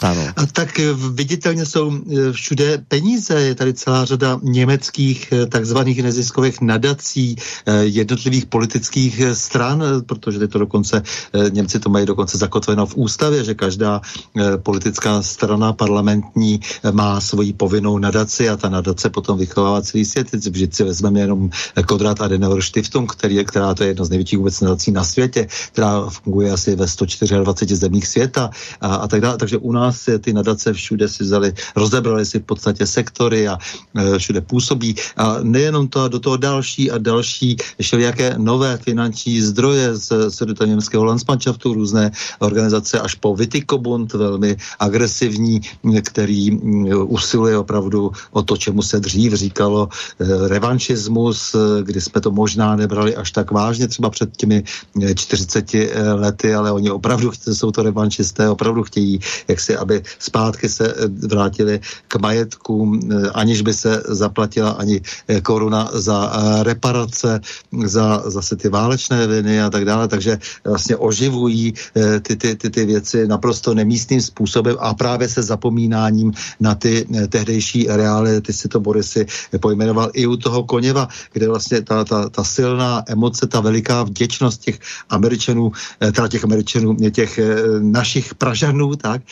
[0.00, 0.20] Ano.
[0.36, 3.40] A tak eh, viditelně jsou eh, všude peníze.
[3.40, 7.36] Je tady celá řada německých eh, takzvaných neziskových nadací
[7.82, 11.02] jednotlivých politických stran, protože ty to dokonce,
[11.50, 14.00] Němci to mají dokonce zakotveno v ústavě, že každá
[14.62, 16.60] politická strana parlamentní
[16.92, 20.32] má svoji povinnou nadaci a ta nadace potom vychovává celý svět.
[20.32, 21.50] Vždyť si vezmeme jenom
[21.86, 26.10] Konrad Adenauer Stiftung, který která to je jedna z největších vůbec nadací na světě, která
[26.10, 29.38] funguje asi ve 124 zemích světa a, a tak dále.
[29.38, 33.58] Takže u nás nás ty nadace všude si vzali, rozebrali si v podstatě sektory a
[33.58, 34.94] e, všude působí.
[35.16, 40.12] A nejenom to, do toho další a další všelijaké nové finanční zdroje z
[40.66, 45.60] německého Landsmannschaftu, různé organizace až po Vitikobund, velmi agresivní,
[46.02, 46.58] který
[46.92, 52.76] usiluje opravdu o to, čemu se dřív říkalo e, revanšismus, e, kdy jsme to možná
[52.76, 54.62] nebrali až tak vážně, třeba před těmi
[55.14, 55.74] 40
[56.14, 59.18] lety, ale oni opravdu jsou to revanšisté, opravdu chtějí
[59.48, 64.70] jak si věci, aby zpátky se eh, vrátili k majetkům, eh, aniž by se zaplatila
[64.70, 67.40] ani eh, koruna za reparace,
[67.84, 71.74] za zase ty válečné viny a tak dále, takže vlastně oživují
[72.22, 77.86] ty, ty, ty, ty věci naprosto nemístným způsobem a právě se zapomínáním na ty tehdejší
[77.88, 79.26] reály, ty si to Borisy
[79.60, 84.60] pojmenoval i u toho Koněva, kde vlastně ta, ta, ta silná emoce, ta veliká vděčnost
[84.60, 87.40] těch Američanů, teda těch Američanů, těch
[87.80, 89.22] našich Pražanů, tak,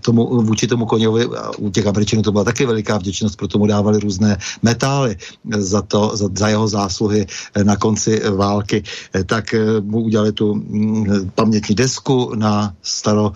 [0.00, 1.26] tomu, vůči tomu koněvi,
[1.58, 5.16] u těch Američanů to byla taky veliká vděčnost, proto mu dávali různé metály
[5.56, 8.82] za, to, za, za jeho zásluhy eh, na konci války,
[9.14, 13.32] eh, tak mu udělali tu mm, pamětní desku na staro,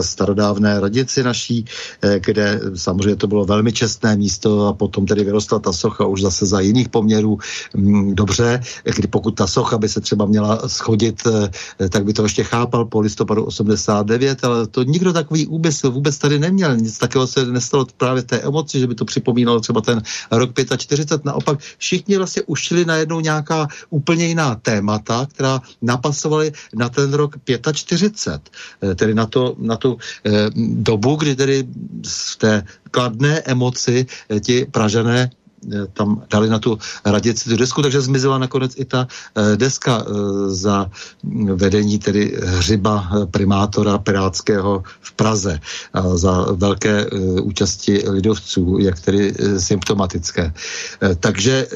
[0.00, 1.64] starodávné radici naší,
[2.00, 6.46] kde samozřejmě to bylo velmi čestné místo a potom tedy vyrostla ta socha už zase
[6.46, 7.38] za jiných poměrů
[7.74, 8.60] mm, dobře,
[8.96, 11.22] kdy pokud ta socha by se třeba měla schodit,
[11.90, 16.18] tak by to ještě chápal po listopadu 89, ale to nikdo tak takový úmysl vůbec
[16.18, 16.76] tady neměl.
[16.76, 21.24] Nic takového se nestalo právě té emoci, že by to připomínalo třeba ten rok 45.
[21.24, 27.36] Naopak všichni vlastně ušili najednou nějaká úplně jiná témata, která napasovaly na ten rok
[27.72, 28.50] 45.
[28.82, 30.50] Eh, tedy na, to, na tu eh,
[30.82, 31.64] dobu, kdy tedy
[32.06, 35.30] v té kladné emoci eh, ti Pražané
[35.92, 40.12] tam dali na tu radici tu desku, takže zmizela nakonec i ta eh, deska eh,
[40.54, 40.90] za
[41.54, 45.60] vedení tedy hřiba primátora Pirátského v Praze
[46.14, 47.06] za velké
[47.42, 50.52] účasti lidovců, jak tedy symptomatické.
[51.20, 51.66] Takže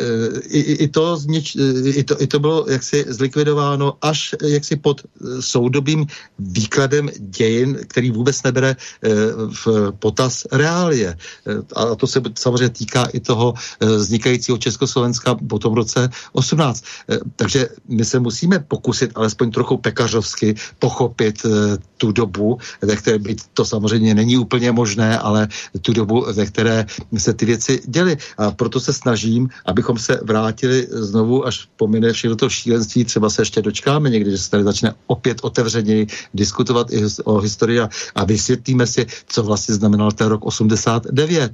[0.49, 5.03] i, i, to, znič, i, to, i to bylo jaksi zlikvidováno až jaksi pod
[5.41, 6.07] soudobým
[6.39, 8.77] výkladem dějin, který vůbec nebere
[9.65, 11.17] v potaz reálie.
[11.77, 16.85] A to se samozřejmě týká i toho vznikajícího Československa po tom roce 18.
[17.37, 21.47] Takže my se musíme pokusit alespoň trochu pekařovsky pochopit
[21.97, 25.49] tu dobu, ve které by to samozřejmě není úplně možné, ale
[25.83, 28.17] tu dobu, ve které se ty věci děly.
[28.39, 33.43] A proto se snažím, abychom se vrátili znovu, až pomine všechno to šílenství, třeba se
[33.43, 38.25] ještě dočkáme někdy, že se tady začne opět otevřeněji diskutovat i o historii a, a
[38.25, 41.53] vysvětlíme si, co vlastně znamenal ten rok 89,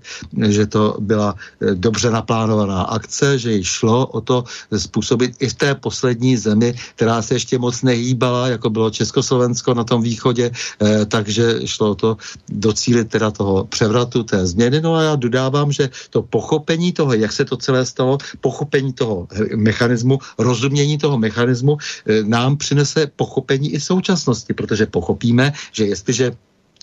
[0.48, 1.74] že to byla eh,
[2.11, 4.44] naplánovaná akce, že jí šlo o to
[4.76, 9.84] způsobit i v té poslední zemi, která se ještě moc nehýbala, jako bylo Československo na
[9.84, 12.16] tom východě, eh, takže šlo o to
[12.48, 14.80] docílit teda toho převratu, té změny.
[14.80, 19.28] No a já dodávám, že to pochopení toho, jak se to celé stalo, pochopení toho
[19.56, 26.32] mechanismu, rozumění toho mechanismu eh, nám přinese pochopení i současnosti, protože pochopíme, že jestliže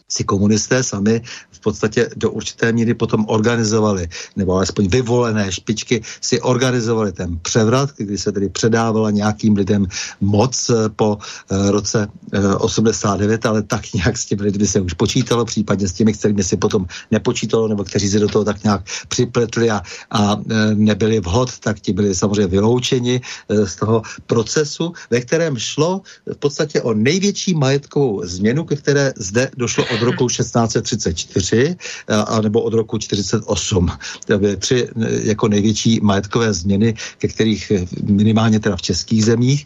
[0.07, 6.41] si komunisté sami v podstatě do určité míry potom organizovali, nebo alespoň vyvolené špičky si
[6.41, 9.85] organizovali ten převrat, kdy se tedy předávala nějakým lidem
[10.21, 14.93] moc eh, po uh, roce uh, 89, ale tak nějak s těmi lidmi se už
[14.93, 18.81] počítalo, případně s těmi, kterými si potom nepočítalo, nebo kteří se do toho tak nějak
[19.07, 19.81] připletli a,
[20.11, 20.37] a
[20.73, 26.81] nebyli vhod, tak ti byli samozřejmě vyloučeni z toho procesu, ve kterém šlo v podstatě
[26.81, 31.75] o největší majetkovou změnu, ke které zde došlo od roku 1634
[32.07, 33.89] a nebo od roku 48.
[34.25, 34.89] To byly tři
[35.23, 37.71] jako největší majetkové změny, ke kterých
[38.03, 39.65] minimálně teda v českých zemích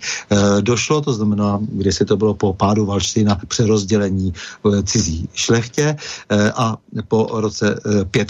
[0.61, 4.33] došlo, to znamená, když se to bylo po pádu Valštejna přerozdělení
[4.83, 5.95] cizí šlechtě
[6.55, 6.77] a
[7.07, 7.79] po roce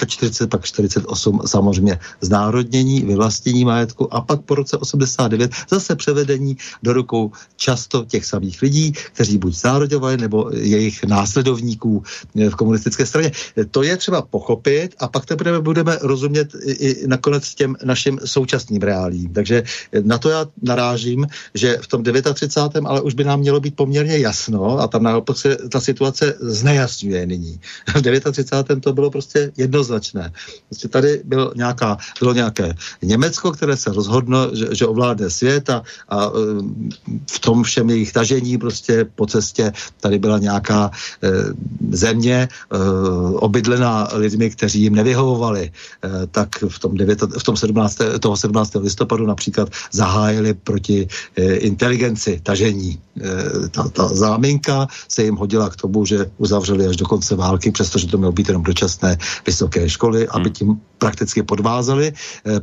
[0.08, 6.94] 45, pak 48 samozřejmě znárodnění, vyvlastnění majetku a pak po roce 89 zase převedení do
[6.94, 13.32] rukou často těch samých lidí, kteří buď zárodovali nebo jejich následovníků Eh, v komunistické straně.
[13.72, 19.34] To je třeba pochopit a pak teprve budeme rozumět i, nakonec těm našim současným reálím.
[19.34, 19.64] Takže
[20.04, 22.88] na to já narážím, že v tom 39.
[22.88, 27.26] ale už by nám mělo být poměrně jasno a tam naopak se ta situace znejasňuje
[27.26, 27.60] nyní.
[27.96, 28.84] V 39.
[28.84, 30.34] to bylo prostě jednoznačné.
[30.70, 35.84] Prostě tady byl nějaká, bylo nějaké Německo, které se rozhodlo, že, že ovládne svět a,
[36.10, 36.32] a eh,
[37.32, 40.92] v tom všem jejich tažení prostě po cestě tady byla nějaká
[41.92, 42.80] země uh,
[43.36, 48.76] obydlená lidmi, kteří jim nevyhovovali, uh, tak v tom, 9, v tom 17, toho 17.
[48.76, 53.00] listopadu například zahájili proti uh, inteligenci tažení.
[53.16, 57.72] Uh, ta, ta záminka se jim hodila k tomu, že uzavřeli až do konce války,
[57.72, 60.54] přestože to mělo být jenom dočasné vysoké školy, aby hmm.
[60.54, 62.14] tím prakticky podvázali,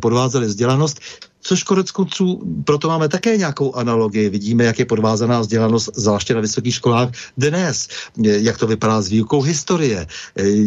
[0.00, 1.00] podvázali vzdělanost
[1.40, 4.28] což konec konců, proto máme také nějakou analogii.
[4.28, 9.42] Vidíme, jak je podvázaná vzdělanost, zvláště na vysokých školách dnes, jak to vypadá s výukou
[9.42, 10.06] historie,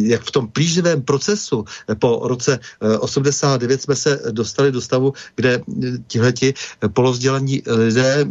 [0.05, 1.65] jak v tom plíživém procesu?
[1.99, 2.59] Po roce
[2.99, 5.61] 89 eh, jsme se dostali do stavu, kde
[6.07, 6.53] tihleti
[6.93, 8.25] polovzdělaní lidé,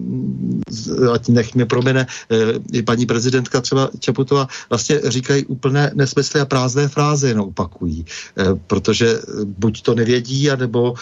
[1.13, 6.89] ať nech mě promene eh, paní prezidentka třeba Čaputová, vlastně říkají úplné nesmysly a prázdné
[6.89, 8.05] fráze jenom opakují,
[8.37, 10.95] eh, protože buď to nevědí, anebo,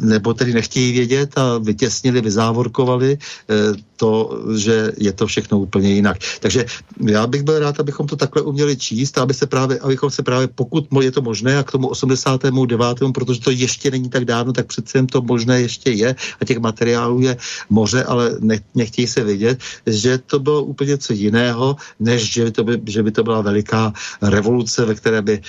[0.00, 3.54] nebo tedy nechtějí vědět a vytěsnili, vyzávorkovali eh,
[3.96, 6.16] to, že je to všechno úplně jinak.
[6.40, 6.64] Takže
[7.06, 10.48] já bych byl rád, abychom to takhle uměli číst aby se právě, abychom se právě,
[10.48, 12.54] pokud je to možné, a k tomu 89.
[13.14, 16.58] protože to ještě není tak dávno, tak přece jen to možné ještě je a těch
[16.58, 17.36] materiálů je
[17.70, 22.50] moře, ale ne, nechtějí se vidět, že to bylo úplně něco jiného, než že by
[22.50, 23.92] to, by, že by to byla veliká
[24.22, 25.40] revoluce, ve které by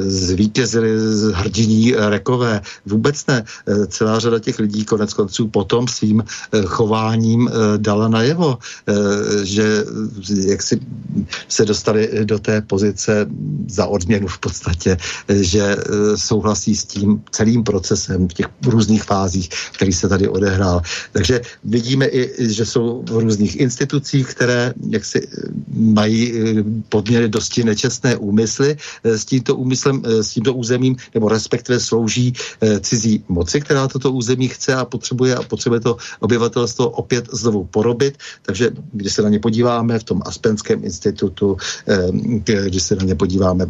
[0.00, 0.90] zvítězili
[1.32, 2.60] hrdiní rekové.
[2.86, 3.44] Vůbec ne.
[3.88, 9.84] Celá řada těch lidí konec konců potom svým eh, chováním eh, dala najevo, eh, že
[10.50, 10.80] jak si
[11.48, 13.26] se dostali do té pozice
[13.70, 14.96] za odměnu v podstatě,
[15.28, 15.76] že
[16.16, 20.82] souhlasí s tím celým procesem v těch různých fázích, který se tady odehrál.
[21.12, 25.28] Takže vidíme i, že jsou v různých institucích, které jak si
[25.70, 26.32] mají
[26.88, 32.32] podměry dosti nečestné úmysly s tímto úmyslem, s tímto územím, nebo respektive slouží
[32.80, 38.16] cizí moci, která toto území chce a potřebuje a potřebuje to obyvatelstvo opět znovu porobit.
[38.48, 41.56] Takže když se na ně podíváme v tom Aspenském institutu,
[42.40, 43.68] když se na ně podíváme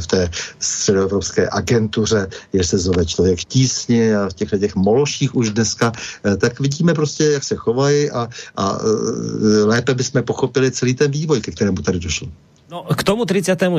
[0.00, 0.28] v té
[0.60, 5.92] středoevropské agentuře, je se zove člověk v tísni a v těchto těch mološích už dneska,
[5.96, 11.08] eh, tak vidíme prostě, jak se chovají a, a eh, lépe bychom pochopili celý ten
[11.10, 12.28] vývoj, ke kterému tady došlo.
[12.74, 13.70] No, k tomu 39.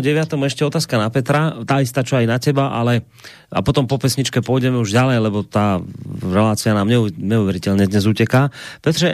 [0.47, 3.03] ešte otázka na Petra, tá istá čo aj na teba, ale
[3.51, 5.83] a potom po pesničke pôjdeme už ďalej, lebo tá
[6.23, 8.55] relácia nám neu, neuveriteľne dnes uteká.
[8.79, 9.07] Petře,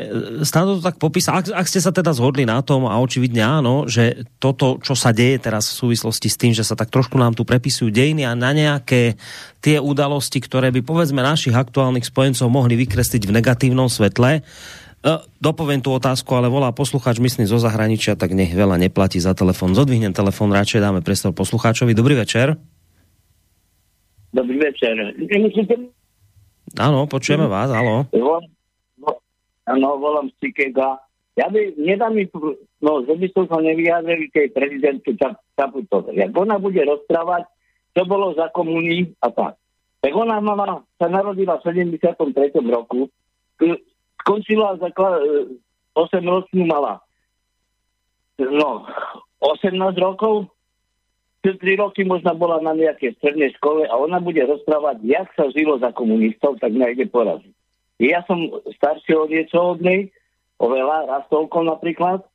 [0.46, 3.90] stále to tak popísal, ak, ak ste sa teda zhodli na tom a očividne áno,
[3.90, 7.34] že toto, čo sa deje teraz v súvislosti s tým, že sa tak trošku nám
[7.34, 9.18] tu prepisujú dejiny a na nejaké
[9.66, 14.46] tie udalosti, ktoré by povedzme našich aktuálnych spojencov mohli vykresliť v negatívnom svetle,
[15.42, 19.74] dopoviem tú otázku, ale volá poslucháč, myslím, zo zahraničia, tak nech veľa neplatí za telefon.
[19.74, 21.98] Zodvihnem telefon, radšej dáme priestor poslucháčovi.
[21.98, 22.54] Dobrý večer.
[24.32, 24.94] Dobrý večer.
[26.78, 28.08] Áno, počujeme vás, áno.
[29.68, 31.02] Áno, volám z Cikega.
[31.40, 32.28] Ja by, nedá mi,
[32.84, 35.16] no, že by som sa nevyjadril tej prezidentke
[35.56, 36.20] Čaputovej.
[36.20, 37.48] Jak ona bude rozprávať,
[37.96, 39.56] čo bolo za komuní a tak.
[40.02, 42.52] Tak ona mama sa narodila v 73.
[42.68, 43.08] roku,
[44.22, 45.22] skončila zaklad,
[45.98, 47.04] 8 ročnú mala.
[48.40, 48.88] No,
[49.44, 50.50] 18 rokov,
[51.42, 55.82] 3 roky možno bola na nejakej strednej škole a ona bude rozprávať, jak sa žilo
[55.82, 57.54] za komunistov, tak nejde poraziť.
[58.02, 60.10] Ja som starší o niečo od nej,
[60.62, 62.26] raz toľko napríklad,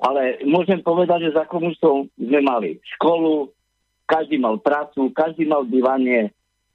[0.00, 3.52] ale môžem povedať, že za komunistov sme mali školu,
[4.08, 6.32] každý mal prácu, každý mal bývanie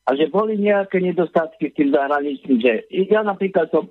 [0.07, 3.89] a že boli nejaké nedostatky s tým zahraničným, že ja napríklad som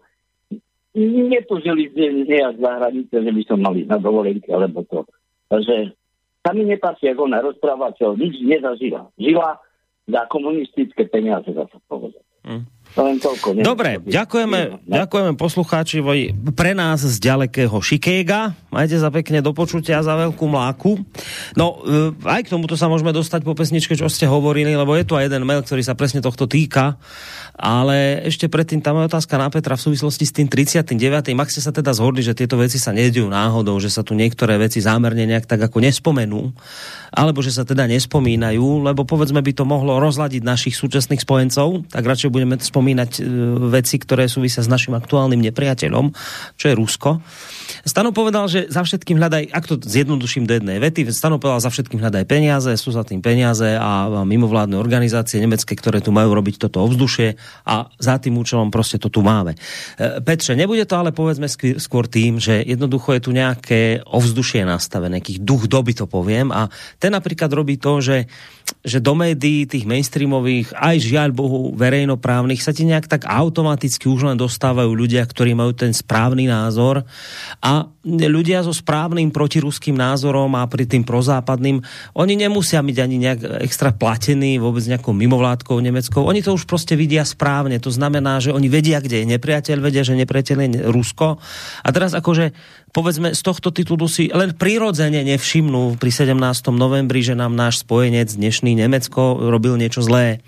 [1.05, 1.93] netužili
[2.25, 5.05] nejak za hranice, že by som mali na dovolenke, alebo to.
[5.53, 5.93] Takže
[6.41, 9.13] sa mi nepáči, ako ona rozpráva, čo nič nezažila.
[9.21, 9.61] Žila
[10.09, 12.25] za komunistické peniaze, za to povedať.
[12.47, 12.65] Mm.
[13.61, 16.01] Dobre, ďakujeme, ďakujeme poslucháči
[16.57, 18.57] pre nás z ďalekého Šikéga.
[18.73, 21.05] Majte za pekne do počutia za veľkú mláku.
[21.53, 25.05] No, e, aj k tomuto sa môžeme dostať po pesničke, čo ste hovorili, lebo je
[25.05, 26.97] tu aj jeden mail, ktorý sa presne tohto týka.
[27.57, 30.93] Ale ešte predtým tam je otázka na Petra v súvislosti s tým 39.
[31.37, 34.61] Ak ste sa teda zhodli, že tieto veci sa nedejú náhodou, že sa tu niektoré
[34.61, 36.53] veci zámerne nejak tak ako nespomenú,
[37.13, 42.05] alebo že sa teda nespomínajú, lebo povedzme by to mohlo rozladiť našich súčasných spojencov, tak
[42.05, 43.27] radšej budeme spomínať e,
[43.73, 46.15] veci, ktoré súvisia s našim aktuálnym nepriateľom,
[46.55, 47.11] čo je Rusko.
[47.85, 51.71] Stano povedal, že za všetkým hľadaj, ak to zjednoduším do jednej vety, Stano povedal, za
[51.73, 56.69] všetkým hľadaj peniaze, sú za tým peniaze a mimovládne organizácie nemecké, ktoré tu majú robiť
[56.69, 59.55] toto ovzdušie a za tým účelom prostě to tu máme.
[59.99, 61.49] E, Petře, nebude to ale povedzme
[61.79, 66.69] skôr tým, že jednoducho je tu nejaké ovzdušie nastavené, nejaký duch doby to poviem a
[67.01, 68.29] ten napríklad robí to, že,
[68.85, 74.29] že do médií tých mainstreamových, aj žiaľ Bohu verejnoprávnych sa ti nejak tak automaticky už
[74.29, 77.03] len dostávajú ľudia, ktorí majú ten správny názor
[77.63, 81.83] a ľudia so správnym protiruským názorom a pri tým prozápadným,
[82.15, 86.23] oni nemusia byť ani nejak extra platení vôbec nejakou mimovládkou nemeckou.
[86.23, 87.81] Oni to už prostě vidia správne.
[87.81, 91.37] To znamená, že oni vedia, kde je nepriateľ, vedia, že nepriateľ je Rusko.
[91.83, 92.53] A teraz akože
[92.97, 96.33] povedzme z tohto titulu si len prirodzene nevšimnú pri 17.
[96.73, 100.41] novembri, že nám náš spojenec dnešný Nemecko robil niečo zlé.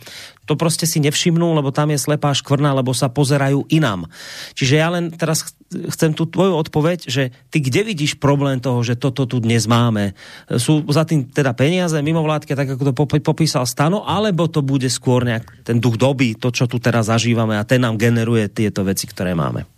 [0.48, 4.08] To prostě si nevšimnú, lebo tam je slepá škvrna, lebo sa pozerajú inám.
[4.56, 8.96] Čiže ja len teraz chcem tu tvoju odpoveď, že ty kde vidíš problém toho, že
[8.96, 10.16] toto tu dnes máme?
[10.56, 15.20] Sú za tým teda peniaze, mimovládky, tak ako to popísal Stano, alebo to bude skôr
[15.20, 19.04] nejak ten duch doby, to, čo tu teraz zažívame a ten nám generuje tieto veci,
[19.04, 19.77] ktoré máme?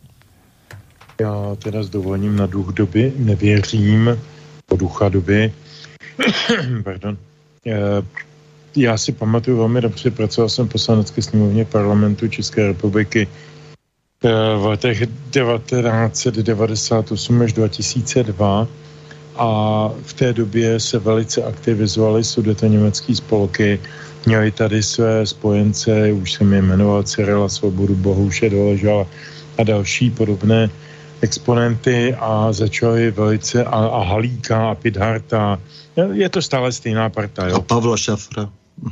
[1.21, 4.19] Já teda s dovolením na duch doby nevěřím,
[4.67, 5.53] po ducha doby.
[6.85, 7.17] Pardon.
[7.67, 8.03] Eh,
[8.77, 13.29] já si pamatuju velmi dobře, pracoval jsem v poslanecké sněmovně parlamentu České republiky
[14.25, 18.69] eh, v letech 1998 až 2002
[19.37, 22.25] a v té době se velice aktivizovaly
[22.69, 23.81] německé spolky,
[24.27, 29.07] měli tady své spojence, už jsem je jmenoval Cyrila Svobodu, Bohuše Doležala
[29.59, 30.71] a další podobné
[31.21, 35.61] exponenty a začali velice a, a Halíka a Pidharta.
[36.13, 37.49] Je to stále stejná parta.
[37.49, 37.57] Jo?
[37.57, 38.49] A Pavla Šafra.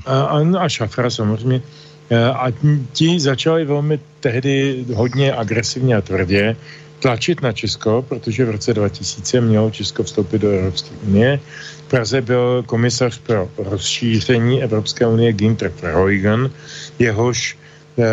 [0.06, 1.62] A, a, a Šafra samozřejmě.
[2.10, 2.52] E, a
[2.92, 6.56] ti začali velmi tehdy hodně agresivně a tvrdě
[6.98, 11.40] tlačit na Česko, protože v roce 2000 mělo Česko vstoupit do Evropské unie.
[11.86, 16.50] V Praze byl komisař pro rozšíření Evropské unie Ginter Verheugen,
[16.98, 17.58] jehož
[17.98, 18.06] e,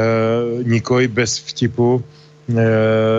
[0.64, 2.04] nikoli bez vtipu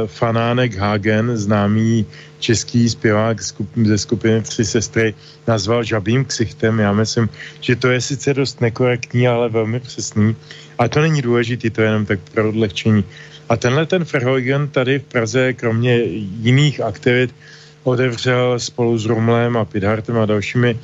[0.06, 2.06] fanánek Hagen, známý
[2.38, 3.42] český zpěvák
[3.84, 5.14] ze skupiny Tři sestry,
[5.46, 6.78] nazval žabým ksichtem.
[6.78, 7.28] Já myslím,
[7.60, 10.36] že to je sice dost nekorektní, ale velmi přesný.
[10.78, 13.04] A to není důležitý, to je jenom tak pro odlehčení.
[13.48, 15.96] A tenhle ten Verheugen tady v Praze, kromě
[16.42, 17.34] jiných aktivit,
[17.82, 20.76] otevřel spolu s Rumlem a Pidhartem a dalšími e,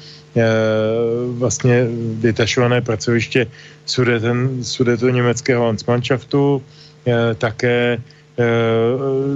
[1.28, 1.86] vlastně
[2.22, 3.46] vytašované pracoviště
[4.62, 6.62] sudeto německého Landsmannschaftu,
[7.06, 8.21] e, také Eh,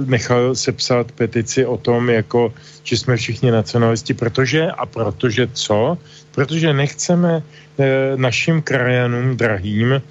[0.05, 2.53] nechal sepsat petici o tom, jako,
[2.83, 5.97] že jsme všichni nacionalisti, protože a protože co?
[6.31, 7.43] Protože nechceme
[7.79, 10.01] e, našim krajanům drahým e,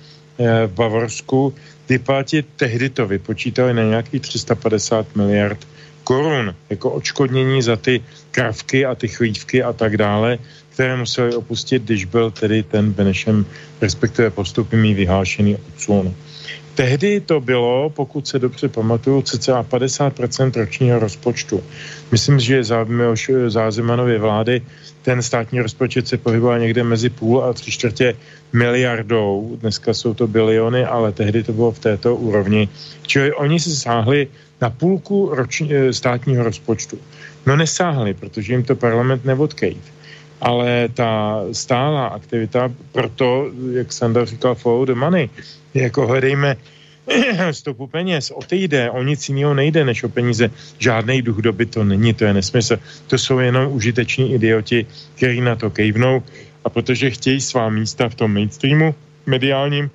[0.66, 1.54] v Bavorsku
[1.88, 5.58] vyplatit, tehdy to vypočítali na nějakých 350 miliard
[6.04, 8.00] korun jako odškodnění za ty
[8.30, 10.38] kravky a ty chlívky a tak dále,
[10.70, 13.46] které museli opustit, když byl tedy ten Benešem,
[13.80, 16.14] respektive postupem vyhlášený odsun.
[16.76, 21.64] Tehdy to bylo, pokud se dobře pamatuju, cca 50% ročního rozpočtu.
[22.12, 22.86] Myslím, že za
[23.48, 24.62] Zázemanově vlády
[25.02, 28.16] ten státní rozpočet se pohyboval někde mezi půl a tři čtvrtě
[28.52, 29.56] miliardou.
[29.60, 32.68] Dneska jsou to biliony, ale tehdy to bylo v této úrovni.
[33.06, 34.28] Čili oni se sáhli
[34.60, 36.98] na půlku roční, eh, státního rozpočtu.
[37.46, 39.80] No nesáhli, protože jim to parlament neodkejt.
[40.40, 45.30] Ale ta stálá aktivita, proto, jak Sandra říkal, follow the money,
[45.82, 46.56] jako hledejme
[47.50, 50.50] stopu peněz, o ty jde, o nic jiného nejde než o peníze.
[50.78, 52.78] Žádný duch doby to není, to je nesmysl.
[53.06, 56.22] To jsou jenom užiteční idioti, kteří na to kejvnou
[56.64, 58.94] a protože chtějí svá místa v tom mainstreamu
[59.26, 59.90] mediálním,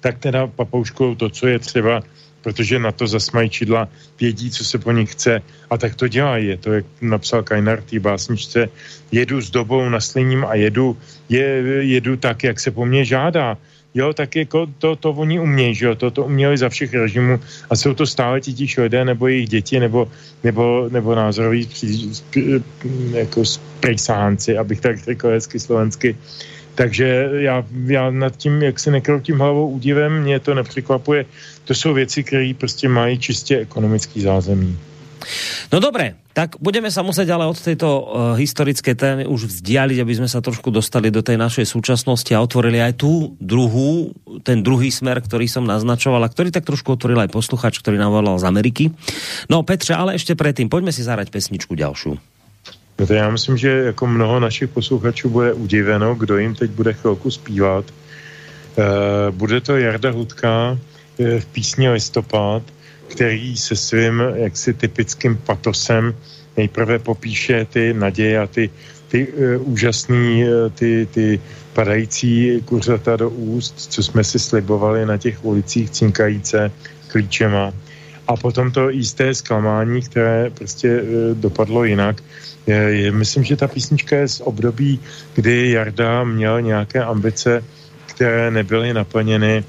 [0.00, 2.02] tak teda papouškou to, co je třeba
[2.46, 3.88] protože na to zas mají čidla,
[4.20, 6.46] vědí, co se po nich chce a tak to dělají.
[6.46, 8.70] Je to, jak napsal Kajnar té básničce,
[9.10, 10.94] jedu s dobou na sliním a jedu,
[11.26, 11.42] je,
[11.82, 13.58] jedu tak, jak se po mně žádá.
[13.96, 17.40] Jo, tak jako to, to oni umějí, že jo, to, to uměli za všech režimů
[17.70, 20.08] a jsou to stále ti lidé nebo jejich děti nebo,
[20.44, 21.68] nebo, nebo názoroví
[23.12, 26.16] jako sprejsánci, abych tak řekl hezky slovensky.
[26.74, 31.24] Takže já, já nad tím, jak se nekroutím hlavou údivem, mě to nepřekvapuje
[31.66, 34.78] to jsou věci, které prostě mají čistě ekonomický zázemí.
[35.72, 38.02] No dobré, tak budeme sa musieť ale od tejto uh,
[38.38, 42.78] historické témy už vzdialiť, aby sme sa trošku dostali do tej našej súčasnosti a otvorili
[42.78, 44.14] aj tú druhú,
[44.46, 48.14] ten druhý smer, ktorý som naznačoval a ktorý tak trošku otvoril aj posluchač, ktorý nám
[48.14, 48.84] volal z Ameriky.
[49.50, 52.18] No Petře, ale ešte predtým, poďme si zahrať pesničku ďalšiu.
[52.98, 56.92] No to já myslím, že jako mnoho našich posluchačů bude udiveno, kdo jim teď bude
[56.92, 57.84] chvilku zpívat.
[58.76, 58.84] Uh,
[59.36, 60.78] bude to Jarda Hudka,
[61.18, 62.62] v písni Listopad,
[63.08, 66.14] který se svým jaksi typickým patosem
[66.56, 68.70] nejprve popíše ty naděje a ty,
[69.08, 71.40] ty uh, úžasný, uh, ty, ty
[71.72, 76.72] padající kuřata do úst, co jsme si slibovali na těch ulicích cinkajíce
[77.08, 77.72] klíčema.
[78.28, 81.08] A potom to jisté zklamání, které prostě uh,
[81.38, 82.22] dopadlo jinak.
[82.66, 85.00] Je, je, myslím, že ta písnička je z období,
[85.34, 87.64] kdy Jarda měl nějaké ambice,
[88.06, 89.64] které nebyly naplněny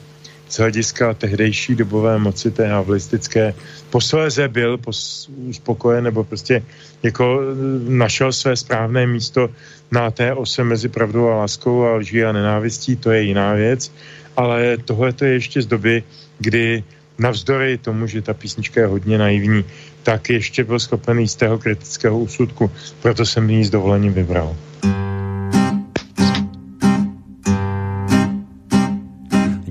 [0.50, 3.54] z hlediska tehdejší dobové moci té havlistické.
[3.90, 4.80] Posléze byl
[5.28, 6.64] uspokojen nebo prostě
[7.04, 7.46] jako e,
[7.90, 9.50] našel své správné místo
[9.92, 13.92] na té ose mezi pravdou a láskou a lží a nenávistí, to je jiná věc,
[14.36, 16.04] ale tohle to je ještě z doby,
[16.40, 16.84] kdy
[17.20, 19.66] navzdory tomu, že ta písnička je hodně naivní,
[20.04, 22.72] tak ještě byl schopen jistého kritického úsudku,
[23.02, 24.56] proto jsem ji s dovolením vybral.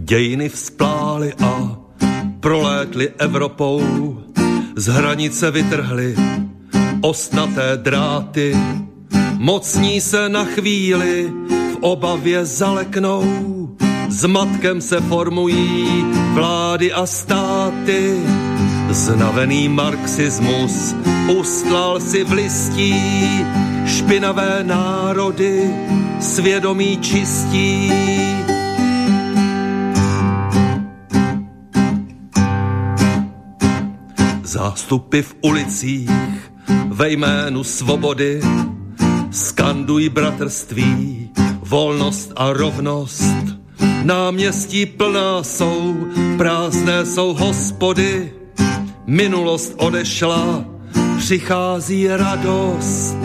[0.08, 1.76] Dějiny vzplály a
[2.40, 3.82] prolétly Evropou,
[4.76, 6.16] z hranice vytrhly
[7.00, 8.56] osnaté dráty,
[9.38, 13.24] mocní se na chvíli v obavě zaleknou,
[14.26, 16.04] matkem se formují
[16.34, 18.20] vlády a státy,
[18.90, 20.94] znavený marxismus
[21.38, 22.94] ustlal si v listí,
[23.86, 25.70] špinavé národy.
[26.20, 27.92] Svědomí čistí
[34.56, 36.10] Zástupy v ulicích
[36.88, 38.40] ve jménu svobody
[39.30, 41.30] skandují bratrství,
[41.60, 43.44] volnost a rovnost.
[44.02, 45.96] Náměstí plná jsou,
[46.38, 48.32] prázdné jsou hospody,
[49.06, 50.64] minulost odešla,
[51.18, 53.16] přichází radost.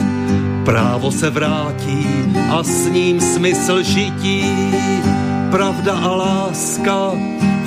[0.66, 2.06] Právo se vrátí
[2.50, 4.44] a s ním smysl žití,
[5.52, 7.12] pravda a láska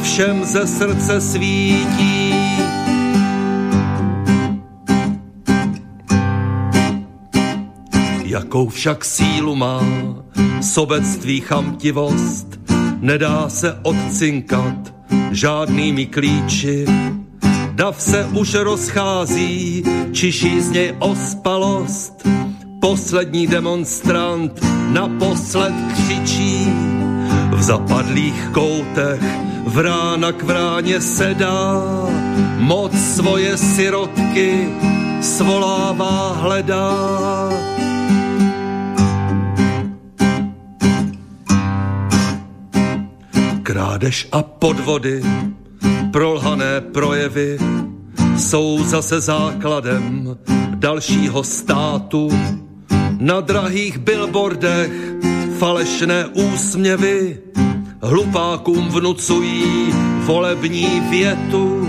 [0.03, 2.44] všem ze srdce svítí.
[8.35, 9.81] Jakou však sílu má
[10.61, 12.47] sobectví chamtivost,
[13.01, 14.95] nedá se odcinkat
[15.31, 16.87] žádnými klíči.
[17.73, 22.29] Dav se už rozchází, čiší z něj ospalost.
[22.81, 26.67] Poslední demonstrant naposled křičí.
[27.51, 29.23] V zapadlých koutech
[29.67, 31.83] vrána k vráně sedá,
[32.59, 34.69] moc svoje sirotky
[35.21, 36.95] svolává, hledá
[43.75, 45.23] Krádež a podvody,
[46.13, 47.59] prolhané projevy,
[48.39, 50.37] jsou zase základem
[50.75, 52.31] dalšího státu.
[53.19, 54.91] Na drahých billboardech
[55.59, 57.39] falešné úsměvy
[58.03, 59.91] hlupákům vnucují
[60.23, 61.89] volební větu.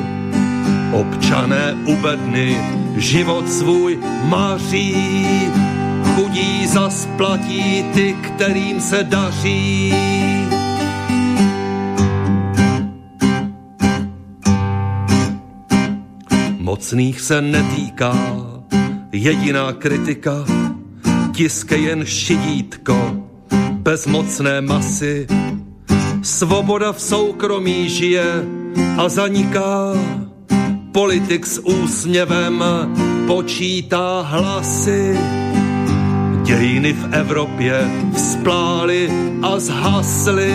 [0.93, 2.57] Občané u bedny
[2.97, 4.97] život svůj maří,
[6.15, 10.24] chudí zas platí ty, kterým se daří.
[16.75, 18.11] Mocných se netýká
[19.11, 20.43] jediná kritika,
[21.31, 23.15] tiske jen šidítko
[23.71, 25.27] bezmocné masy.
[26.21, 28.27] Svoboda v soukromí žije
[28.97, 29.95] a zaniká
[30.91, 32.63] politik s úsměvem
[33.27, 35.15] počítá hlasy.
[36.43, 39.09] Dějiny v Evropě vzplály
[39.41, 40.51] a zhasly,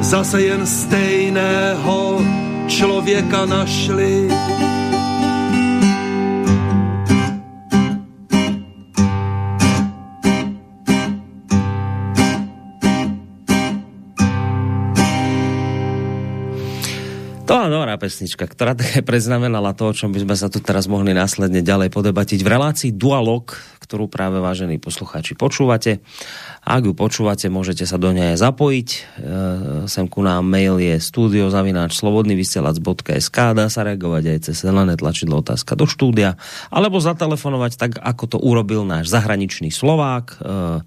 [0.00, 2.22] zase jen stejného
[2.66, 4.28] člověka našli.
[17.44, 20.88] To je dobrá pesnička, ktorá také preznamenala to, o čom by sme sa tu teraz
[20.88, 23.52] mohli následne ďalej podebatiť v relácii Dualog,
[23.84, 26.00] ktorú práve vážení poslucháči počúvate.
[26.64, 28.88] Ak ju počúvate, môžete sa do nej zapojiť.
[28.88, 28.98] E,
[29.84, 35.76] sem ku nám mail je studiozavináč slobodnyvysielac.sk dá sa reagovať aj cez zelené tlačidlo otázka
[35.76, 36.40] do štúdia,
[36.72, 40.80] alebo zatelefonovať tak, ako to urobil náš zahraničný Slovák, e,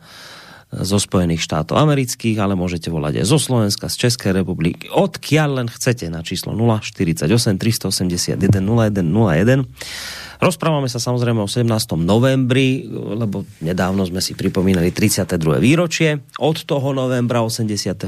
[0.68, 5.68] zo Spojených štátov amerických, ale môžete volať aj zo Slovenska, z Českej republiky, odkiaľ len
[5.72, 7.24] chcete na číslo 048
[7.56, 9.64] 381 0101.
[10.38, 11.72] Rozprávame sa samozrejme o 17.
[12.04, 15.40] novembri, lebo nedávno sme si pripomínali 32.
[15.58, 18.06] výročie od toho novembra 89.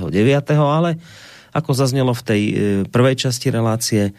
[0.60, 0.99] ale
[1.49, 2.53] ako zaznelo v tej e,
[2.86, 4.14] prvej časti relácie,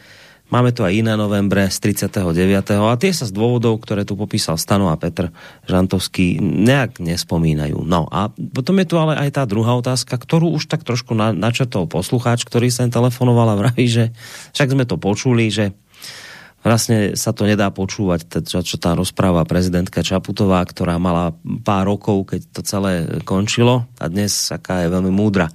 [0.51, 2.75] Máme tu aj iné novembre z 39.
[2.75, 5.31] a tie sa z dôvodov, ktoré tu popísal Stano a Petr
[5.71, 7.87] Žantovský, nejak nespomínajú.
[7.87, 11.31] No a potom je tu ale aj tá druhá otázka, ktorú už tak trošku na,
[11.31, 14.11] načetol poslucháč, ktorý sa telefonoval a vraví, že
[14.59, 15.71] však sme to počuli, že
[16.61, 21.33] vlastne sa to nedá počúvať, čo, čo tá rozpráva prezidentka Čaputová, ktorá mala
[21.65, 22.93] pár rokov, keď to celé
[23.25, 25.49] končilo a dnes aká je veľmi múdra.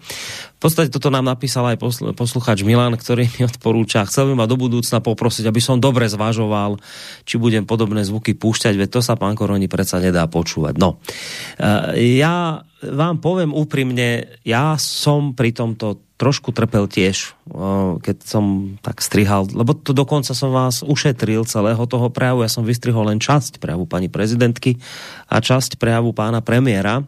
[0.55, 1.77] V podstate toto nám napísal aj
[2.17, 6.81] posluchač Milan, ktorý mi odporúča, chcel by ma do budúcna poprosiť, aby som dobre zvažoval,
[7.21, 10.73] či budem podobné zvuky púšťať, veď to sa pán Koroni predsa nedá počúvať.
[10.81, 10.97] No,
[11.61, 17.35] e, ja vám poviem úprimne, ja som pri tomto trošku trpel tiež,
[17.99, 22.63] keď som tak strihal, lebo to dokonca som vás ušetril celého toho prejavu, ja som
[22.63, 24.79] vystrihol len časť prejavu pani prezidentky
[25.27, 27.03] a časť prejavu pána premiéra.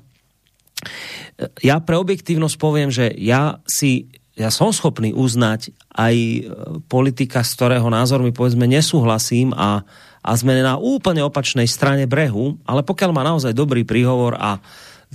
[1.63, 6.39] Ja pre objektívnosť poviem, že ja si ja som schopný uznať aj e,
[6.85, 9.81] politika, z ktorého názormi povedzme nesúhlasím a,
[10.21, 14.61] a sme na úplne opačnej strane brehu, ale pokiaľ má naozaj dobrý príhovor a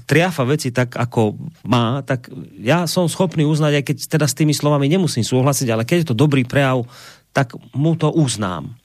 [0.09, 1.36] triafa veci tak, ako
[1.69, 5.86] má, tak ja som schopný uznať, aj keď teda s tými slovami nemusím súhlasiť, ale
[5.86, 6.89] keď je to dobrý prejav,
[7.32, 8.77] tak mu to uznám.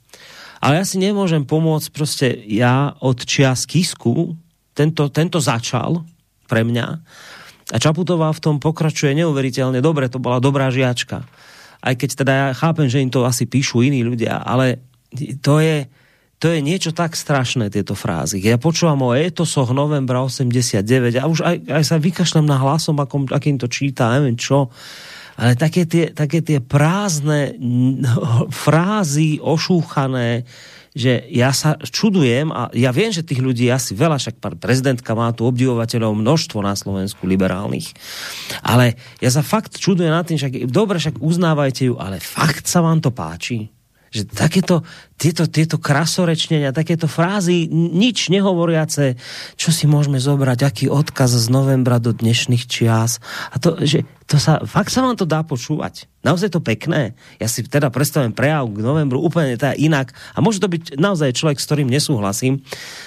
[0.58, 4.36] Ale ja si nemôžem pomôcť, proste ja od čias Kisku,
[4.74, 6.06] tento, tento začal
[6.50, 6.88] pre mňa
[7.68, 11.28] a Čaputová v tom pokračuje neuveriteľne dobre, to bola dobrá žiačka.
[11.84, 14.80] Aj keď teda ja chápem, že im to asi píšu iní ľudia, ale
[15.44, 15.84] to je,
[16.38, 18.38] to je niečo tak strašné, tieto frázy.
[18.38, 23.26] Ja počúvam o etosoch novembra 89 a už aj, aj sa vykašlem na hlasom, akom,
[23.26, 24.70] akým to číta, neviem čo.
[25.38, 27.58] Ale také tie, také tie prázdne
[28.66, 30.46] frázy ošúchané,
[30.98, 35.30] že ja sa čudujem a ja viem, že tých ľudí asi veľa, však prezidentka má
[35.30, 37.94] tu obdivovateľov množstvo na Slovensku liberálnych.
[38.66, 42.82] Ale ja sa fakt čudujem na tým, však dobre, však uznávajte ju, ale fakt sa
[42.82, 43.77] vám to páči?
[44.14, 44.84] Že takéto,
[45.18, 49.18] tieto, tieto krasorečnenia, takéto frázy, nič nehovoriace,
[49.60, 53.20] čo si môžeme zobrať, aký odkaz z novembra do dnešných čias.
[53.52, 56.12] A to, že to sa, fakt sa vám to dá počúvať.
[56.20, 57.16] Naozaj to pekné.
[57.40, 60.12] Ja si teda predstavím prejav k novembru úplne teda inak.
[60.36, 62.60] A môže to byť naozaj človek, s ktorým nesúhlasím.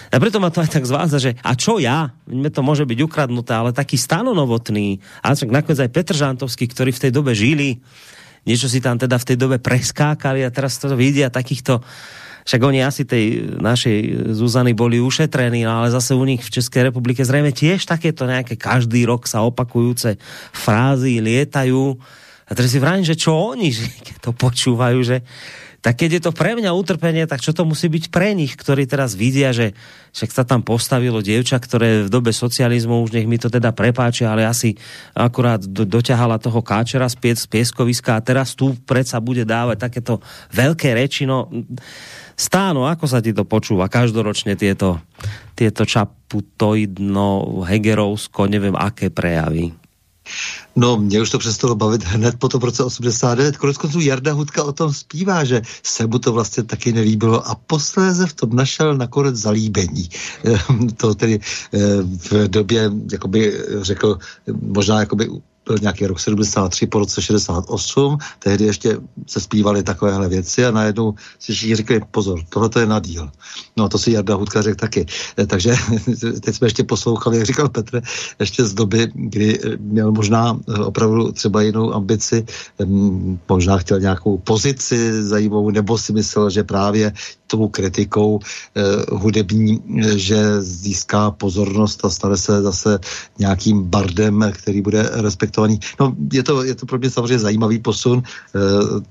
[0.08, 2.16] A preto ma to aj tak zvádza, že a čo ja?
[2.24, 6.96] Mne to môže byť ukradnuté, ale taký stanonovotný, a však nakoniec aj Petr Žantovský, ktorí
[6.96, 7.84] v tej dobe žili,
[8.44, 11.80] niečo si tam teda v tej dobe preskákali a teraz to vidia takýchto
[12.40, 16.88] však oni asi tej našej Zuzany boli ušetrení, no ale zase u nich v Českej
[16.88, 20.16] republike zrejme tiež takéto nejaké každý rok sa opakujúce
[20.50, 22.00] frázy lietajú.
[22.48, 23.86] A teraz si vrajím, že čo oni, že
[24.24, 25.22] to počúvajú, že
[25.80, 28.84] tak keď je to pre mňa utrpenie, tak čo to musí byť pre nich, ktorí
[28.84, 29.72] teraz vidia, že
[30.12, 34.28] však sa tam postavilo dievča, ktoré v dobe socializmu, už nech mi to teda prepáči,
[34.28, 34.76] ale asi
[35.16, 39.88] akurát do, doťahala toho káčera z, pies, z pieskoviska a teraz tu predsa bude dávať
[39.88, 40.20] takéto
[40.52, 41.48] veľké reči, no
[42.40, 45.04] Stáno, ako sa ti to počúva každoročne tieto,
[45.52, 49.76] tieto čaputoidno, hegerovsko, nevím, aké prejavy?
[50.76, 53.56] No, mě už to přestalo bavit hned po tom roce 89.
[53.56, 57.54] Konec konců Jarda Hudka o tom zpívá, že se mu to vlastně taky nelíbilo a
[57.54, 60.08] posléze v tom našel nakonec zalíbení.
[60.96, 61.40] to tedy
[61.74, 64.18] eh, v době, jakoby řekl,
[64.62, 65.28] možná jakoby
[65.70, 71.14] byl nějaký rok 73 po roce 68, tehdy ještě se zpívaly takovéhle věci a najednou
[71.38, 73.30] si všichni řekli, pozor, tohle je na díl.
[73.76, 75.06] No a to si Jarda Hudka řekl taky.
[75.38, 75.74] Eh, takže
[76.42, 78.02] teď jsme ještě poslouchali, jak říkal Petr,
[78.40, 82.44] ještě z doby, kdy měl možná eh, opravdu třeba jinou ambici,
[83.48, 87.12] možná chtěl nějakou pozici zajímavou, nebo si myslel, že právě
[87.50, 89.82] tou kritikou eh, hudební,
[90.16, 92.98] že získá pozornost a stane se zase
[93.38, 95.80] nějakým bardem, který bude respektovaný.
[96.00, 98.22] No, je to, je to pro mě samozřejmě zajímavý posun.
[98.22, 98.58] Eh,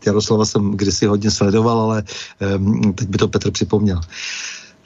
[0.06, 2.04] Jaroslava jsem kdysi hodně sledoval, ale
[2.42, 4.02] eh, teď by to Petr připomněl.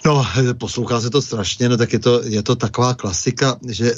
[0.05, 0.25] No,
[0.57, 3.93] poslouchá se to strašně, no tak je to, je to taková klasika, že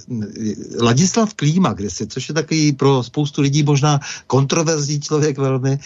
[0.82, 5.80] Ladislav Klíma, kde si, což je takový pro spoustu lidí možná kontroverzní člověk velmi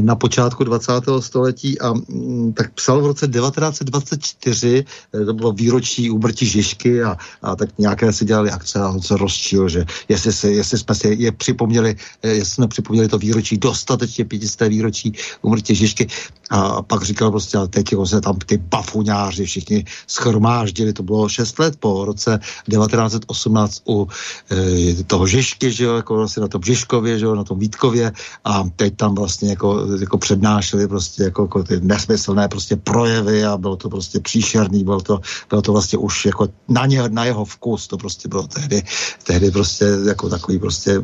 [0.00, 0.92] na počátku 20.
[1.20, 4.84] století a mm, tak psal v roce 1924,
[5.14, 9.02] eh, to bylo výročí úmrtí Žižky a, a tak nějaké si dělali akce a on
[9.02, 13.18] se rozčil, že jestli, se, jestli jsme si je připomněli, eh, jestli jsme připomněli to
[13.18, 16.06] výročí, dostatečně pětisté výročí úmrtí Žižky
[16.50, 21.28] a pak říkal prostě, ale teď se tam ty bafuňá novináři všichni schromáždili, to bylo
[21.28, 22.38] 6 let po roce
[22.70, 24.08] 1918 u
[24.50, 28.12] e, toho Žižky, že jo, jako vlastně na tom Žižkově, že jo, na tom Vítkově.
[28.44, 33.56] A teď tam vlastně jako, jako přednášeli prostě jako, jako ty nesmyslné prostě projevy a
[33.56, 35.20] bylo to prostě příšerný, bylo to,
[35.50, 38.82] bylo to vlastně už jako na, ně, na jeho vkus, to prostě bylo tehdy,
[39.24, 41.02] tehdy prostě jako takový prostě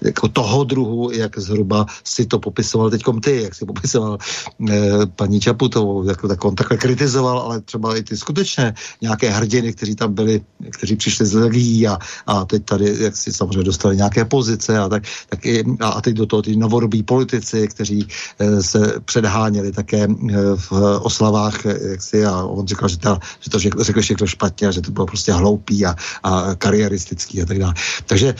[0.00, 5.40] jako toho druhu, jak zhruba si to popisoval teďkom ty, jak si popisoval e, paní
[5.40, 10.14] Čaputovou, jako tak on takhle kritizoval, ale třeba i ty skutečné nějaké hrdiny, kteří tam
[10.14, 14.78] byli, kteří přišli z legí a, a teď tady, jak si samozřejmě dostali nějaké pozice
[14.78, 18.08] a tak, tak i, a, a teď do toho ty novorobí politici, kteří
[18.38, 20.08] e, se předháněli také e,
[20.56, 20.72] v
[21.02, 24.68] oslavách, eh, jak si, a on říkal, že, ta, že to řekl, řekl všechno špatně
[24.68, 27.74] a že to bylo prostě hloupý a, a kariéristický a tak dále.
[28.06, 28.34] Takže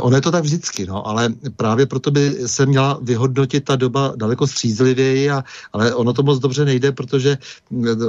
[0.00, 4.12] ono je to tak vždycky, no, ale právě proto by se měla vyhodnotit ta doba
[4.16, 7.38] daleko střízlivěji, a, ale ono to moc dobře nejde, protože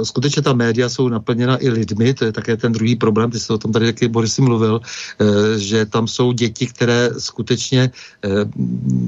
[0.02, 3.52] skutečně ta média jsou naplněna i lidmi, to je také ten druhý problém, ty jsi
[3.52, 7.90] o tom tady taky Boris mluvil, eh, že tam jsou děti, které skutečně
[8.24, 8.28] eh,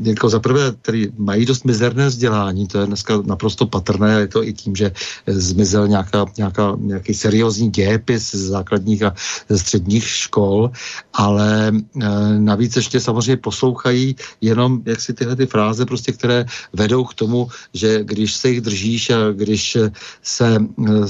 [0.02, 4.52] jako zaprvé který mají dost mizerné vzdělání, to je dneska naprosto patrné, je to i
[4.52, 4.92] tím, že
[5.26, 9.14] zmizel nějaká, nějaká, nějaký seriózní dějepis z základních a
[9.56, 10.70] středních škol,
[11.12, 12.08] ale eh,
[12.38, 17.48] navíc ještě samozřejmě poslouchají jenom jak si tyhle ty fráze, prostě, které vedou k tomu,
[17.74, 19.76] že když se jich držíš a když
[20.22, 20.58] se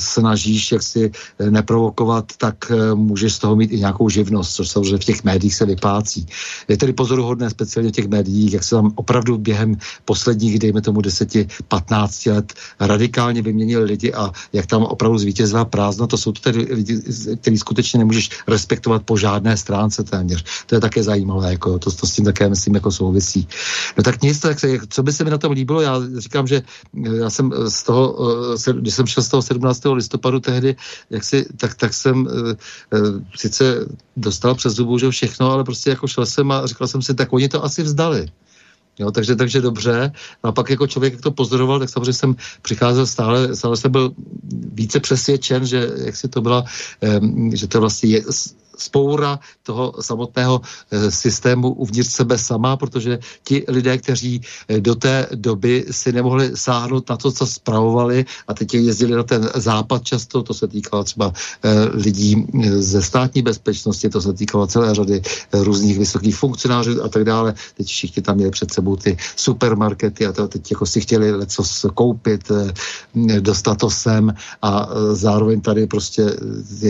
[0.05, 4.68] snažíš jak si eh, neprovokovat, tak eh, můžeš z toho mít i nějakou živnost, což
[4.68, 6.26] samozřejmě v těch médiích se vyplácí.
[6.68, 11.01] Je tedy pozoruhodné, speciálně v těch médiích, jak se tam opravdu během posledních, dejme tomu
[11.01, 16.66] 10-15 let, radikálně vyměnili lidi a jak tam opravdu zvítězila prázdno, to jsou to tedy
[16.70, 17.01] lidi,
[17.40, 20.44] který skutečně nemůžeš respektovat po žádné stránce téměř.
[20.66, 23.48] To je také zajímavé, jako to, to s tím také myslím jako souvisí.
[23.97, 26.62] No tak nic, tak se, co by se mi na tom líbilo, já říkám, že
[27.06, 28.16] eh, já jsem z toho,
[28.72, 30.76] když jsem šel z toho 17 listopadu tehdy,
[31.10, 32.56] jak si, tak, tak jsem e,
[33.36, 37.14] sice dostal přes zubu, že všechno, ale prostě jako šel jsem a říkal jsem si,
[37.14, 38.28] tak oni to asi vzdali.
[38.98, 40.12] Jo, takže, takže dobře.
[40.42, 44.12] A pak jako člověk, jak to pozoroval, tak samozřejmě jsem přicházel stále, stále jsem byl
[44.72, 46.64] více přesvědčen, že jak si to byla,
[47.52, 48.22] že to vlastně je,
[48.78, 55.26] spoura toho samotného eh, systému uvnitř sebe sama, protože ti lidé, kteří eh, do té
[55.34, 60.42] doby si nemohli sáhnout na to, co spravovali a teď jezdili na ten západ často,
[60.42, 62.46] to se týkalo třeba eh, lidí
[62.78, 65.22] ze státní bezpečnosti, to se týkalo celé řady
[65.52, 67.55] různých vysokých funkcionářů a tak dále.
[67.76, 71.62] Teď všichni tam měli před sebou ty supermarkety a to teď jako si chtěli něco
[71.94, 72.52] koupit,
[73.40, 76.36] dostat to sem a zároveň tady prostě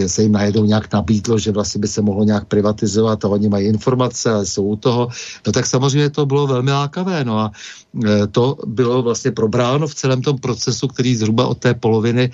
[0.06, 3.66] se jim najednou nějak nabídlo, že vlastně by se mohlo nějak privatizovat a oni mají
[3.66, 5.08] informace a jsou u toho,
[5.46, 7.24] no tak samozřejmě to bylo velmi lákavé.
[7.24, 7.50] No a
[8.04, 12.30] e, to bylo vlastně probráno v celém tom procesu, který zhruba od té poloviny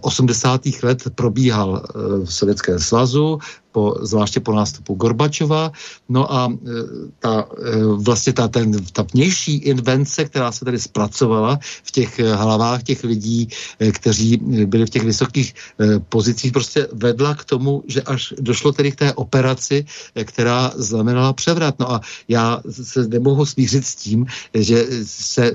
[0.00, 0.66] 80.
[0.66, 3.38] E, let probíhal e, v Sovětském svazu,
[3.72, 5.72] po, zvláště po nástupu Gorbačova.
[6.08, 6.52] No a
[7.18, 7.48] ta,
[7.96, 13.48] vlastně ta, ten, ta vnější invence, která se tady zpracovala v těch hlavách těch lidí,
[13.92, 14.36] kteří
[14.66, 15.54] byli v těch vysokých
[16.08, 19.84] pozicích, prostě vedla k tomu, že až došlo tedy k té operaci,
[20.24, 21.74] která znamenala převrat.
[21.78, 25.52] No a já se nemohu smířit s tím, že se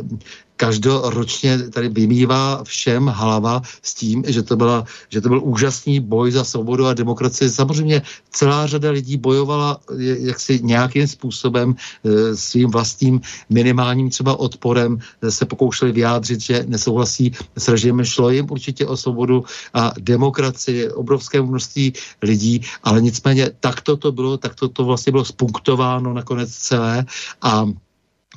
[0.58, 6.32] každoročně tady vymývá všem hlava s tím, že to, byla, že to byl úžasný boj
[6.32, 7.50] za svobodu a demokracii.
[7.50, 8.02] Samozřejmě
[8.32, 9.80] celá řada lidí bojovala
[10.20, 17.32] jaksi nějakým způsobem e, svým vlastním minimálním třeba odporem, e, se pokoušeli vyjádřit, že nesouhlasí
[17.58, 18.06] s režimem.
[18.06, 24.38] Šlo jim určitě o svobodu a demokracii, obrovské množství lidí, ale nicméně takto to bylo,
[24.38, 27.06] takto to vlastně bylo spunktováno nakonec celé
[27.42, 27.66] a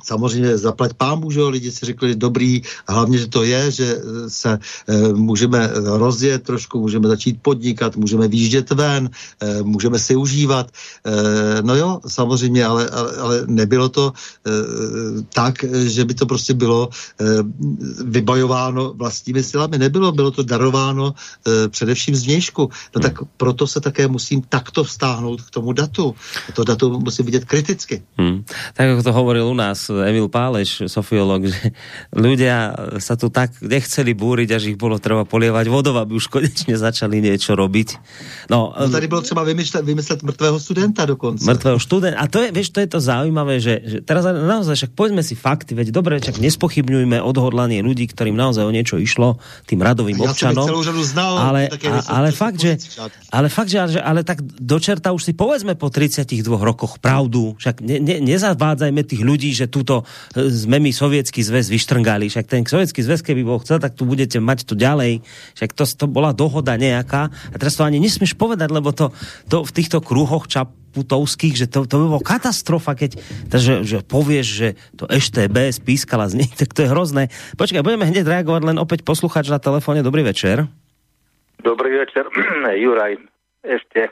[0.03, 5.13] Samozřejmě zaplať pámu, že lidi si řekli dobrý, hlavně, že to je, že se e,
[5.13, 9.09] můžeme rozjet trošku, můžeme začít podnikat, můžeme výjíždět ven,
[9.39, 10.71] e, můžeme si užívat.
[11.05, 14.13] E, no jo, samozřejmě, ale, ale, ale nebylo to
[14.47, 14.51] e,
[15.33, 17.25] tak, že by to prostě bylo e,
[18.05, 19.77] vybojováno vlastními silami.
[19.77, 22.61] Nebylo, bylo to darováno e, především zvnějšku.
[22.95, 23.03] No hmm.
[23.03, 26.15] tak proto se také musím takto vztáhnout k tomu datu.
[26.55, 28.03] To datu musím vidět kriticky.
[28.17, 28.43] Hmm.
[28.73, 31.75] Tak, jak to hovoril u nás Emil Páleš, sofiolog, že
[32.15, 32.71] ľudia
[33.03, 37.19] sa tu tak nechceli búriť, až ich bolo treba polievať vodou, aby už konečne začali
[37.19, 37.99] niečo robiť.
[38.47, 41.45] No, no tady bylo třeba vymyslet, vymyslet mrtvého studenta dokonce.
[41.45, 42.19] Mrtvého studenta.
[42.19, 45.35] A to je, vieš, to je to zaujímavé, že, že teraz naozaj však poďme si
[45.35, 50.31] fakty, veď dobre, však nespochybňujme odhodlanie ľudí, ktorým naozaj o niečo išlo, tým radovým ja
[50.31, 50.65] občanom.
[51.03, 52.77] znal, ale, a, ale, fakt, že,
[53.33, 57.81] ale fakt, že ale, ale tak dočerta už si povedzme po 32 rokoch pravdu, však
[57.81, 60.05] ne, ne, nezavádzajme tých ľudí, že tu túto
[60.37, 62.29] e, sme my sovietský zväz vyštrngali.
[62.29, 65.25] Však ten sovietský zväz, keby bol chcel, tak tu budete mať to ďalej.
[65.57, 67.33] Však to, to bola dohoda nejaká.
[67.33, 69.09] A teraz to ani nesmieš povedať, lebo to,
[69.49, 73.15] to v týchto kruhoch čap, putovských, že to, to by bolo katastrofa, keď
[73.47, 74.67] že, že povieš, že
[74.99, 77.31] to EŠTB spískala z nej, tak to je hrozné.
[77.55, 80.03] Počkaj, budeme hneď reagovať len opäť posluchač na telefóne.
[80.03, 80.67] Dobrý večer.
[81.63, 82.27] Dobrý večer,
[82.83, 83.17] Juraj.
[83.61, 84.11] Ešte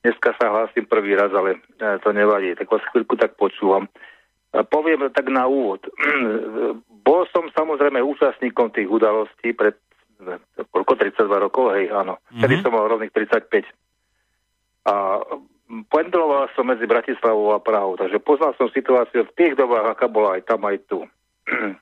[0.00, 2.54] dneska sa hlásim prvý raz, ale e, to nevadí.
[2.54, 3.90] Tak vás chvíľku tak počúvam.
[4.70, 5.82] Poviem tak na úvod.
[7.06, 9.74] Bol som samozrejme účastníkom tých udalostí pred
[10.70, 12.16] koľko 32 rokov, hej, áno.
[12.16, 12.38] Mm-hmm.
[12.40, 13.66] Vtedy som mal rovných 35.
[14.88, 15.20] A
[15.90, 20.38] pendloval som medzi Bratislavou a Prahou, takže poznal som situáciu v tých dobách, aká bola
[20.38, 20.98] aj tam, aj tu.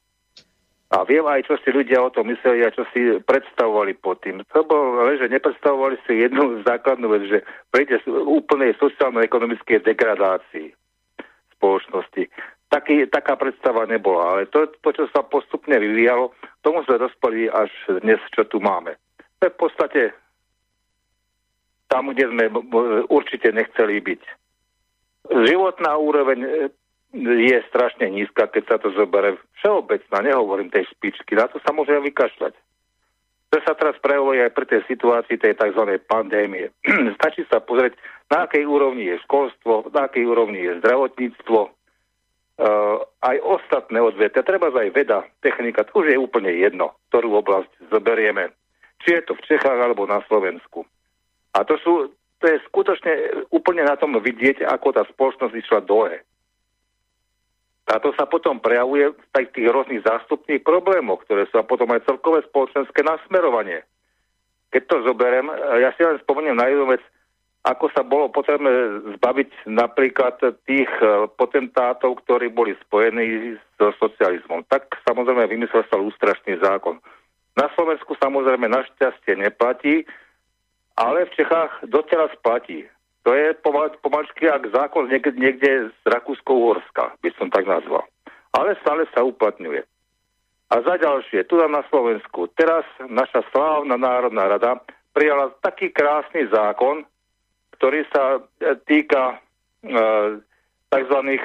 [0.92, 4.44] A viem aj, čo si ľudia o tom mysleli a čo si predstavovali pod tým.
[4.52, 7.38] To bolo, že nepredstavovali si jednu základnú vec, že
[7.72, 10.68] prejde úplnej sociálno-ekonomickej degradácii
[11.56, 12.28] spoločnosti
[12.72, 14.32] taký, taká predstava nebola.
[14.32, 16.32] Ale to, to, čo sa postupne vyvíjalo,
[16.64, 17.68] tomu sme dospeli až
[18.00, 18.96] dnes, čo tu máme.
[19.38, 20.02] To je v podstate
[21.92, 22.44] tam, kde sme
[23.12, 24.22] určite nechceli byť.
[25.44, 26.48] Životná úroveň e,
[27.20, 31.92] je strašne nízka, keď sa to zoberie všeobecná, nehovorím tej špičky, na to sa môže
[31.92, 32.56] vykašľať.
[33.52, 36.00] To sa teraz prejavuje aj pri tej situácii tej tzv.
[36.08, 36.72] pandémie.
[37.20, 38.00] Stačí sa pozrieť,
[38.32, 41.60] na akej úrovni je školstvo, na akej úrovni je zdravotníctvo,
[42.58, 47.70] uh, aj ostatné odvetvia, treba aj veda, technika, to už je úplne jedno, ktorú oblasť
[47.88, 48.52] zoberieme.
[49.02, 50.84] Či je to v Čechách alebo na Slovensku.
[51.52, 56.22] A to sú, to je skutočne úplne na tom vidieť, ako tá spoločnosť išla dole.
[57.90, 62.06] A to sa potom prejavuje v tých rôznych zástupných problémoch, ktoré sú a potom aj
[62.06, 63.82] celkové spoločenské nasmerovanie.
[64.70, 65.50] Keď to zoberiem,
[65.82, 67.02] ja si len spomeniem na jednu vec,
[67.62, 70.34] ako sa bolo potrebné zbaviť napríklad
[70.66, 74.66] tých e, potentátov, ktorí boli spojení so socializmom.
[74.66, 76.98] Tak samozrejme vymyslel sa ústrašný zákon.
[77.54, 80.02] Na Slovensku samozrejme našťastie neplatí,
[80.98, 82.82] ale v Čechách doteraz platí.
[83.22, 83.54] To je
[84.02, 88.02] pomalčky ak zákon niekde, niekde z Rakúsko-Uhorska, by som tak nazval.
[88.50, 89.86] Ale stále sa uplatňuje.
[90.72, 94.82] A za ďalšie, tu na Slovensku, teraz naša slávna Národná rada
[95.14, 97.06] prijala taký krásny zákon,
[97.82, 98.38] ktorý sa
[98.86, 99.36] týka e,
[100.86, 101.18] tzv.
[101.18, 101.38] E,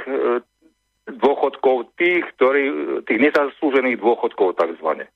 [1.18, 2.64] dôchodkov, tých, ktorí,
[3.10, 5.08] tých nezaslúžených dôchodkov tzv.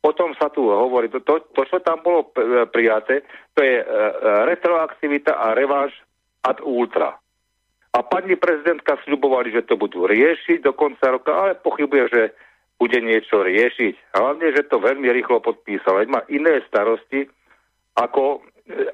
[0.00, 1.12] O tom sa tu hovorí.
[1.12, 2.32] To, to, to čo tam bolo
[2.72, 3.82] prijaté, to je
[4.48, 5.92] retroaktivita a reváž
[6.46, 7.18] ad ultra.
[7.90, 12.22] A pani prezidentka sľubovali, že to budú riešiť do konca roka, ale pochybuje, že
[12.78, 14.16] bude niečo riešiť.
[14.16, 16.06] Hlavne, že to veľmi rýchlo podpísala.
[16.06, 17.26] Má iné starosti,
[17.98, 18.40] ako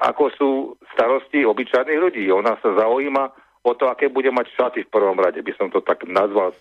[0.01, 0.51] ako sú
[0.94, 2.24] starosti obyčajných ľudí.
[2.32, 3.24] Ona sa zaujíma
[3.66, 6.55] o to, aké bude mať šaty v prvom rade, by som to tak nazval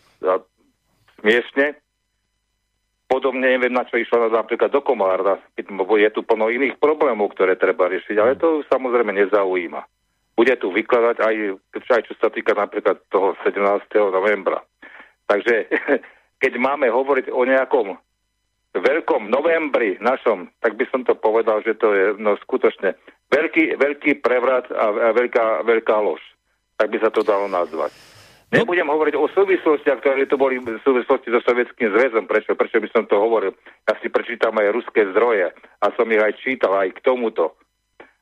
[1.22, 1.78] smiešne.
[3.06, 7.86] Podobne neviem, na čo išla napríklad do Komárna, je tu plno iných problémov, ktoré treba
[7.86, 9.86] riešiť, ale to samozrejme nezaujíma.
[10.36, 11.36] bude tu vykladať aj,
[11.80, 13.62] aj čo sa týka napríklad toho 17.
[14.10, 14.60] novembra.
[15.30, 15.70] Takže
[16.44, 17.96] keď máme hovoriť o nejakom
[18.80, 22.96] veľkom novembri našom, tak by som to povedal, že to je no, skutočne
[23.32, 26.22] veľký, veľký prevrat a, a veľká, veľká lož.
[26.76, 27.96] Tak by sa to dalo nazvať.
[28.54, 32.30] Nebudem hovoriť o súvislostiach, ktoré tu boli v súvislosti so Sovietským zväzom.
[32.30, 32.54] Prečo?
[32.54, 33.58] Prečo by som to hovoril?
[33.90, 35.50] Ja si prečítam aj ruské zdroje
[35.82, 37.58] a som ich aj čítal aj k tomuto.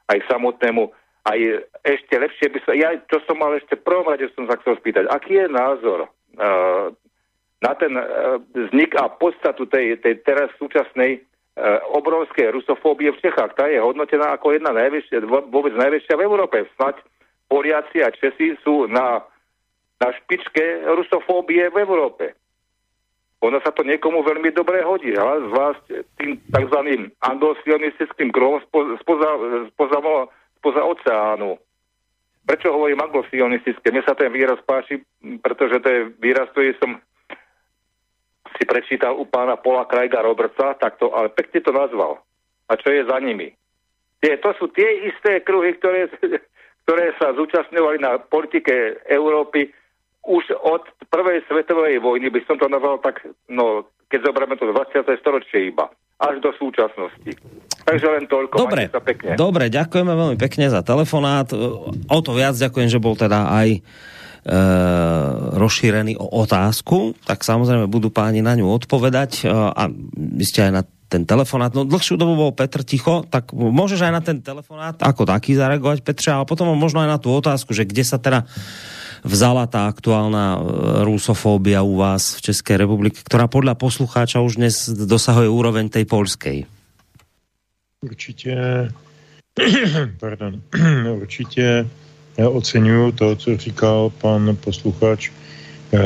[0.07, 0.89] Aj k samotnému.
[1.27, 1.39] Aj
[1.83, 2.71] ešte lepšie by sa...
[2.71, 5.11] Ja, čo som mal ešte prvom rade, som sa chcel spýtať.
[5.11, 6.95] Aký je názor uh,
[7.63, 13.55] na ten uh, vznik a podstatu tej, tej teraz súčasnej uh, obrovskej rusofóbie v Čechách.
[13.55, 16.67] Tá je hodnotená ako jedna najväčšia, vôbec najväčšia v Európe.
[16.75, 16.99] Snať
[17.47, 19.23] Poliaci a Česi sú na,
[20.03, 22.35] na špičke rusofóbie v Európe.
[23.43, 25.83] Ono sa to niekomu veľmi dobre hodí, ale zvlášť
[26.15, 26.79] tým tzv.
[27.19, 29.29] anglosionistickým krom spoza, spoza,
[29.75, 29.99] spoza,
[30.63, 31.59] spoza oceánu.
[32.47, 33.91] Prečo hovorím anglosionistické?
[33.91, 35.03] Mne sa ten výraz páči,
[35.43, 37.03] pretože to je výraz, ktorý som
[38.63, 42.23] si prečítal u pána Pola Krajga Roberta, tak to, ale pekne to nazval.
[42.71, 43.51] A čo je za nimi?
[44.23, 46.07] Tie, to sú tie isté kruhy, ktoré,
[46.87, 49.67] ktoré sa zúčastňovali na politike Európy
[50.23, 53.19] už od prvej svetovej vojny, by som to nazval tak,
[53.51, 55.03] no, keď zoberieme to 20.
[55.19, 55.91] storočie iba,
[56.23, 57.35] až do súčasnosti.
[57.83, 58.55] Takže len toľko.
[58.55, 59.35] Dobre, sa pekne.
[59.35, 61.51] dobre, ďakujeme veľmi pekne za telefonát.
[62.07, 63.83] O to viac ďakujem, že bol teda aj
[65.55, 70.71] rozšírený o otázku, tak samozrejme budú páni na ňu odpovedať e, a vy ste aj
[70.75, 74.97] na ten telefonát, no dlhšiu dobu bol Petr ticho, tak môžeš aj na ten telefonát
[74.99, 78.49] ako taký zareagovať, Petře, ale potom možno aj na tú otázku, že kde sa teda
[79.23, 80.59] vzala tá aktuálna e,
[81.07, 86.57] rusofóbia u vás v České republike, ktorá podľa poslucháča už dnes dosahuje úroveň tej polskej?
[88.03, 88.91] Určitě,
[90.19, 90.61] pardon,
[91.15, 91.87] určitě
[92.37, 95.99] já oceňuju to, co říkal pan posluchač eh,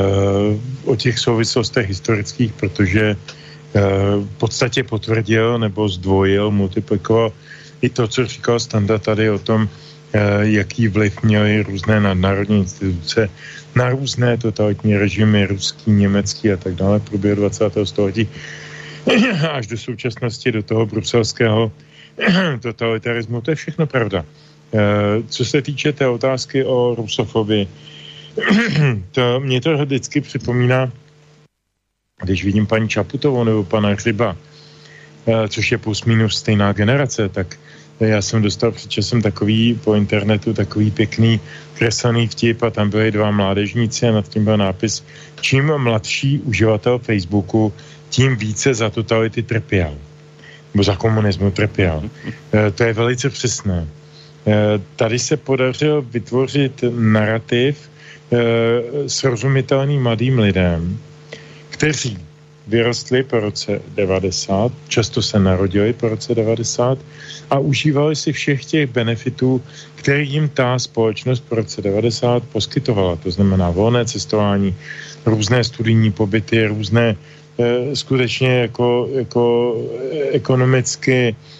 [0.84, 3.80] o těch souvislostech historických, protože eh,
[4.20, 7.32] v podstatě potvrdil nebo zdvojil, multiplikoval
[7.82, 13.30] i to, co říkal Standa tady o tom, eh, jaký vliv měly různé nadnárodní instituce
[13.74, 17.86] na různé totalitní režimy, ruský, německý a tak dále v průběhu 20.
[17.86, 18.28] století
[19.50, 21.72] až do současnosti, do toho bruselského
[22.60, 23.40] totalitarismu.
[23.40, 24.24] To je všechno pravda.
[24.74, 27.68] Eh, co se týče té otázky o rusofobii,
[29.12, 30.92] to mě to vždycky připomíná,
[32.22, 34.36] když vidím paní Čaputovou nebo pana Hřiba,
[35.26, 37.56] eh, což je plus minus stejná generace, tak
[38.00, 41.40] já jsem dostal před časem takový po internetu takový pěkný
[41.74, 45.04] kreslený vtip a tam byly dva mládežníci a nad tím byl nápis
[45.40, 47.72] čím mladší uživatel Facebooku,
[48.10, 49.94] tím více za totality trpěl.
[50.74, 52.10] Nebo za komunismu trpěl.
[52.52, 53.88] Eh, to je velice přesné.
[54.48, 57.90] Eh, tady se podařilo vytvořit narrativ
[58.32, 60.98] eh, srozumitelný mladým lidem,
[61.70, 62.18] kteří
[62.66, 66.98] vyrostli po roce 90, často se narodili po roce 90
[67.50, 69.60] a užívali si všech těch benefitů,
[69.94, 73.16] které jim ta společnost po roce 90 poskytovala.
[73.16, 74.76] To znamená volné cestování,
[75.26, 77.16] různé studijní pobyty, různé
[77.60, 79.76] eh, skutečně jako, jako
[80.32, 81.57] ekonomicky Eh,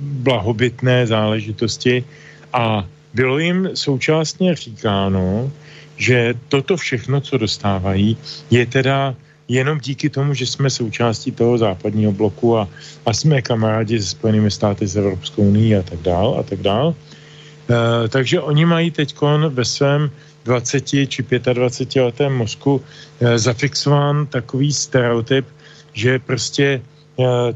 [0.00, 2.04] blahobytné záležitosti
[2.52, 5.52] a bylo jim současně říkáno,
[5.96, 8.16] že toto všechno, co dostávají,
[8.50, 9.14] je teda
[9.48, 12.68] jenom díky tomu, že jsme součástí toho západního bloku a,
[13.06, 16.94] a jsme kamarádi se Spojenými státy, s Evropskou unii a tak dál a tak dál.
[16.94, 19.16] E, takže oni mají teď
[19.48, 20.10] ve svém
[20.44, 22.82] 20 či 25 letém mozku
[23.20, 25.46] e, zafixován takový stereotyp,
[25.92, 26.95] že prostě Eh,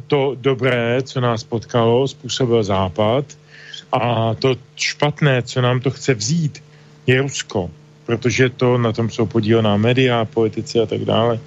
[0.06, 3.24] to dobré, co nás potkalo, způsobil Západ
[3.92, 6.62] a to špatné, co nám to chce vzít,
[7.06, 7.70] je Rusko,
[8.06, 11.40] protože to na tom jsou podílená média, politici a tak dále.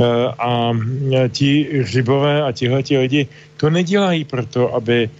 [0.00, 0.04] Eh,
[0.38, 0.72] a
[1.16, 3.26] eh, ti hřibové a tihle ti lidi
[3.56, 5.10] to nedělají proto, aby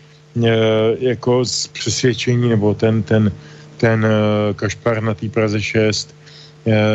[1.01, 3.33] jako z přesvědčení nebo ten, ten,
[3.77, 4.07] ten
[4.55, 6.15] kašpar na té Praze 6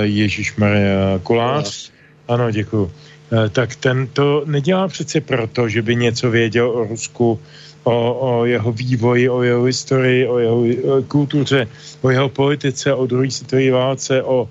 [0.01, 1.91] Ježíš Maria Kolář.
[2.27, 3.12] Ano, děkuji Eh,
[3.49, 7.39] tak ten to nedělá přece proto, že by něco věděl o Rusku,
[7.83, 10.57] o, o jeho vývoji, o jeho historii, o jeho
[10.97, 11.67] o kultuře,
[12.01, 14.49] o jeho politice, o druhé světové válce, o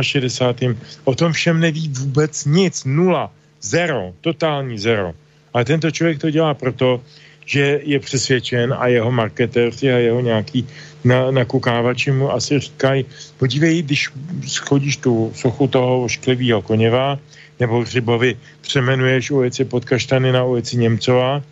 [0.00, 0.76] 68.
[1.04, 3.30] O tom všem neví vůbec nic, nula,
[3.62, 5.12] zero, totální zero.
[5.54, 7.00] Ale tento člověk to dělá proto,
[7.46, 10.66] že je přesvědčen a jeho marketéři a jeho nějaký
[11.04, 13.04] na, nakukávači mu asi říkají,
[13.38, 14.10] podívej, když
[14.46, 17.18] schodíš tu sochu toho ošklivého koněva,
[17.60, 21.42] nebo Hřibovi přemenuješ ulici pod Kaštany na ulici Němcová,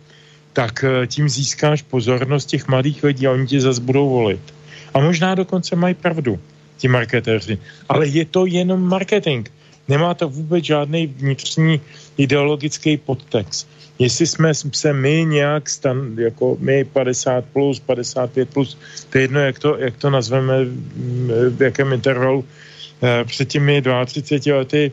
[0.53, 4.41] tak eh, tím získáš pozornost těch mladých lidí a oni tě zase budou volit.
[4.93, 6.39] A možná dokonce mají pravdu
[6.77, 7.57] ti marketéři.
[7.89, 9.49] Ale je to jenom marketing.
[9.87, 11.81] Nemá to vůbec žádný vnitřní
[12.17, 13.69] ideologický podtext.
[13.99, 18.77] Jestli jsme se my nějak, stan, jako my 50 plus, 55 plus,
[19.09, 20.65] to je jedno, jak to, jak to nazveme,
[21.49, 22.45] v jakém intervalu,
[23.03, 24.91] eh, před těmi 32 lety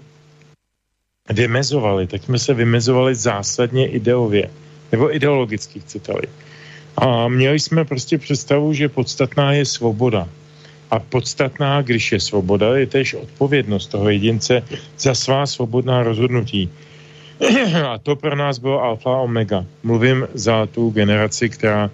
[1.31, 4.51] vymezovali, tak jsme se vymezovali zásadně ideově,
[4.93, 6.29] nebo ideologicky, chcete-li.
[6.97, 10.29] A měli jsme prostě představu, že podstatná je svoboda.
[10.91, 14.63] A podstatná, když je svoboda, je tež odpovědnost toho jedince
[14.99, 16.71] za svá svobodná rozhodnutí.
[17.89, 19.65] A to pro nás bylo alfa omega.
[19.83, 21.91] Mluvím za tu generaci, která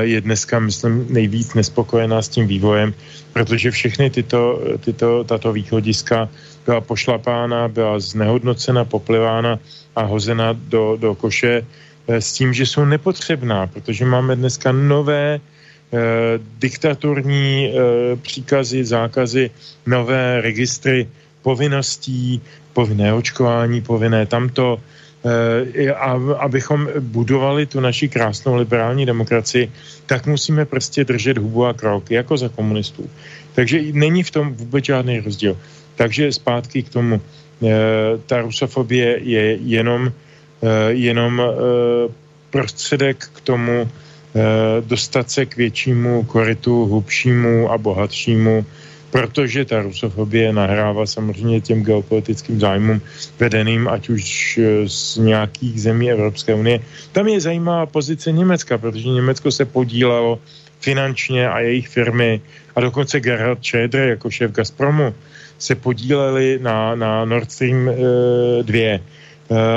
[0.00, 2.94] je dneska, myslím, nejvíc nespokojená s tím vývojem,
[3.32, 6.28] protože všechny tyto, tyto tato východiska
[6.66, 9.58] byla pošlapána, byla znehodnocena, poplivána
[9.96, 15.40] a hozena do, do koše eh, s tím, že jsou nepotřebná, protože máme dneska nové
[15.40, 15.98] eh,
[16.58, 19.50] diktaturní eh, příkazy, zákazy,
[19.86, 21.08] nové registry
[21.42, 22.40] povinností,
[22.72, 25.03] povinné očkování, povinné tamto, eh,
[25.96, 29.72] a abychom budovali tu naši krásnou liberální demokracii,
[30.06, 33.10] tak musíme prostě držet hubu a krok, jako za komunistů.
[33.54, 35.56] Takže není v tom vůbec žádný rozdíl.
[35.96, 37.20] Takže zpátky k tomu.
[37.20, 37.70] E,
[38.26, 40.12] ta rusofobie je jenom,
[40.62, 41.42] e, jenom
[42.50, 43.88] prostředek k tomu
[44.80, 48.66] dostat se k většímu koritu, hlubšímu a bohatšímu,
[49.14, 52.98] protože ta rusofobie nahrává samozřejmě těm geopolitickým zájmům
[53.38, 56.82] vedeným, ať už z nějakých zemí Evropské unie.
[57.14, 60.42] Tam je zajímavá pozice Německa, protože Německo se podílelo
[60.80, 62.40] finančně a jejich firmy
[62.74, 65.14] a dokonce Gerhard Schröder jako šéf Gazpromu
[65.58, 68.78] se podíleli na, na Nord Stream 2.
[68.78, 69.00] E, e,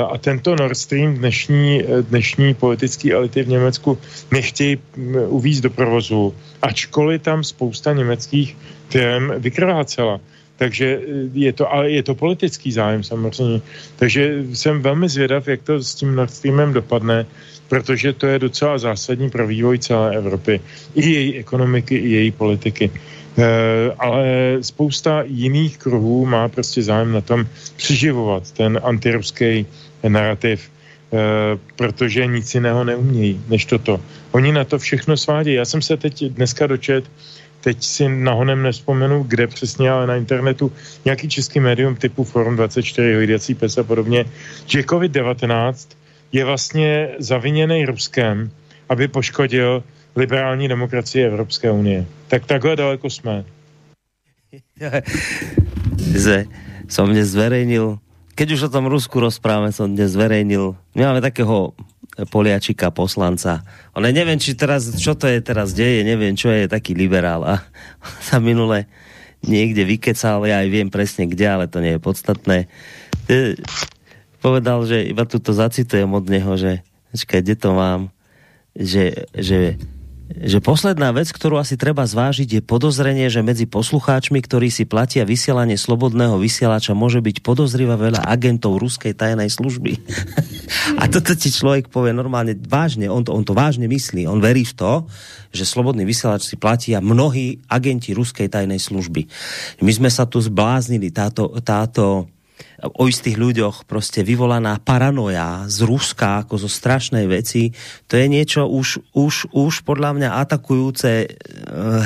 [0.08, 3.98] a tento Nord Stream dnešní, e, dnešní politické elity v Německu
[4.30, 4.78] nechtějí
[5.28, 8.56] uvízt do provozu, ačkoliv tam spousta německých
[8.88, 10.20] firm vykrvácela.
[10.56, 11.00] Takže
[11.32, 13.60] je to, ale je to politický zájem samozřejmě.
[13.96, 17.26] Takže jsem velmi zvědav, jak to s tím Nord Streamem dopadne,
[17.68, 20.60] protože to je docela zásadní pro vývoj celé Evropy,
[20.94, 22.90] i její ekonomiky, i její politiky.
[23.38, 24.26] Eh, ale
[24.60, 27.46] spousta jiných kruhů má prostě zájem na tom
[27.76, 29.66] přiživovat ten antiruský
[30.08, 31.16] narrativ, eh,
[31.76, 34.00] protože nic jiného neumějí než toto.
[34.34, 35.56] Oni na to všechno svádějí.
[35.56, 37.04] Já jsem se teď dneska dočet,
[37.60, 40.72] teď si nahonem nespomenu, kde přesně, ale na internetu
[41.04, 44.24] nějaký český médium typu Forum 24, Hojdací pes a podobně,
[44.66, 45.94] že COVID-19
[46.32, 48.50] je vlastně zaviněný Ruskem,
[48.88, 49.82] aby poškodil
[50.18, 52.06] liberální demokracie Evropské unie.
[52.28, 53.44] Tak takhle daleko jsme.
[55.98, 56.48] že
[56.88, 58.00] som dnes zverejnil,
[58.32, 61.74] keď už o tom Rusku rozprávame, som dnes zverejnil, my máme takého
[62.18, 63.62] Poliačika, poslanca.
[63.94, 67.46] Ale neviem, či teraz, čo to je teraz deje, neviem, čo je taký liberál.
[67.46, 67.62] A
[68.26, 68.90] sa minule
[69.46, 72.66] niekde vykecal, ja aj viem presne kde, ale to nie je podstatné.
[73.30, 73.54] E,
[74.42, 76.82] povedal, že iba tuto zacitujem od neho, že
[77.14, 78.00] počkaj, kde to mám,
[78.74, 79.78] že, že
[80.28, 85.24] že posledná vec, ktorú asi treba zvážiť, je podozrenie, že medzi poslucháčmi, ktorí si platia
[85.24, 89.96] vysielanie slobodného vysielača, môže byť podozriva veľa agentov ruskej tajnej služby.
[91.00, 94.68] A toto ti človek povie normálne vážne, on to, on to vážne myslí, on verí
[94.68, 94.92] v to,
[95.48, 99.24] že slobodný vysielač si platia mnohí agenti ruskej tajnej služby.
[99.80, 102.28] My sme sa tu zbláznili, táto, táto
[102.78, 107.74] o istých ľuďoch prostě vyvolaná paranoja z Ruska ako zo strašnej veci,
[108.06, 111.28] to je niečo už, už, už podľa mňa atakujúce eh,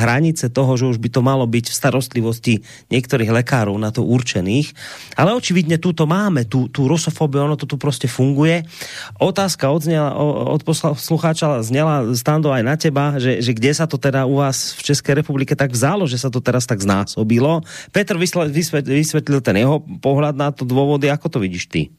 [0.01, 2.55] hranice toho, že už by to malo byť v starostlivosti
[2.89, 4.73] niektorých lekárov na to určených.
[5.21, 8.65] Ale očividne túto máme, tú, tú rusofóbiu, ono to tu prostě funguje.
[9.21, 10.17] Otázka odznela,
[10.49, 14.73] od poslucháča znela stando aj na teba, že, že kde sa to teda u vás
[14.79, 17.61] v České republike tak vzalo, že sa to teraz tak znásobilo.
[17.93, 21.91] Petr vysvetlil ten jeho pohľad na to to dôvody, ako to vidíš ty?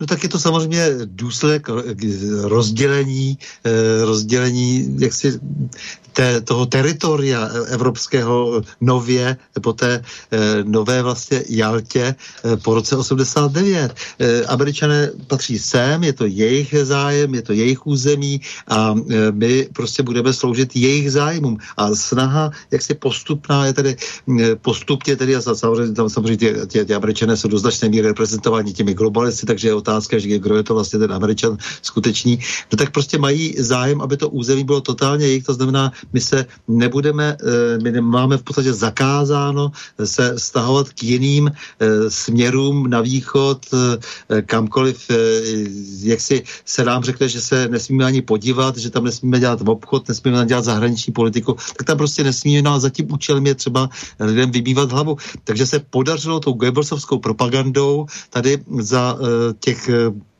[0.00, 1.68] No tak je to samozřejmě důsledek
[2.42, 5.40] rozdělení, eh, rozdělení jaksi
[6.18, 10.02] té, toho teritoria evropského nově, po té
[10.64, 12.14] nové vlastně Jaltě
[12.64, 13.94] po roce 89.
[14.18, 18.94] Eh, Američané patří sem, je to jejich zájem, je to jejich území a
[19.30, 21.58] my prostě budeme sloužit jejich zájmům.
[21.76, 23.96] A snaha, jak se postupná, je tedy
[24.64, 28.72] postupně, tedy a samozřejmě, tam samozřejmě ty, ty, ty Američané jsou do značné míry reprezentováni
[28.72, 32.38] těmi globalisty, tak takže je otázka, že kdo je to vlastně ten Američan skutečný,
[32.70, 36.46] no tak prostě mají zájem, aby to území bylo totálně jejich, to znamená, my se
[36.68, 39.72] nebudeme, eh, my máme v podstatě zakázáno
[40.04, 45.10] se stahovat k jiným eh, směrům na východ, eh, kamkoliv,
[46.02, 50.08] jak si se nám řekne, že se nesmíme ani podívat, že tam nesmíme dělat obchod,
[50.08, 53.88] nesmíme dělat zahraniční politiku, tak tam prostě nesmíme, no a za tím účelem je třeba
[54.20, 55.16] lidem vybývat hlavu.
[55.44, 59.18] Takže se podařilo tou Goebbelsovskou propagandou tady za
[59.60, 59.90] těch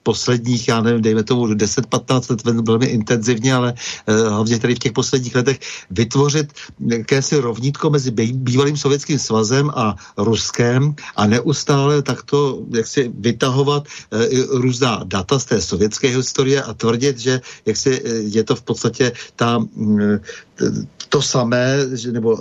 [0.09, 3.75] posledních, já nevím, dejme tomu 10-15 let velmi intenzivně, ale
[4.09, 5.61] uh, hlavně tady v těch posledních letech
[5.91, 6.49] vytvořit
[6.81, 14.65] jakési rovnítko mezi bývalým sovětským svazem a Ruskem a neustále takto jak si vytahovat uh,
[14.65, 18.01] různá data z té sovětské historie a tvrdit, že jak si
[18.33, 20.17] je to v podstatě ta uh,
[21.09, 21.77] to samé,
[22.13, 22.39] nebo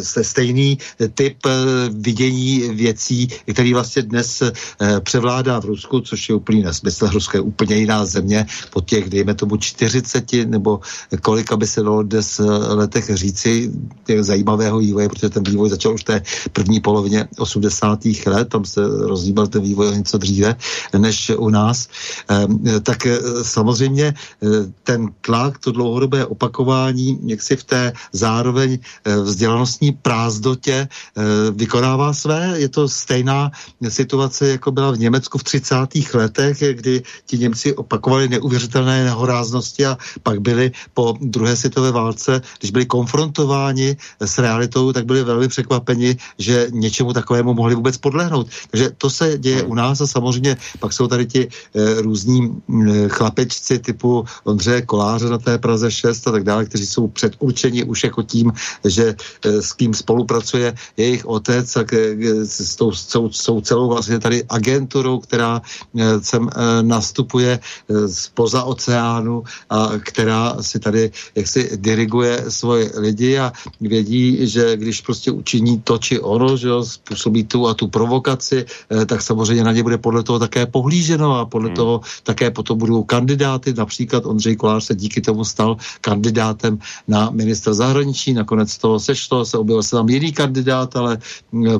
[0.00, 0.78] se stejný
[1.14, 1.50] typ eh,
[1.90, 4.52] vidění věcí, který vlastně dnes eh,
[5.00, 7.08] převládá v Rusku, což je úplný nesmysl.
[7.08, 10.80] Rusko je úplně jiná země po těch, dejme tomu, 40 nebo
[11.22, 13.72] kolik, aby se dalo dnes eh, letech říci
[14.06, 16.22] těch zajímavého vývoje, protože ten vývoj začal už v té
[16.52, 17.98] první polovině 80.
[18.26, 20.56] let, tam se rozhýbal ten vývoj něco dříve
[20.98, 21.88] než u nás.
[22.28, 23.06] Ehm, tak
[23.42, 24.14] samozřejmě
[24.82, 32.12] ten tlak, to dlouhodobé opakování, jak si v té zároveň eh, vzdělanostní prázdotě eh, vykonává
[32.12, 32.54] své.
[32.56, 33.50] Je to stejná
[33.88, 35.76] situace, jako byla v Německu v 30.
[36.14, 42.70] letech, kdy ti Němci opakovali neuvěřitelné nehoráznosti a pak byli po druhé světové válce, když
[42.70, 48.46] byli konfrontováni s realitou, tak byli velmi překvapeni, že něčemu takovému mohli vůbec podlehnout.
[48.70, 51.48] Takže to se děje u nás a samozřejmě pak jsou tady ti
[51.96, 57.08] různí e, chlapečci typu Ondřeje Koláře na té Praze 6 a tak dále, kteří jsou
[57.32, 58.52] předurčeni už jako tím,
[58.84, 61.84] že eh, s kým spolupracuje jejich otec a
[62.44, 62.92] s tou,
[63.30, 67.60] s tou celou vlastně tady agenturou, která eh, sem eh, nastupuje
[68.06, 75.30] spoza oceánu a která si tady jaksi diriguje svoje lidi a vědí, že když prostě
[75.30, 78.64] učiní to či ono, že jo, způsobí tu a tu provokaci,
[79.06, 81.76] tak samozřejmě na ně bude podle toho také pohlíženo a podle hmm.
[81.76, 83.74] toho také potom budou kandidáty.
[83.74, 86.78] Například Ondřej Kolář se díky tomu stal kandidátem
[87.08, 91.18] na ministra ministr zahraničí, nakonec to sešlo, se objevil se tam jiný kandidát, ale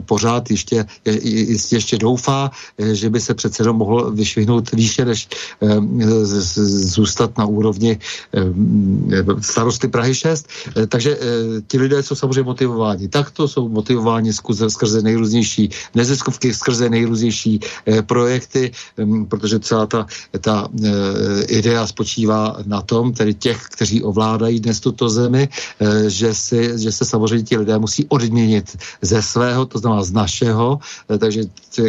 [0.05, 5.29] pořád ještě, ještě, ještě doufá, e, že by se přece jenom mohl vyšvihnout výše, než
[5.61, 5.81] e,
[6.87, 8.41] zůstat na úrovni e,
[9.41, 10.49] starosty Prahy 6.
[10.89, 11.19] Takže
[11.67, 17.61] ti lidé jsou samozřejmě motivováni takto, jsou motivováni skrze, skrze nejrůznější neziskovky, skrze nejrůznější
[18.07, 18.71] projekty,
[19.29, 20.07] protože celá ta,
[20.41, 20.69] ta
[21.49, 25.49] idea spočívá na tom, tedy těch, kteří ovládají dnes tuto zemi,
[25.81, 30.13] Eh, že, si, že se samozřejmě ti lidé musí odměnit ze svého, to znamená z
[30.13, 30.79] našeho,
[31.11, 31.43] eh, takže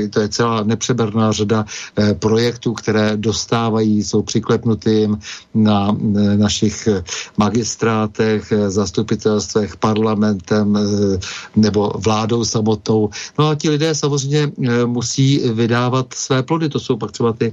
[0.09, 5.09] to je celá nepřeberná řada eh, projektů, které dostávají, jsou přiklepnuty
[5.53, 5.91] na
[6.37, 6.87] našich
[7.37, 10.77] magistrátech, zastupitelstvech, parlamentem
[11.55, 13.09] nebo vládou samotnou.
[13.39, 14.51] No a ti lidé samozřejmě
[14.85, 17.51] musí vydávat své plody, to jsou pak třeba ty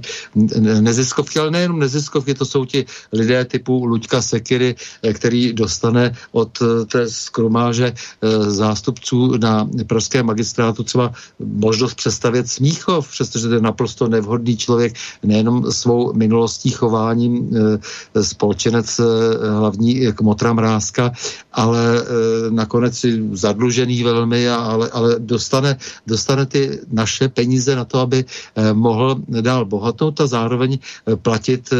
[0.79, 4.75] neziskovky, ale nejenom neziskovky, to jsou ti lidé typu Luďka Sekiry,
[5.13, 13.07] který dostane od eh, té skromáže eh, zástupců na pražském magistrátu třeba možnost přestavět Smíchov,
[13.07, 14.93] přestože to je naprosto nevhodný člověk
[15.23, 18.99] nejenom svou minulostí chováním eh, společenec
[19.41, 21.11] hlavní Motra Mrázka,
[21.53, 22.03] ale
[22.49, 25.77] nakonec zadlužený velmi, ale, ale dostane,
[26.07, 28.25] dostane ty naše peníze na to, aby
[28.73, 30.79] mohl dál bohatnout a zároveň
[31.21, 31.73] platit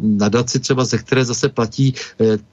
[0.00, 1.94] nadaci třeba, ze které zase platí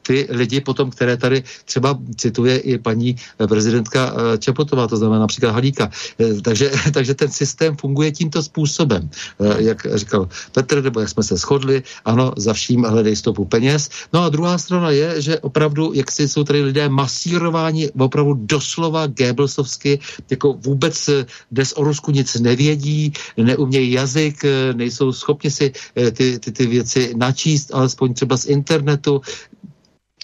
[0.01, 5.29] ty lidi potom, které tady třeba cituje i paní eh, prezidentka eh, Čepotová, to znamená
[5.29, 5.93] například Halíka.
[6.17, 9.09] Eh, takže, takže ten systém funguje tímto způsobem,
[9.57, 13.89] jak říkal Petr, nebo jak jsme se shodli, ano, za vším hledej stopu peněz.
[14.13, 19.07] No a druhá strana je, že opravdu, jak si jsou tady lidé masírováni opravdu doslova
[19.07, 21.09] Goebbelsovsky, jako vůbec
[21.51, 24.41] dnes o Rusku nic nevědí, neumějí jazyk,
[24.73, 29.21] nejsou schopni si ty, ty, ty věci načíst, alespoň třeba z internetu,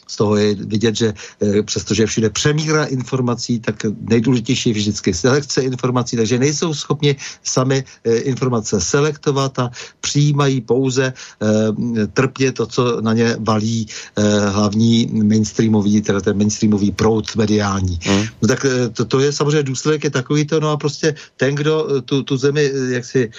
[0.09, 5.61] z toho je vidět, že e, přestože všude přemíra informací, tak nejdůležitější je vždycky selekce
[5.61, 9.69] informací, takže nejsou schopni sami e, informace selektovat a
[10.01, 11.13] přijímají pouze e,
[12.07, 13.87] trpně to, co na ně valí
[14.49, 17.99] hlavní mainstreamový, teda ten mainstreamový proud mediální.
[18.01, 18.25] Hmm.
[18.41, 22.01] No tak to, to je samozřejmě důsledek je takový to, no a prostě ten, kdo
[22.05, 23.31] tu, tu zemi jak si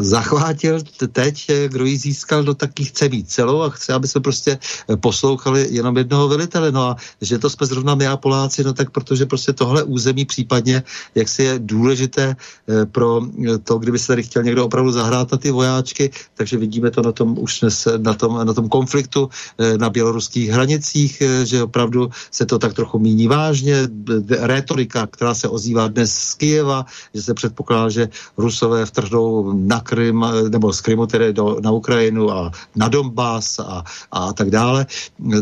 [0.00, 0.82] zachvátil
[1.12, 4.58] teď, kdo ji získal, do no, taky chce mít celou a chce, aby se prostě
[5.00, 6.72] poslouchali poslali jenom jednoho velitele.
[6.72, 10.24] No a že to jsme zrovna my a Poláci, no tak protože prostě tohle území
[10.24, 10.82] případně,
[11.14, 13.22] jak si je důležité eh, pro
[13.64, 17.12] to, kdyby se tady chtěl někdo opravdu zahrát na ty vojáčky, takže vidíme to na
[17.12, 19.28] tom už dnes, na tom, na tom konfliktu
[19.58, 23.88] eh, na běloruských hranicích, eh, že opravdu se to tak trochu míní vážně.
[24.28, 30.24] Rétorika, která se ozývá dnes z Kijeva, že se předpokládá, že Rusové vtrhnou na Krym,
[30.48, 34.86] nebo z Krymu tedy do, na Ukrajinu a na Donbass a, a tak dále,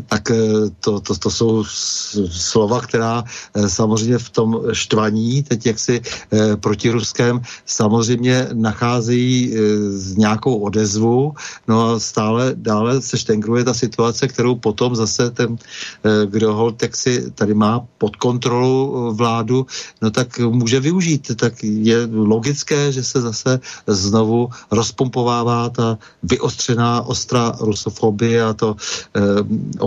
[0.07, 0.33] tak
[0.81, 1.65] to, to, to jsou
[2.31, 3.25] slova, která
[3.67, 6.01] samozřejmě v tom štvaní, teď jaksi
[6.61, 9.55] proti ruském, samozřejmě nacházejí
[10.17, 11.35] nějakou odezvu,
[11.69, 15.57] no a stále dále se štengruje ta situace, kterou potom zase ten,
[16.27, 19.67] kdo hol si tady má pod kontrolu vládu,
[20.03, 21.31] no tak může využít.
[21.37, 28.77] Tak je logické, že se zase znovu rozpumpovává ta vyostřená ostrá rusofobie a to
[29.17, 29.21] eh,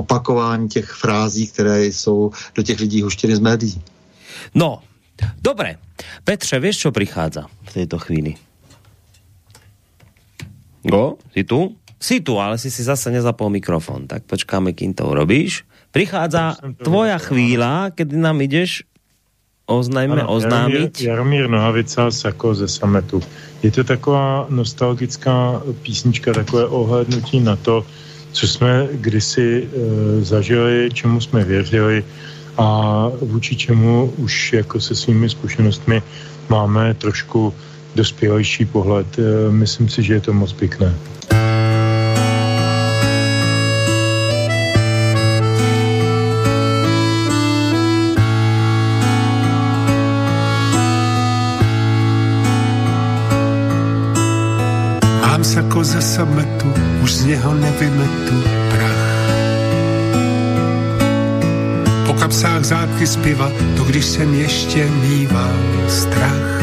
[0.05, 3.81] opakování těch frází, které jsou do těch lidí huštěny z médií.
[4.53, 4.85] No,
[5.41, 5.81] dobré.
[6.23, 8.37] Petře, víš, co přichází v této chvíli?
[10.85, 11.73] Go, si tu?
[11.97, 14.05] Si tu, ale si si zase nezapol mikrofon.
[14.05, 15.65] Tak počkáme, kým to urobíš.
[15.89, 18.85] Prichádza tvoja chvíľa, kedy nám ideš
[19.65, 21.01] oznajme, ano, oznámit.
[21.01, 23.21] Jaromír, Jaromír Nohavica, Sako ze Sametu.
[23.63, 27.85] Je to taková nostalgická písnička, takové ohlednutí na to,
[28.35, 29.67] co jsme kdysi e,
[30.25, 32.03] zažili, čemu jsme věřili
[32.57, 32.67] a
[33.21, 36.03] vůči čemu už jako se svými zkušenostmi
[36.49, 37.53] máme trošku
[37.95, 39.07] dospělejší pohled.
[39.19, 40.91] E, myslím si, že je to moc pěkné.
[55.55, 56.67] Sako ze sametu,
[57.03, 59.05] už z něho nevymetu prach.
[62.05, 65.55] Po kapsách zátky z piva, to když jsem ještě mýval
[65.87, 66.59] strach.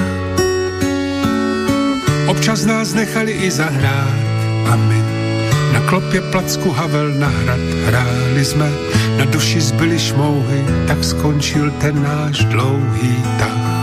[2.26, 4.20] Občas nás nechali i zahrát
[4.68, 5.00] a my
[5.72, 8.70] na klopě placku Havel na hrad hráli jsme,
[9.18, 13.81] na duši zbyly šmouhy, tak skončil ten náš dlouhý tah.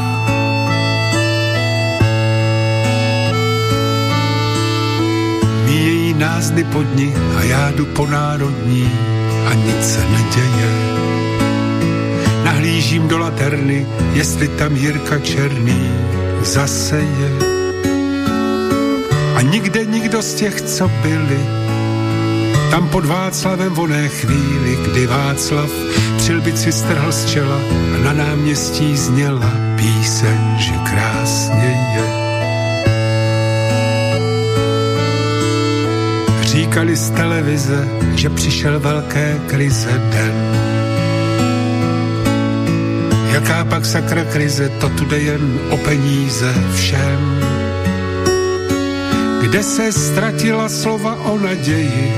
[6.20, 6.66] Nás dny
[6.96, 8.92] ní a já jdu po národní
[9.50, 10.72] a nic se neděje.
[12.44, 15.92] Nahlížím do laterny, jestli tam Jirka Černý
[16.42, 17.32] zase je.
[19.36, 21.40] A nikde nikdo z těch, co byli,
[22.72, 25.70] tam pod Václavem v oné chvíli, kdy Václav
[26.18, 27.60] přilbici strhl z čela
[27.96, 32.29] a na náměstí zněla píseň, že krásně je.
[36.50, 40.34] Říkali z televize, že přišel velké krize den.
[43.34, 47.44] Jaká pak sakra krize, to tu jde jen o peníze všem.
[49.42, 52.14] Kde se ztratila slova o naději,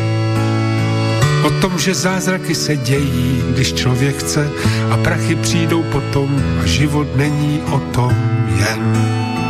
[1.43, 4.49] o tom, že zázraky se dějí, když člověk chce
[4.91, 8.15] a prachy přijdou potom a život není o tom
[8.59, 9.40] jen.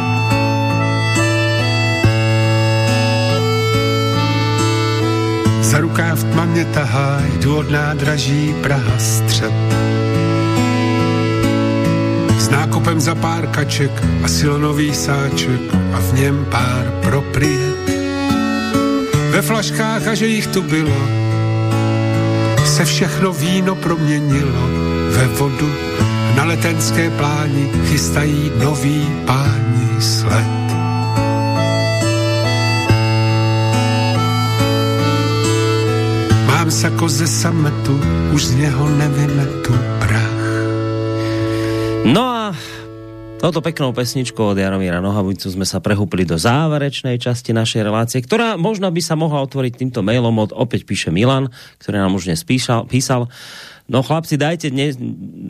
[5.71, 9.53] Za rukáv tma mě tahá, jdu od nádraží Praha střed.
[12.37, 13.91] S nákupem za pár kaček
[14.23, 15.61] a silonový sáček
[15.93, 17.91] a v něm pár propriet.
[19.29, 21.07] Ve flaškách a že jich tu bylo,
[22.65, 24.67] se všechno víno proměnilo
[25.09, 25.71] ve vodu.
[26.35, 29.60] Na letenské pláni chystají nový páni
[36.71, 37.99] Sako ze sametu,
[38.31, 40.39] už z něho nevymetu prach.
[42.07, 42.55] No a
[43.43, 48.55] touto peknou pesničkou od Jaromíra Nohavicu sme sa prehúpli do záverečnej časti našej relácie, ktorá
[48.55, 51.51] možno by sa mohla otvoriť týmto mailom od, opäť píše Milan,
[51.83, 53.27] ktorý nám už dnes písal, písal
[53.91, 54.95] No chlapci dajte, ne,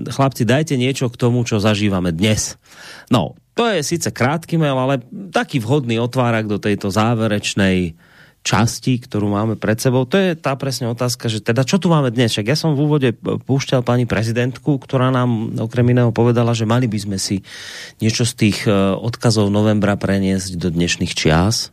[0.10, 2.58] chlapci, dajte niečo k tomu, čo zažívame dnes.
[3.14, 7.94] No, to je sice krátky mail, ale taký vhodný otvárak do tejto záverečnej
[8.42, 10.10] časti, ktorú máme pred sebou.
[10.10, 12.34] To je tá presne otázka, že teda čo tu máme dnes?
[12.34, 16.90] Však ja som v úvode púšťal pani prezidentku, ktorá nám okrem iného povedala, že mali
[16.90, 17.46] by sme si
[18.02, 21.70] niečo z tých e, odkazov novembra preniesť do dnešných čias.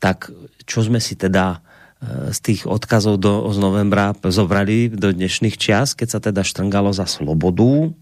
[0.00, 0.32] Tak
[0.64, 1.60] čo sme si teda
[2.00, 6.96] e, z tých odkazov do, z novembra zobrali do dnešných čias, keď sa teda štrngalo
[6.96, 7.92] za slobodu.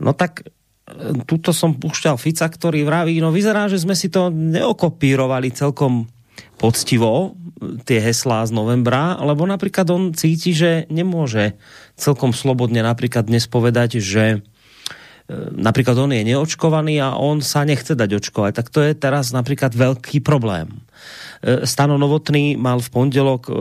[0.00, 4.32] No tak e, tuto som púšťal Fica, ktorý vraví, no vyzerá, že sme si to
[4.32, 6.08] neokopírovali celkom
[6.60, 7.34] poctivo
[7.84, 11.56] tie heslá z novembra, lebo napríklad on cíti, že nemôže
[11.96, 14.38] celkom slobodne napríklad dnes povedať, že e,
[15.54, 18.52] napríklad on je neočkovaný a on sa nechce dať očkovať.
[18.56, 20.72] Tak to je teraz napríklad veľký problém.
[21.44, 23.52] E, Stano Novotný mal v pondelok e,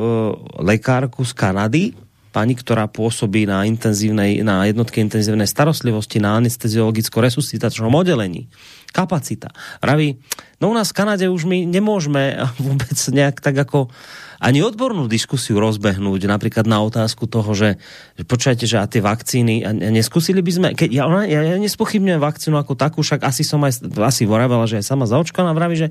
[0.63, 1.83] lekárku z Kanady,
[2.29, 8.47] pani, ktorá pôsobí na, intenzívnej, na jednotke intenzívnej starostlivosti na anesteziologicko-resuscitačnom oddelení.
[8.93, 9.49] Kapacita.
[9.81, 10.17] Ravi,
[10.59, 13.91] no u nás v Kanade už my nemôžeme vôbec nejak tak ako
[14.39, 17.75] ani odbornú diskusiu rozbehnúť, napríklad na otázku toho, že,
[18.15, 22.23] že počujete, že a tie vakcíny, a neskúsili by sme, keď ja, ja, ja nespochybňujem
[22.23, 25.87] vakcínu ako takú, však asi som aj, asi voravela, že aj sama zaočkaná vraví, že,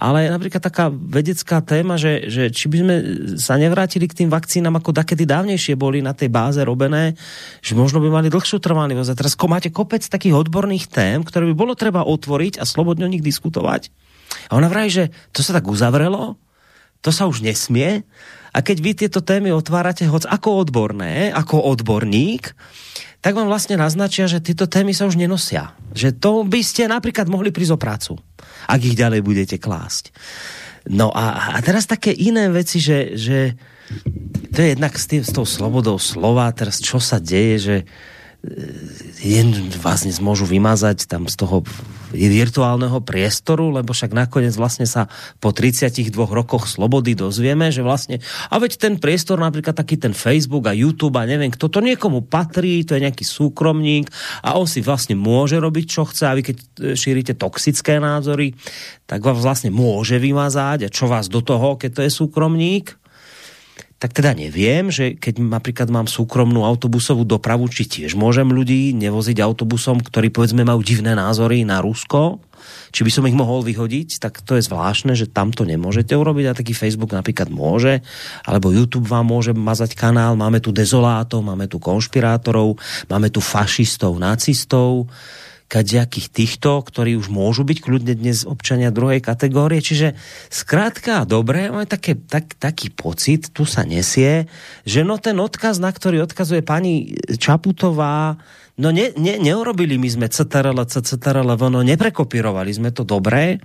[0.00, 2.94] ale napríklad taká vedecká téma, že, že či by sme
[3.36, 7.20] sa nevrátili k tým vakcínám, ako dakedy dávnejšie boli na tej báze robené,
[7.60, 9.12] že možno by mali dlhšiu trvanlivosť.
[9.12, 13.12] A teraz máte kopec takých odborných tém, ktoré by bolo treba otvoriť a slobodne o
[13.12, 13.92] nich diskutovať.
[14.50, 16.34] A ona vraví, že to sa tak uzavrelo,
[17.00, 18.02] to sa už nesmie.
[18.50, 22.52] A keď vy tieto témy otvárate hoc ako odborné, ako odborník,
[23.22, 25.76] tak vám vlastne naznačia, že tieto témy sa už nenosia.
[25.94, 28.12] Že to by ste napríklad mohli prísť o prácu,
[28.66, 30.10] ak ich ďalej budete klásť.
[30.88, 33.54] No a, a teraz také iné veci, že, že
[34.50, 37.76] to je jednak s, tým, s tou slobodou slova, teraz čo sa deje, že
[39.20, 41.60] jen vás môžu vymazať tam z toho
[42.12, 45.06] virtuálneho priestoru, lebo však nakoniec vlastne sa
[45.38, 48.18] po 32 rokoch slobody dozvieme, že vlastne,
[48.50, 52.26] a veď ten priestor, napríklad taký ten Facebook a YouTube a neviem, kto to niekomu
[52.26, 54.10] patrí, to je nejaký súkromník
[54.42, 56.56] a on si vlastne môže robiť, čo chce a vy keď
[56.98, 58.54] šírite toxické názory,
[59.06, 60.86] tak vás vlastne môže vymazať.
[60.86, 63.00] A čo vás do toho, keď to je súkromník,
[64.00, 69.44] tak teda neviem, že keď napríklad mám súkromnú autobusovú dopravu, či tiež môžem ľudí nevoziť
[69.44, 72.40] autobusom, ktorí povedzme majú divné názory na Rusko,
[72.90, 76.44] či by som ich mohol vyhodiť, tak to je zvláštne, že tam to nemôžete urobiť
[76.48, 78.00] a taký Facebook napríklad môže,
[78.48, 84.16] alebo YouTube vám môže mazať kanál, máme tu dezolátov, máme tu konšpirátorov, máme tu fašistov,
[84.16, 85.12] nacistov,
[85.70, 89.78] kadejakých týchto, ktorí už môžu byť kľudne dnes občania druhej kategórie.
[89.78, 90.18] Čiže
[90.50, 94.50] zkrátka, dobre, máme také, tak, taký pocit, tu sa nesie,
[94.82, 98.34] že no ten odkaz, na ktorý odkazuje pani Čaputová,
[98.74, 103.62] no ne, ne, neurobili my sme CTRL, CTRL, no neprekopírovali sme to dobré.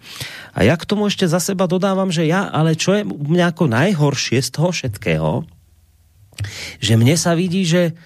[0.53, 3.65] A ja k tomu ešte za seba dodávam, že ja, ale čo je mňa ako
[3.65, 5.31] najhoršie z toho všetkého,
[6.77, 7.97] že mne sa vidí, že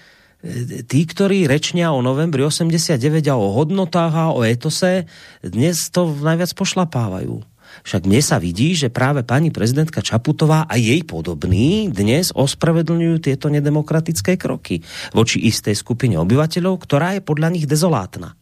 [0.88, 2.96] tí, ktorí rečnia o novembri 89
[3.28, 5.04] a o hodnotách a o etose,
[5.44, 7.44] dnes to najviac pošlapávajú.
[7.86, 13.46] Však mne sa vidí, že práve pani prezidentka Čaputová a jej podobní dnes ospravedlňujú tieto
[13.46, 14.82] nedemokratické kroky
[15.14, 18.39] voči istej skupine obyvateľov, ktorá je podľa nich dezolátna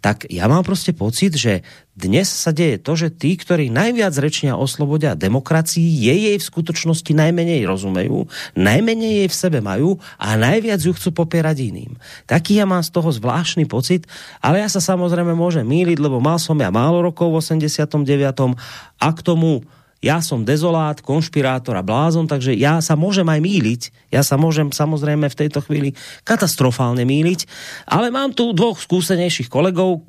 [0.00, 1.62] tak ja mám prostě pocit, že
[1.92, 6.36] dnes sa deje to, že tí, ktorí najviac rečnia o slobode a demokracii, je jej
[6.40, 11.92] v skutočnosti najmenej rozumejú, najmenej jej v sebe majú a najviac ju chcú popierať iným.
[12.24, 14.08] Taký ja mám z toho zvláštny pocit,
[14.40, 18.56] ale ja sa samozrejme môžem míliť, lebo mal som ja málo rokov v 89.
[18.96, 19.60] a k tomu
[20.02, 23.82] ja som dezolát, konšpirátor a blázon, takže ja sa môžem aj míliť.
[24.10, 25.94] Ja sa môžem samozrejme v tejto chvíli
[26.26, 27.46] katastrofálne míliť,
[27.86, 30.02] ale mám tu dvoch skúsenejších kolegov,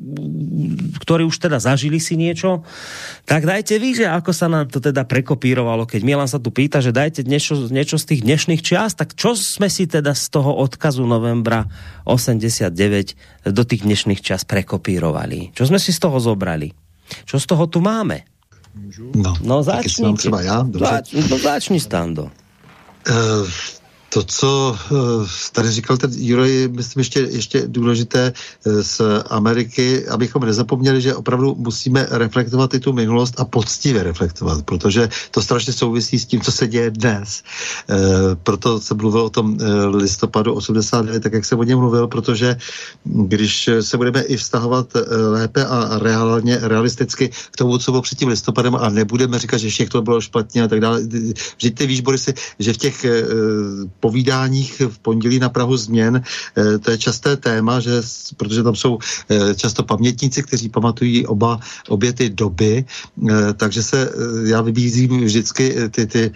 [0.97, 2.65] ktorí už teda zažili si niečo.
[3.29, 6.81] Tak dajte vy, že ako sa nám to teda prekopírovalo, keď Milan sa tu pýta,
[6.81, 10.57] že dajte niečo, niečo z tých dnešných čiast, tak čo sme si teda z toho
[10.57, 11.69] odkazu novembra
[12.09, 15.53] 89 do tých dnešných čas prekopírovali?
[15.53, 16.73] Čo sme si z toho zobrali?
[17.29, 18.32] Čo z toho tu máme?
[19.15, 20.13] No, no začni.
[20.13, 20.85] třeba já, dobře.
[20.85, 22.23] Zač, no začni, Stando.
[22.23, 22.29] Uh,
[24.14, 24.95] to, co eh,
[25.52, 28.34] tady říkal ten Juro, je myslím ještě, ještě důležité
[28.65, 34.61] eh, z Ameriky, abychom nezapomněli, že opravdu musíme reflektovat i tu minulost a poctivě reflektovat,
[34.65, 37.44] protože to strašně souvisí s tím, co se děje dnes.
[37.90, 37.95] E,
[38.35, 39.57] proto jsem mluvil o tom
[39.90, 42.57] listopadu 89, tak jak jsem o něm mluvil, protože
[43.06, 44.94] když se budeme i vztahovat
[45.30, 49.69] lépe a reálně, realisticky k tomu, co bylo před tím listopadem a nebudeme říkat, že
[49.69, 51.02] všechno bylo špatně a tak dále.
[51.57, 53.06] Vždyť ty víš, Borisy, že v těch
[54.03, 58.03] povídáních v pondělí na Prahu změn, eh, to je časté téma, že,
[58.35, 63.99] protože tam jsou eh, často pamětníci, kteří pamatují oba, obě ty doby, eh, takže se
[64.43, 66.31] já vybízím vždycky ty, ty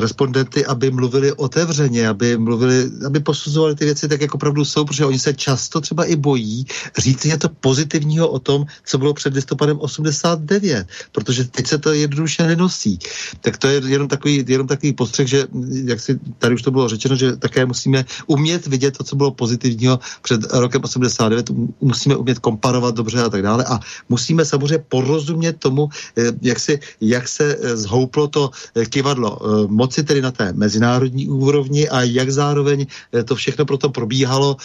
[0.00, 5.04] respondenty, aby mluvili otevřeně, aby mluvili, aby posuzovali ty věci tak, jak opravdu jsou, protože
[5.04, 6.66] oni se často třeba i bojí
[6.98, 12.46] říct něco pozitivního o tom, co bylo před listopadem 89, protože teď se to jednoduše
[12.46, 12.98] nenosí.
[13.40, 15.46] Tak to je jenom takový, jenom takový postřeh, že
[15.84, 19.16] jak si tady tady už to bylo řečeno, že také musíme umět vidět to, co
[19.16, 21.50] bylo pozitivního před rokem 89,
[21.80, 26.80] musíme umět komparovat dobře a tak dále a musíme samozřejmě porozumět tomu, eh, jak, si,
[27.00, 28.50] jak se eh, zhouplo to
[28.88, 29.38] kivadlo
[29.68, 32.86] moci tedy na té mezinárodní úrovni a jak zároveň
[33.24, 34.56] to všechno proto probíhalo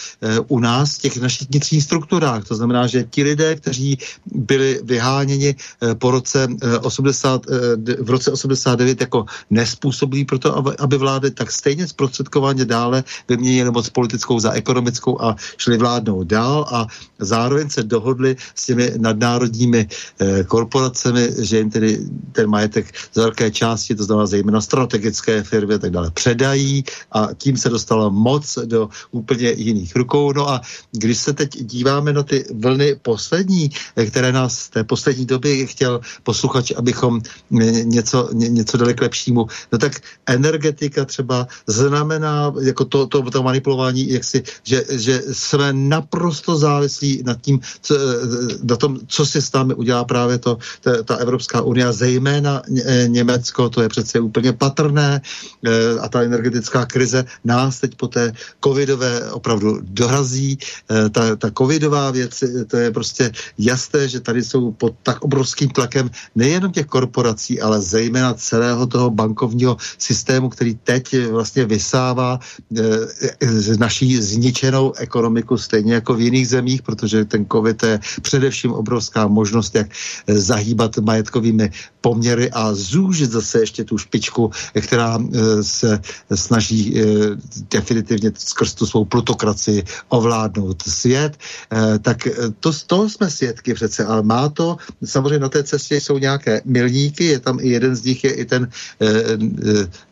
[0.48, 2.48] u nás v těch našich vnitřních strukturách.
[2.48, 5.54] To znamená, že ti lidé, kteří byli vyháněni
[5.98, 6.48] po roce
[6.82, 7.46] 80,
[8.00, 10.48] v roce 89 jako nespůsobilí pro to,
[10.78, 16.66] aby vlády tak stejně zprostředkovaně dále vyměnili moc politickou za ekonomickou a šli vládnout dál
[16.72, 16.86] a
[17.18, 21.98] zároveň se dohodli s těmi nadnárodními eh, korporacemi, že jim tedy
[22.32, 27.28] ten majetek z velké části, to znamená zejména strategické firmy a tak dále, předají a
[27.36, 30.32] tím se dostala moc do úplně jiných rukou.
[30.32, 30.60] No a
[30.92, 35.66] když se teď díváme na ty vlny poslední, eh, které nás v té poslední době
[35.66, 37.20] chtěl posluchač, abychom
[37.60, 43.30] eh, něco, ně, něco dali k lepšímu, no tak energetika třeba znamená, jako to, to,
[43.30, 47.94] to manipulování, jak si, že, že jsme naprosto závislí nad tím, co,
[48.62, 52.62] na tom, co si s námi udělá právě to, ta, ta Evropská unie, zejména
[53.06, 58.32] Německo, to je přece úplně patrné eh, a ta energetická krize nás teď po té
[58.64, 60.58] covidové opravdu dorazí.
[60.90, 65.68] Eh, ta, ta covidová věc, to je prostě jasné, že tady jsou pod tak obrovským
[65.68, 72.40] tlakem nejenom těch korporací, ale zejména celého toho bankovního systému, který teď vlastně vysává
[72.76, 79.26] e, naší zničenou ekonomiku stejně jako v jiných zemích, protože ten COVID je především obrovská
[79.26, 79.86] možnost, jak
[80.26, 84.50] zahýbat majetkovými poměry a zúžit zase ještě tu špičku,
[84.80, 85.18] která
[85.62, 86.00] se
[86.34, 87.00] snaží
[87.70, 91.36] definitivně skrz tu svou plutokracii ovládnout svět.
[92.02, 92.28] Tak
[92.60, 97.24] to, toho jsme svědky přece, ale má to, samozřejmě na té cestě jsou nějaké milníky,
[97.24, 98.68] je tam i jeden z nich, je i ten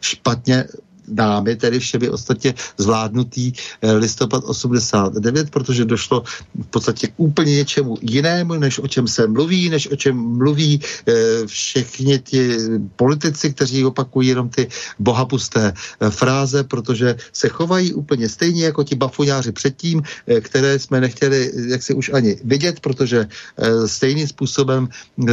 [0.01, 0.65] špatně
[1.09, 3.53] námi, tedy všemi ostatně zvládnutý
[3.83, 6.23] eh, listopad 89, protože došlo
[6.55, 10.81] v podstatě k úplně něčemu jinému, než o čem se mluví, než o čem mluví
[10.81, 11.13] eh,
[11.47, 12.57] všichni ti
[12.97, 14.69] politici, kteří opakují jenom ty
[14.99, 20.03] bohapusté eh, fráze, protože se chovají úplně stejně jako ti bafuňáři předtím,
[20.41, 23.29] které jsme nechtěli jak si už ani vidět, protože
[23.87, 24.89] stejným způsobem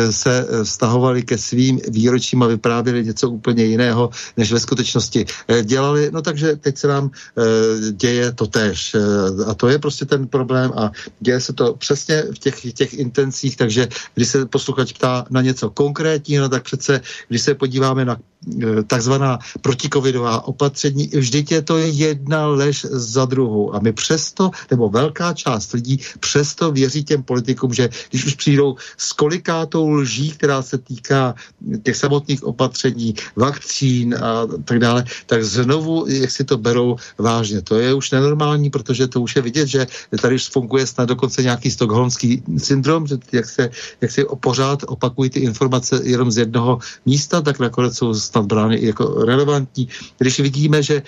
[0.10, 5.26] se vztahovali ke svým výročím a vyprávěli něco úplně jiného, než ve skutečnosti
[5.64, 8.96] dělali, no takže teď se nám e, děje to tež.
[8.96, 9.00] E,
[9.46, 13.58] a to je prostě ten problém a děje se to přesně v těch, těch intencích,
[13.58, 18.84] takže když se posluchač ptá na něco konkrétního, tak přece, když se podíváme na e,
[18.84, 23.76] takzvaná protikovidová opatření, vždyť je to jedna lež za druhou.
[23.76, 28.76] A my přesto, nebo velká část lidí přesto věří těm politikům, že když už přijdou
[28.98, 31.36] s kolikátou lží, která se týká
[31.84, 37.62] těch samotných opatření, vakcín a tak dále, tak znovu, jak si to berou vážně.
[37.62, 39.88] To je už nenormální, protože to už je vidět, že
[40.22, 43.70] tady už funguje snad dokonce nějaký stokholmský syndrom, že jak se,
[44.02, 48.78] jak se pořád opakují ty informace jenom z jednoho místa, tak nakonec jsou snad brány
[48.86, 49.88] jako relevantní.
[50.18, 51.02] Když vidíme, že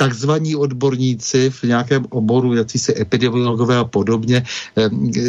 [0.00, 4.42] takzvaní odborníci v nějakém oboru, jací se epidemiologové a podobně,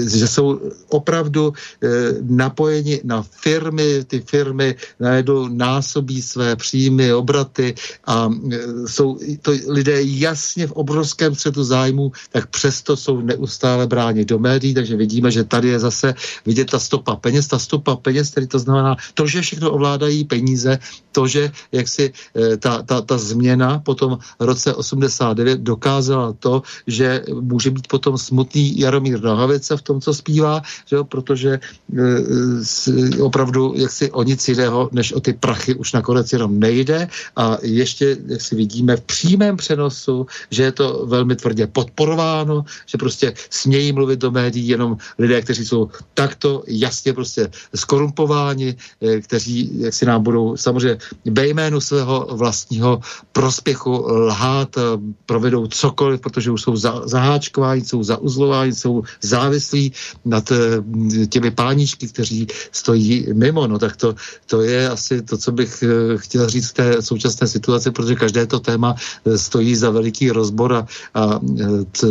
[0.07, 1.88] že jsou opravdu eh,
[2.23, 7.76] napojeni na firmy, ty firmy najednou násobí své příjmy, obraty
[8.07, 14.23] a eh, jsou to lidé jasně v obrovském střetu zájmu, tak přesto jsou neustále bráni
[14.23, 16.15] do médií, takže vidíme, že tady je zase
[16.48, 20.80] vidět ta stopa peněz, ta stopa peněz, tedy to znamená to, že všechno ovládají peníze,
[21.11, 26.61] to, že jak si eh, ta, ta, ta změna potom roce roce 89 dokázala to,
[26.88, 33.21] že může být potom smutný Jaromír Nohavice v tom, co zpívá, že jo, protože e,
[33.21, 37.07] opravdu jak si o nic jiného, než o ty prachy už nakonec jenom nejde.
[37.35, 42.97] A ještě, jak si vidíme v přímém přenosu, že je to velmi tvrdě podporováno, že
[42.97, 49.81] prostě smějí mluvit do médií jenom lidé, kteří jsou takto jasně prostě skorumpováni, e, kteří
[49.81, 53.01] jak si nám budou samozřejmě ve jménu svého vlastního
[53.31, 54.82] prospěchu lhát stát, eh,
[55.26, 59.94] provedou cokoliv, protože už jsou za, zaháčkováni, jsou zauzlováni, jsou závislí
[60.26, 63.68] nad eh, těmi páničky, kteří stojí mimo.
[63.68, 64.15] No tak to,
[64.45, 68.45] to je asi to, co bych eh, chtěl říct v té současné situaci, protože každé
[68.45, 68.95] to téma
[69.36, 71.40] stojí za veliký rozbor a, a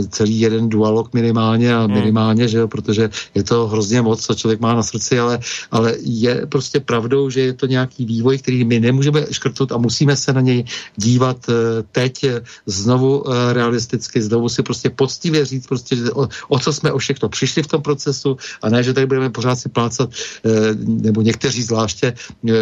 [0.09, 1.95] celý jeden dualog minimálně a hmm.
[1.95, 5.39] minimálně, že jo, protože je to hrozně moc, co člověk má na srdci, ale,
[5.71, 10.17] ale je prostě pravdou, že je to nějaký vývoj, který my nemůžeme škrtnout a musíme
[10.17, 10.65] se na něj
[10.97, 11.37] dívat
[11.93, 12.30] teď
[12.67, 17.29] znovu eh, realisticky, znovu si prostě poctivě říct, prostě, o, o co jsme o všechno
[17.29, 20.51] přišli v tom procesu a ne, že tady budeme pořád si plácat, eh,
[20.85, 22.15] nebo někteří zvláště
[22.49, 22.53] eh,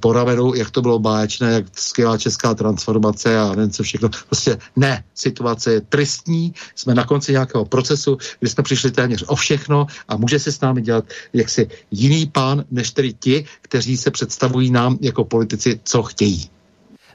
[0.00, 0.14] po
[0.54, 4.08] jak to bylo báječné, jak skvělá česká transformace a nevím co všechno.
[4.26, 9.36] Prostě ne, situace je tristní, jsme na konci nějakého procesu, kdy jsme přišli téměř o
[9.36, 14.10] všechno a může se s námi dělat jaksi jiný pán, než tedy ti, kteří se
[14.10, 16.50] představují nám jako politici, co chtějí.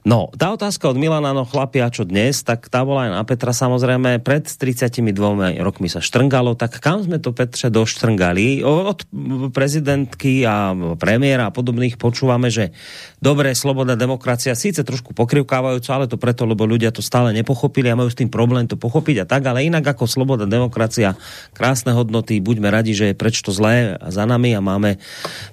[0.08, 3.24] No, tá otázka od Milana, no chlapi, a čo dnes, tak tá bola aj na
[3.28, 4.24] Petra samozrejme.
[4.24, 8.64] Pred 32 rokmi sa štrngalo, tak kam sme to Petře doštrngali?
[8.64, 9.04] Od
[9.52, 12.72] prezidentky a premiéra a podobných počúvame, že
[13.20, 18.00] dobré, slobodná demokracia, síce trošku pokrivkávajúco, ale to preto, lebo ľudia to stále nepochopili a
[18.00, 21.20] majú s tým problém to pochopiť a tak, ale inak ako slobodná demokracia,
[21.52, 24.96] krásne hodnoty, buďme radi, že je preč to zlé za nami a máme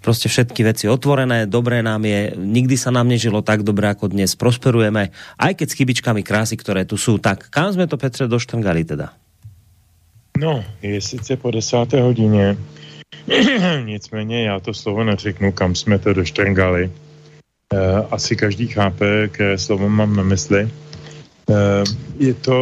[0.00, 4.35] prostě všetky veci otvorené, dobré nám je, nikdy sa nám nežilo tak dobre ako dnes
[4.36, 7.18] prosperujeme, aj keď s chybičkami krásy, které tu jsou.
[7.18, 9.12] Tak kam jsme to, Petře, doštrngali teda?
[10.38, 12.56] No, je sice po desáté hodině,
[13.84, 16.90] nicméně já to slovo neřeknu, kam jsme to doštrngali.
[17.72, 20.60] E, asi každý chápe, které slovo mám na mysli.
[20.62, 20.68] E,
[22.18, 22.58] je to,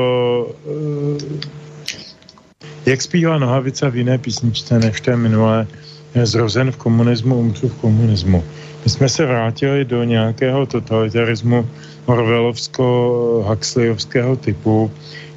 [2.86, 5.66] e, jak zpívá Nohavica v jiné písničce než té minulé,
[6.22, 8.44] zrozen v komunismu, umřu v komunismu.
[8.84, 11.68] My jsme se vrátili do nějakého totalitarismu
[12.06, 14.90] Orvelovsko-Huxleyovského typu,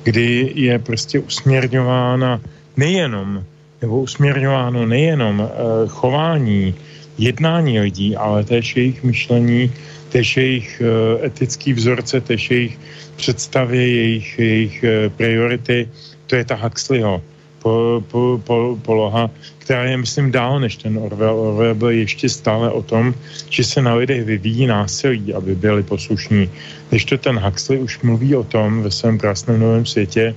[0.04, 2.42] kdy je prostě usměrňována
[2.78, 3.44] nejenom,
[3.82, 5.50] nebo usměrňováno nejenom uh,
[5.88, 6.76] chování,
[7.18, 9.72] jednání lidí, ale též jejich myšlení,
[10.10, 10.88] též jejich uh,
[11.26, 12.80] etický vzorce, též jejich
[13.16, 15.90] představy, jejich, jejich uh, priority.
[16.28, 17.22] To je ta Huxleyho
[17.68, 19.30] po, po, po, poloha,
[19.60, 21.36] která je, myslím, dál než ten Orwell.
[21.36, 23.14] Orwell byl ještě stále o tom,
[23.50, 26.50] že se na lidech vyvíjí násilí, aby byli poslušní.
[26.90, 30.36] Když to ten Huxley už mluví o tom ve svém krásném novém světě,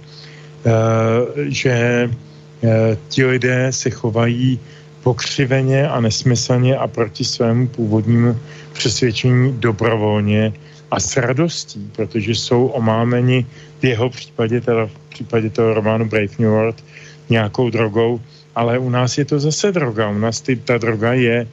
[0.66, 0.72] uh,
[1.46, 2.70] že uh,
[3.08, 4.58] ti lidé se chovají
[5.02, 8.34] pokřiveně a nesmyslně a proti svému původnímu
[8.72, 10.52] přesvědčení dobrovolně
[10.90, 13.46] a s radostí, protože jsou omámeni
[13.80, 16.84] v jeho případě, teda v případě toho románu Brave New World,
[17.30, 18.20] nějakou drogou,
[18.54, 20.10] ale u nás je to zase droga.
[20.10, 21.46] U nás ty, ta droga je e,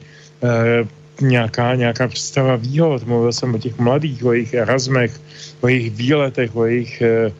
[1.20, 3.06] nějaká, nějaká představa výhod.
[3.06, 5.20] Mluvil jsem o těch mladých, o jejich erasmech,
[5.60, 7.32] o jejich výletech, o jejich e,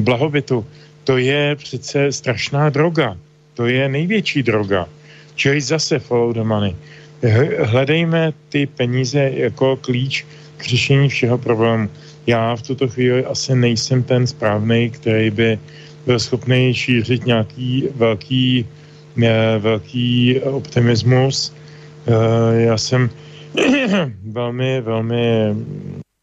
[0.00, 0.66] blahobytu.
[1.04, 3.16] To je přece strašná droga.
[3.54, 4.88] To je největší droga.
[5.34, 6.76] Čili zase follow the money.
[7.62, 11.88] Hledejme ty peníze jako klíč k řešení všeho problému.
[12.26, 15.58] Já v tuto chvíli asi nejsem ten správný, který by
[16.06, 18.66] byl schopný šířit nějaký velký,
[19.22, 21.52] eh, velký optimismus.
[22.06, 23.10] Eh, já jsem
[24.30, 25.22] velmi, velmi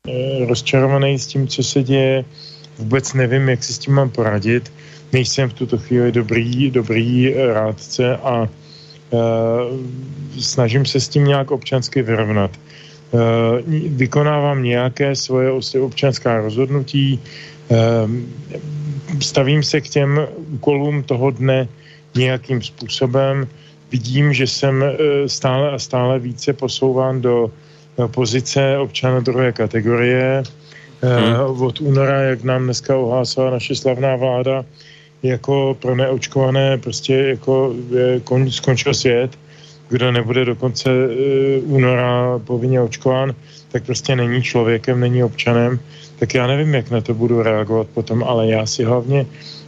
[0.08, 2.26] eh, rozčarovaný s tím, co se děje.
[2.78, 4.72] Vůbec nevím, jak si s tím mám poradit.
[5.14, 8.50] Nejsem v tuto chvíli dobrý, dobrý rádce a
[10.40, 12.52] snažím se s tím nějak občansky vyrovnat.
[13.94, 15.54] vykonávám nějaké svoje
[15.86, 17.22] občanská rozhodnutí,
[19.20, 21.68] stavím se k těm úkolům toho dne
[22.16, 23.48] nějakým způsobem.
[23.92, 24.90] Vidím, že jsem e,
[25.30, 27.52] stále a stále více posouván do
[28.08, 30.44] pozice občana druhé kategorie.
[31.02, 31.62] Hmm.
[31.62, 34.66] Od února, jak nám dneska ohlásila naše slavná vláda,
[35.24, 39.40] jako pro neočkované prostě jako je, kon, skončil svět,
[39.90, 43.36] kdo nebude do konce e, února povinně očkován,
[43.74, 45.80] tak prostě není člověkem, není občanem
[46.24, 49.26] tak já nevím, jak na to budu reagovat potom, ale já si hlavně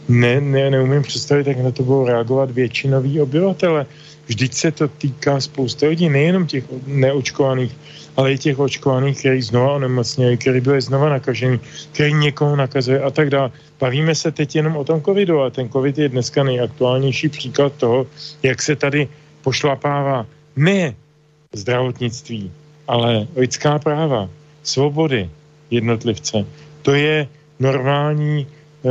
[0.08, 3.86] ne, ne, neumím představit, jak na to budou reagovat většinoví obyvatele.
[4.26, 7.76] Vždyť se to týká spousty lidí, nejenom těch neočkovaných,
[8.16, 11.60] ale i těch očkovaných, kteří znova onemocněli, kteří byli znova nakažení,
[11.92, 13.50] kteří někoho nakazuje a tak dále.
[13.80, 18.06] Bavíme se teď jenom o tom covidu a ten covid je dneska nejaktuálnější příklad toho,
[18.42, 19.08] jak se tady
[19.42, 20.26] pošlapává
[20.56, 20.94] ne
[21.52, 22.50] zdravotnictví,
[22.88, 24.28] ale lidská práva,
[24.62, 25.30] svobody,
[25.70, 26.46] jednotlivce.
[26.82, 28.88] To je normální eh,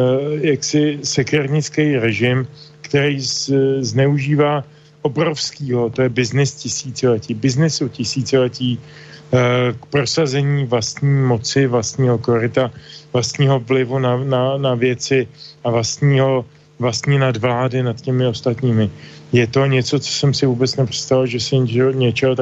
[0.51, 2.47] jaksi sekernický režim,
[2.81, 4.63] který z, zneužívá
[5.01, 12.71] obrovského, to je biznis tisíciletí, biznesu tisíciletí eh, k prosazení vlastní moci, vlastního korita,
[13.13, 15.27] vlastního vlivu na, na, na věci
[15.63, 16.45] a vlastního,
[16.79, 18.89] vlastní nadvlády nad těmi ostatními.
[19.31, 21.55] Je to něco, co jsem si vůbec nepředstavil, že si
[21.93, 22.35] něčeho,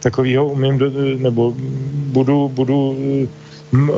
[0.00, 1.54] takového umím, do, nebo
[2.14, 2.96] budu, budu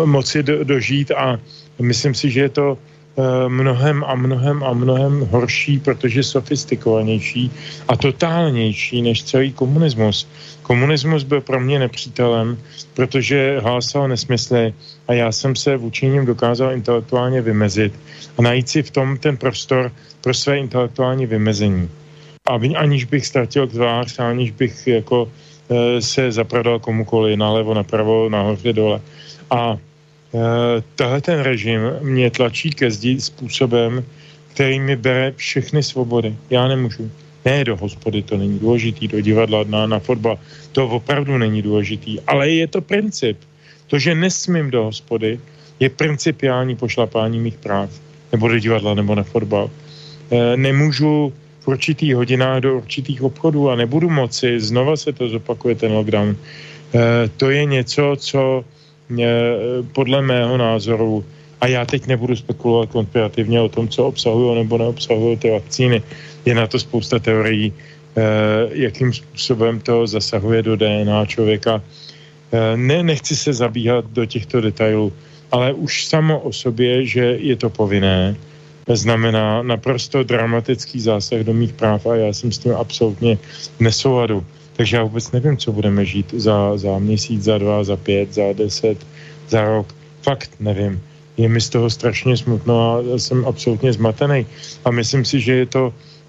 [0.04, 1.38] moci do, dožít a
[1.82, 7.50] myslím si, že je to eh, mnohem a mnohem a mnohem horší, protože sofistikovanější
[7.88, 10.28] a totálnější než celý komunismus.
[10.70, 12.58] Komunismus byl pro mě nepřítelem,
[12.94, 14.74] protože hlásal nesmysly
[15.08, 17.92] a já jsem se vůči ním dokázal intelektuálně vymezit
[18.38, 21.90] a najít si v tom ten prostor pro své intelektuální vymezení.
[22.46, 28.72] A aniž bych ztratil tvář, aniž bych jako e, se zapradal komukoli nalevo, napravo, nahoře,
[28.72, 29.00] dole.
[29.50, 29.76] A
[30.94, 34.04] tahle ten režim mě tlačí ke zdi způsobem,
[34.54, 36.36] který mi bere všechny svobody.
[36.50, 37.10] Já nemůžu.
[37.44, 40.38] Ne do hospody, to není důležitý, do divadla, na, na fotbal,
[40.72, 43.38] to opravdu není důležitý, ale je to princip.
[43.86, 45.40] To, že nesmím do hospody,
[45.80, 47.90] je principiální pošlapání mých práv.
[48.32, 49.70] Nebo do divadla, nebo na fotbal.
[50.30, 55.74] E, nemůžu v určitých hodinách do určitých obchodů a nebudu moci, znova se to zopakuje
[55.74, 56.36] ten lockdown.
[56.36, 56.36] E,
[57.36, 58.64] to je něco, co
[59.18, 59.24] e,
[59.92, 61.24] podle mého názoru
[61.60, 66.02] a já teď nebudu spekulovat konspirativně o tom, co obsahují nebo neobsahují ty vakcíny.
[66.44, 67.72] Je na to spousta teorií,
[68.16, 68.22] eh,
[68.72, 71.82] jakým způsobem to zasahuje do DNA člověka.
[72.52, 75.12] Eh, ne, nechci se zabíhat do těchto detailů,
[75.52, 78.36] ale už samo o sobě, že je to povinné,
[78.90, 83.38] znamená naprosto dramatický zásah do mých práv a já jsem s tím absolutně
[83.80, 84.42] nesouladu.
[84.74, 88.50] Takže já vůbec nevím, co budeme žít za, za měsíc, za dva, za pět, za
[88.52, 88.98] deset,
[89.48, 89.94] za rok.
[90.22, 90.98] Fakt nevím
[91.40, 94.46] je mi z toho strašně smutno a jsem absolutně zmatený.
[94.84, 95.82] A myslím si, že je to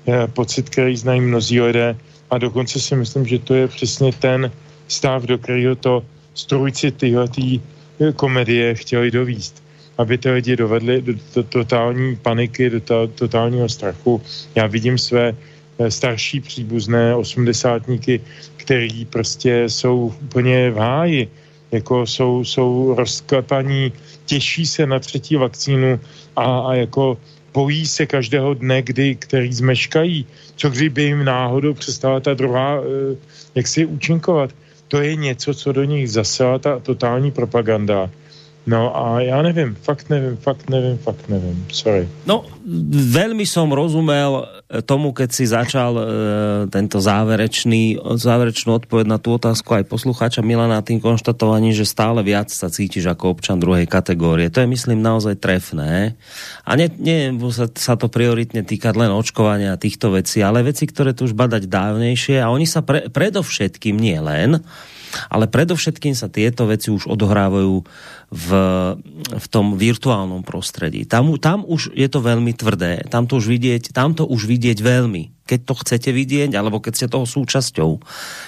[0.08, 1.96] eh, pocit, který znají mnozí lidé
[2.32, 4.52] a dokonce si myslím, že to je přesně ten
[4.88, 7.60] stav, do kterého to strujci tyhle eh,
[8.16, 9.60] komedie chtěli dovíst.
[10.00, 14.22] Aby ty lidi dovedli do, do totální paniky, do to, totálního strachu.
[14.56, 18.22] Já vidím své eh, starší příbuzné osmdesátníky,
[18.58, 21.22] který prostě jsou úplně v háji,
[21.72, 23.94] jako jsou, jsou rozklepaní
[24.26, 26.00] těší se na třetí vakcínu
[26.36, 27.18] a, a jako
[27.54, 30.26] bojí se každého dne, kdy, který zmeškají.
[30.56, 33.16] Co kdyby jim náhodou přestala ta druhá, eh,
[33.56, 34.50] jak si účinkovat.
[34.88, 38.10] To je něco, co do nich zasela ta totální propaganda.
[38.68, 42.06] No a já nevím, fakt nevím, fakt nevím, fakt nevím, sorry.
[42.30, 42.46] No,
[43.10, 46.04] veľmi som rozumel tomu, keď si začal e,
[46.72, 52.48] tento záverečný, záverečnú odpoveď na tú otázku aj poslucháča Milana tým konštatovaním, že stále viac
[52.48, 54.48] sa cítiš ako občan druhej kategórie.
[54.48, 56.16] To je, myslím, naozaj trefné.
[56.64, 61.12] A nie, nie sa, sa to prioritne týkať len očkovania týchto vecí, ale veci, ktoré
[61.12, 64.64] tu už badať dávnejšie a oni sa pre, predovšetkým nie len,
[65.28, 67.84] ale predovšetkým sa tieto veci už odohrávajú
[68.32, 68.48] v,
[69.28, 71.04] v tom virtuálnom prostredí.
[71.04, 74.61] Tam, tam už je to veľmi tvrdé, tam to už vidieť, tam to už vidieť
[74.62, 78.00] veľmi keď to chcete vidieť, alebo keď ste toho súčasťou,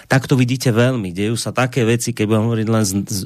[0.08, 1.12] tak to vidíte veľmi.
[1.12, 3.22] Dejú sa také veci, keď budem hovoriť len z, z,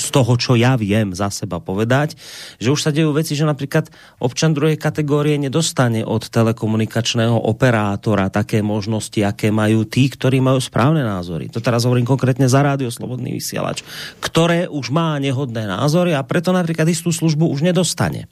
[0.00, 2.16] z toho, čo ja viem za seba povedať,
[2.56, 3.92] že už sa dejú veci, že napríklad
[4.24, 11.04] občan druhej kategórie nedostane od telekomunikačného operátora také možnosti, aké majú tí, ktorí majú správne
[11.04, 11.52] názory.
[11.52, 13.84] To teraz hovorím konkrétne za rádio Slobodný vysielač,
[14.24, 18.24] ktoré už má nehodné názory a preto napríklad istú službu už nedostane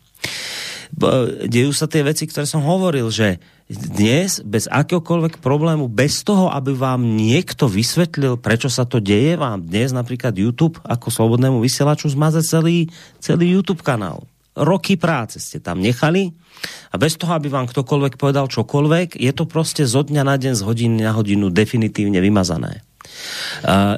[1.47, 6.71] dejú sa tie veci, ktoré som hovoril, že dnes bez akéhokoľvek problému, bez toho, aby
[6.71, 12.47] vám niekto vysvetlil, prečo sa to deje, vám dnes napríklad YouTube ako slobodnému vysielaču zmaze
[12.47, 12.87] celý,
[13.19, 14.23] celý YouTube kanál.
[14.57, 16.33] Roky práce ste tam nechali
[16.89, 20.55] a bez toho, aby vám ktokoľvek povedal čokoľvek, je to prostě zo dňa na deň,
[20.57, 22.81] z hodiny na hodinu definitívne vymazané.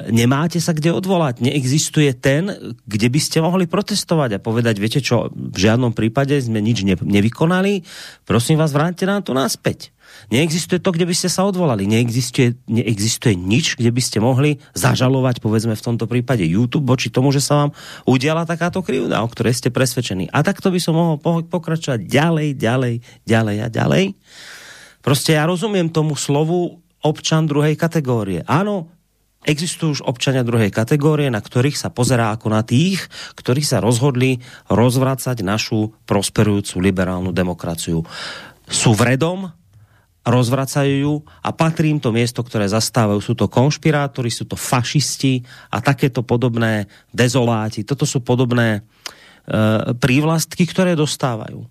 [0.09, 1.43] Nemáte sa kde odvolať.
[1.43, 6.59] Neexistuje ten, kde by ste mohli protestovať a povedať, viete čo, v žiadnom prípade sme
[6.59, 7.83] nič ne, nevykonali,
[8.23, 9.91] prosím vás, vráťte nám to naspäť.
[10.33, 11.85] Neexistuje to, kde by ste sa odvolali.
[11.85, 17.29] Neexistuje, neexistuje nič, kde by ste mohli zažalovať, povedzme v tomto prípade YouTube, voči tomu,
[17.29, 17.71] že sa vám
[18.09, 20.27] udiala takáto krivda, o ktorej ste presvedčení.
[20.33, 22.93] A takto by som mohol pokračovať ďalej, ďalej,
[23.25, 24.03] ďalej a ďalej.
[25.01, 28.43] Prostě ja rozumiem tomu slovu občan druhej kategórie.
[28.43, 28.91] Áno,
[29.39, 32.99] Existujú už občania druhej kategórie, na ktorých sa pozerá ako na tých,
[33.39, 34.35] ktorí sa rozhodli
[34.67, 38.03] rozvracať našu prosperujúcu liberálnu demokraciu.
[38.67, 39.47] Sú vredom,
[40.27, 43.19] rozvracajú ju a patrí im to miesto, ktoré zastávajú.
[43.23, 45.39] Sú to konšpirátori, sú to fašisti
[45.71, 47.87] a takéto podobné dezoláti.
[47.87, 48.81] Toto sú podobné e,
[49.95, 51.63] prívlastky, ktoré dostávajú.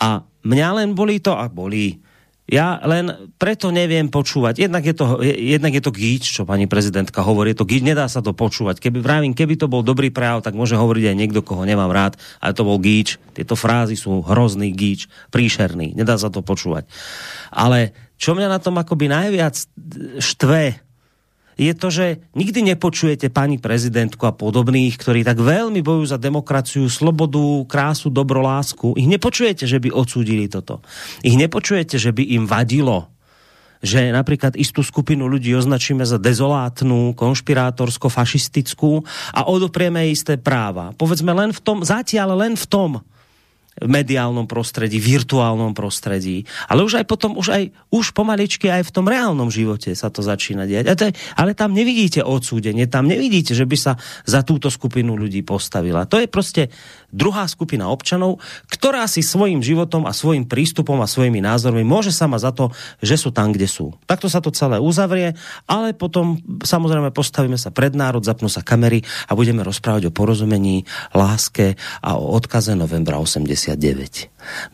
[0.00, 2.00] A mňa len boli to, a boli
[2.44, 4.68] Ja len preto neviem počúvať.
[4.68, 7.56] Jednak je to, jednak je to gíč, čo pani prezidentka hovorí.
[7.56, 8.84] Je to gíč, nedá sa to počúvať.
[8.84, 12.20] Keby, vravím, keby to bol dobrý prejav, tak môže hovoriť aj niekto, koho nemám rád,
[12.44, 13.16] ale to bol gíč.
[13.32, 15.96] Tieto frázy sú hrozný gíč, príšerný.
[15.96, 16.84] Nedá sa to počúvať.
[17.48, 19.56] Ale čo mňa na tom akoby najviac
[20.20, 20.83] štve,
[21.54, 26.90] je to, že nikdy nepočujete pani prezidentku a podobných, ktorí tak veľmi bojujú za demokraciu,
[26.90, 28.98] slobodu, krásu, dobro, lásku.
[28.98, 30.82] Ich nepočujete, že by odsúdili toto.
[31.22, 33.14] Ich nepočujete, že by im vadilo,
[33.84, 39.04] že napríklad istú skupinu ľudí označíme za dezolátnu, konšpirátorsko-fašistickú
[39.36, 40.96] a odoprieme isté práva.
[40.96, 42.90] Povedzme len v tom, zatiaľ len v tom,
[43.74, 48.94] v mediálnom prostredí, virtuálnom prostredí, ale už aj potom, už aj už pomaličky aj v
[48.94, 50.84] tom reálnom živote sa to začína diať.
[50.86, 53.92] A to je, ale tam nevidíte odsúdenie, tam nevidíte, že by sa
[54.22, 56.06] za túto skupinu ľudí postavila.
[56.06, 56.70] To je prostě
[57.14, 62.42] druhá skupina občanov, ktorá si svojím životom a svojím prístupom a svojimi názormi môže sama
[62.42, 63.94] za to, že sú tam, kde sú.
[64.10, 65.38] Takto sa to celé uzavrie,
[65.70, 70.82] ale potom samozrejme postavíme sa pred národ, zapnú sa kamery a budeme rozprávať o porozumení,
[71.14, 73.78] láske a o odkaze novembra 80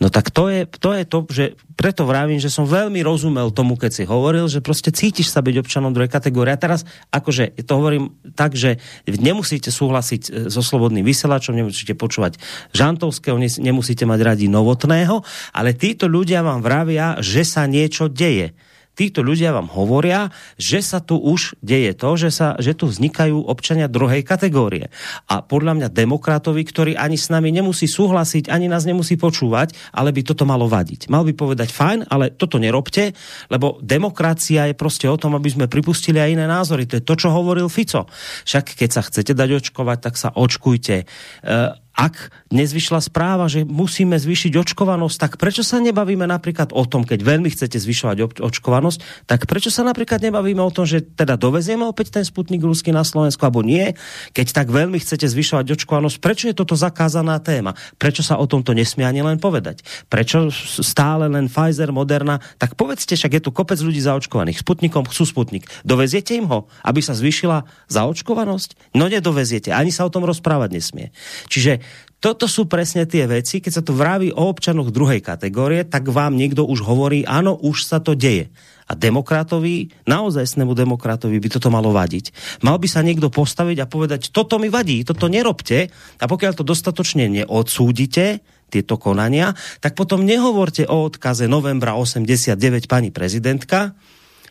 [0.01, 1.45] No tak to je, to je to, že
[1.81, 5.65] preto vravím, že som veľmi rozumel tomu, keď si hovoril, že prostě cítiš sa byť
[5.65, 6.53] občanom druhej kategórie.
[6.53, 8.77] A teraz, akože to hovorím tak, že
[9.09, 12.30] nemusíte súhlasiť e, so slobodným vysielačom, nemusíte počúvať
[12.77, 15.25] Žantovského, nemusíte mať radi Novotného,
[15.55, 18.53] ale títo ľudia vám vravia, že sa niečo deje
[19.01, 20.29] títo ľudia vám hovoria,
[20.61, 24.93] že sa tu už deje to, že, sa, že tu vznikajú občania druhej kategórie.
[25.25, 30.13] A podľa mňa demokratovi, ktorý ani s nami nemusí súhlasiť, ani nás nemusí počúvať, ale
[30.13, 31.09] by toto malo vadiť.
[31.09, 33.17] Mal by povedať, fajn, ale toto nerobte,
[33.49, 36.85] lebo demokracia je prostě o tom, aby sme pripustili aj iné názory.
[36.85, 38.05] To je to, čo hovoril Fico.
[38.45, 41.09] Však keď sa chcete dať očkovať, tak sa očkujte.
[41.41, 46.89] Uh, ak dnes vyšla správa, že musíme zvýšiť očkovanosť, tak prečo sa nebavíme napríklad o
[46.89, 51.37] tom, keď veľmi chcete zvyšovať očkovanosť, tak prečo sa napríklad nebavíme o tom, že teda
[51.37, 53.93] dovezieme opäť ten Sputnik rusky na Slovensku, alebo nie?
[54.33, 57.77] Keď tak veľmi chcete zvyšovať očkovanosť, prečo je toto zakázaná téma?
[58.01, 59.85] Prečo sa o tomto nesmie ani len povedať?
[60.09, 60.49] Prečo
[60.81, 62.41] stále len Pfizer, Moderna?
[62.57, 64.65] Tak povedzte, však je tu kopec ľudí zaočkovaných.
[64.65, 65.69] Sputnikom chcú Sputnik.
[65.85, 68.97] Doveziete im ho, aby sa zvyšila zaočkovanosť?
[68.97, 69.69] No nedoveziete.
[69.77, 71.13] Ani sa o tom rozprávať nesmie.
[71.53, 71.90] Čiže
[72.21, 76.37] toto sú presne tie veci, keď sa tu vraví o občanoch druhej kategórie, tak vám
[76.37, 78.53] niekto už hovorí, áno, už sa to deje.
[78.85, 82.61] A demokratovi, naozajstnému demokratovi by toto malo vadiť.
[82.61, 85.89] Mal by sa niekto postaviť a povedať, toto mi vadí, toto nerobte
[86.21, 89.51] a pokiaľ to dostatočne neodsúdite, tieto konania,
[89.83, 93.99] tak potom nehovorte o odkaze novembra 89 pani prezidentka,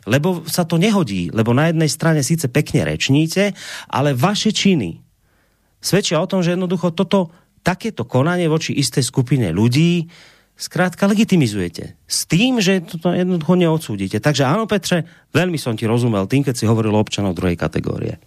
[0.04, 3.56] lebo sa to nehodí, lebo na jednej strane síce pekne rečníte,
[3.88, 5.00] ale vaše činy
[5.80, 10.08] svedčia o tom, že jednoducho toto takéto konanie voči istej skupine ľudí
[10.60, 11.96] zkrátka legitimizujete.
[12.04, 14.20] S tým, že to jednoducho neodsúdite.
[14.20, 18.20] Takže áno, Petře, veľmi som ti rozumel tým, keď si hovoril o občanov druhej kategórie.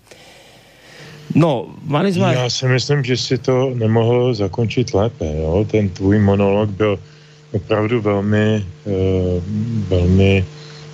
[1.36, 2.34] No, mali jsme...
[2.34, 5.26] Já si myslím, že si to nemohl zakončit lépe.
[5.26, 5.66] Jo?
[5.72, 7.00] Ten tvůj monolog byl
[7.52, 8.94] opravdu velmi, uh,
[9.88, 10.46] velmi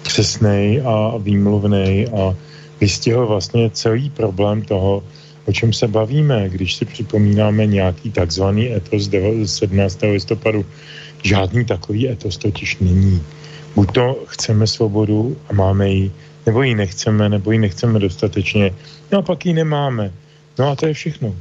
[0.03, 2.35] přesný a výmluvný a
[2.79, 5.03] vystihl vlastně celý problém toho,
[5.49, 10.01] o čem se bavíme, když si připomínáme nějaký takzvaný etos 17.
[10.01, 10.65] listopadu.
[11.23, 13.21] Žádný takový etos totiž není.
[13.75, 16.11] Buď to chceme svobodu a máme ji,
[16.45, 18.71] nebo ji nechceme, nebo ji nechceme dostatečně,
[19.11, 20.13] no a pak ji nemáme.
[20.59, 21.35] No a to je všechno.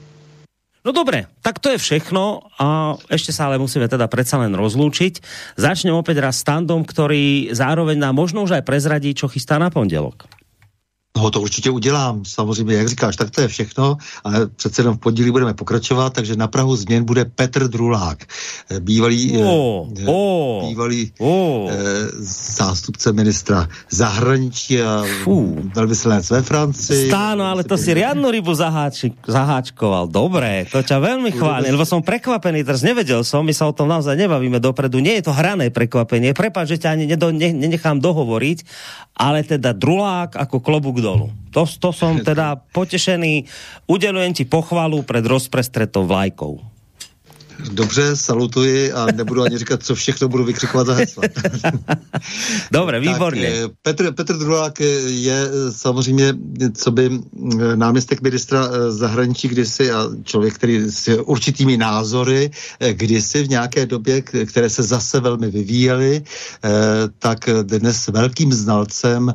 [0.84, 5.20] No dobré, tak to je všechno a ešte sa ale musíme teda predsa len rozlúčiť.
[5.60, 10.24] Začnem opäť raz standom, ktorý zároveň nám možno už aj prezradí, čo chystá na pondelok.
[11.18, 14.98] No to určitě udělám, samozřejmě, jak říkáš, tak to je všechno, ale přece jenom v
[14.98, 18.22] pondělí budeme pokračovat, takže na Prahu změn bude Petr Drulák,
[18.70, 21.70] eh, bývalý, oh, oh, bývalý oh.
[22.56, 25.02] zástupce ministra zahraničí a
[25.74, 27.10] velvyslanec ve Francii.
[27.10, 28.54] Stáno, ale to si riadnu rybu
[29.26, 33.74] zaháčkoval, dobré, to ťa veľmi chválim, lebo som prekvapený, teraz nevedel som, my sa o
[33.74, 37.50] tom naozaj nebavíme dopredu, nie je to hrané prekvapenie, prepáč, že ťa ani nedo, ne,
[37.50, 38.58] nenechám dohovoriť,
[39.18, 41.26] ale teda Drulák ako klobúk dolu.
[41.56, 43.48] To, to som teda potešený.
[43.88, 46.60] Udelujem ti pochvalu pred rozprestretou vlajkou.
[47.72, 51.22] Dobře, salutuji a nebudu ani říkat, co všechno budu vykřikovat za hesla.
[52.72, 53.52] Dobře, výborně.
[53.62, 56.34] Tak, Petr, Petr Drulák je samozřejmě,
[56.74, 57.10] co by
[57.74, 62.50] náměstek ministra zahraničí kdysi a člověk, který s určitými názory
[62.92, 66.22] kdysi v nějaké době, které se zase velmi vyvíjely,
[67.18, 69.34] tak dnes velkým znalcem,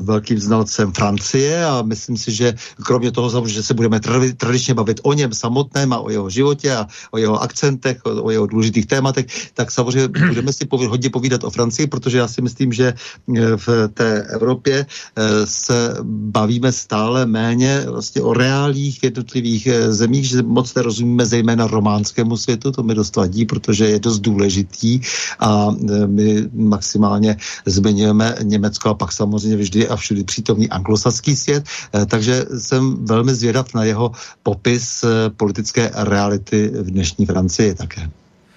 [0.00, 2.54] velkým znalcem Francie a myslím si, že
[2.86, 4.00] kromě toho, že se budeme
[4.36, 8.22] tradičně bavit o něm samotném a o jeho životě a o jeho jeho akcentech, o,
[8.22, 12.28] o jeho důležitých tématech, tak samozřejmě budeme si pověd, hodně povídat o Francii, protože já
[12.28, 19.02] si myslím, že eh, v té Evropě eh, se bavíme stále méně vlastně o reálích
[19.02, 23.98] jednotlivých eh, zemích, že moc nerozumíme zejména románskému světu, to mi dost vadí, protože je
[24.00, 25.00] dost důležitý
[25.40, 25.70] a
[26.06, 31.64] my maximálně zmiňujeme Německo a pak samozřejmě vždy a všudy přítomný anglosaský svět,
[32.06, 35.04] takže jsem velmi zvědav na jeho popis
[35.36, 38.10] politické reality v dnešní dnešní Francie také.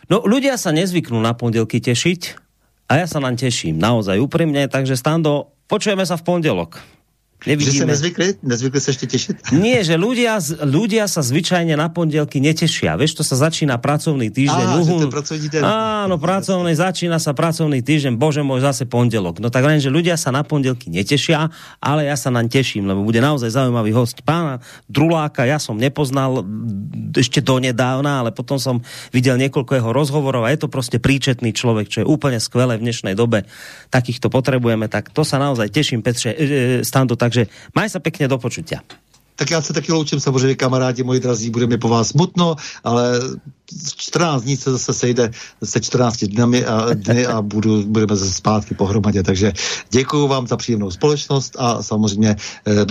[0.10, 2.22] No ľudia sa nezvyknú na pondelky tešiť
[2.90, 6.82] a ja sa nám teším, naozaj úprimne, takže Stando, počujeme sa v pondelok.
[7.46, 7.72] Nevidíme.
[7.72, 8.28] Že sa nezvykli?
[8.42, 9.36] Nezvykli sa ešte tešiť?
[9.56, 12.98] Nie, že ľudia, ľudia sa zvyčajne na pondelky netešia.
[12.98, 14.66] Vieš, to sa začína pracovný týždeň.
[14.66, 14.98] Á, Uhu.
[15.00, 15.62] že to pracovný týždeň.
[15.64, 18.18] Áno, pracovný, začína sa pracovný týždeň.
[18.18, 19.38] Bože môj, zase pondelok.
[19.38, 23.06] No tak len, že ľudia sa na pondelky netešia, ale ja sa naň teším, lebo
[23.06, 24.26] bude naozaj zaujímavý host.
[24.26, 24.60] Pána
[24.90, 26.42] Druláka ja som nepoznal
[27.14, 28.82] ešte donedávna, ale potom som
[29.14, 32.86] videl niekoľko jeho rozhovorov a je to prostě príčetný človek, čo je úplne skvelé v
[32.90, 33.46] dnešnej dobe.
[33.90, 36.48] Takýchto potrebujeme, tak to sa naozaj teším, Petře, e, e,
[36.84, 38.80] Stando, takže maj sa pekne do počutia.
[39.36, 43.20] Tak já se taky loučím, samozřejmě kamarádi moji drazí, bude mi po vás smutno, ale
[44.00, 45.32] 14 dní se zase sejde
[45.64, 49.24] se 14 dny a, dny a budu, budeme zase zpátky pohromadě.
[49.24, 49.52] Takže
[49.92, 52.36] děkuji vám za příjemnou společnost a samozřejmě
[52.68, 52.86] eh,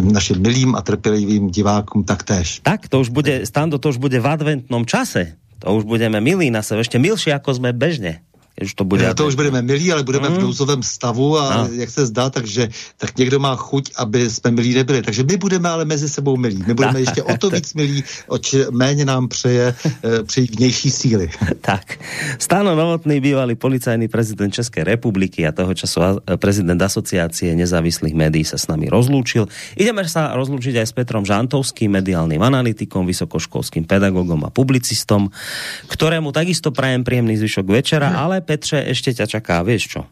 [0.00, 2.60] našim milým a trpělivým divákům taktéž.
[2.62, 5.34] Tak, to už bude, Stando, to už bude v adventnom čase.
[5.58, 8.22] To už budeme milí na sebe, ještě milší, jako jsme bežně
[8.62, 9.02] už to bude.
[9.14, 10.34] To už budeme milí, ale budeme mm.
[10.34, 11.74] v nouzovém stavu a no.
[11.74, 15.02] jak se zdá, takže tak někdo má chuť, aby jsme milí nebyli.
[15.02, 16.62] Takže my budeme ale mezi sebou milí.
[16.66, 19.74] My budeme ještě o to víc milí, oč méně nám přeje,
[20.04, 21.30] eh, přejí vnější síly.
[21.60, 21.98] tak.
[22.38, 26.00] Stano Novotný, bývalý policajný prezident České republiky a toho času
[26.36, 29.48] prezident asociácie nezávislých médií sa s nami rozlúčil.
[29.78, 35.32] Ideme sa rozlúčiť aj s Petrom Žantovským, mediálnym analytikom, vysokoškolským pedagogom a publicistom,
[35.88, 38.16] ktorému takisto prajem príjemný zvyšok večera, hm.
[38.20, 40.04] ale Petře, ještě ťa čaká, víš čo?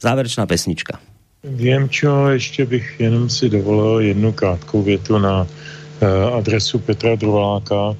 [0.00, 0.98] Závěrečná pesnička.
[1.44, 7.88] Vím čo, ještě bych jenom si dovolil jednu krátkou větu na uh, adresu Petra Druláka,
[7.90, 7.96] uh,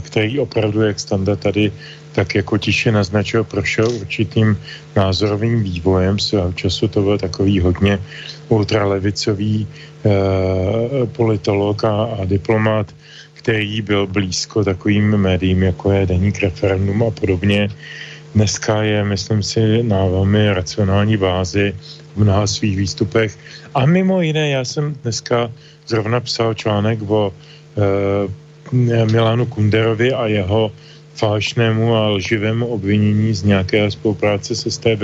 [0.00, 1.72] který opravdu, jak standa tady
[2.12, 4.58] tak jako tiše naznačil, prošel určitým
[4.96, 6.88] názorovým vývojem svého času.
[6.88, 7.98] To byl takový hodně
[8.48, 9.66] ultralevicový
[10.02, 12.94] uh, politolog a, a diplomat,
[13.34, 17.68] který byl blízko takovým médiím, jako je Deník referendum a podobně
[18.34, 21.74] dneska je, myslím si, na velmi racionální bázi
[22.14, 23.38] v mnoha svých výstupech.
[23.74, 25.50] A mimo jiné, já jsem dneska
[25.86, 30.72] zrovna psal článek o e, Milanu Kunderovi a jeho
[31.14, 35.02] falešnému a lživému obvinění z nějaké spolupráce s STB.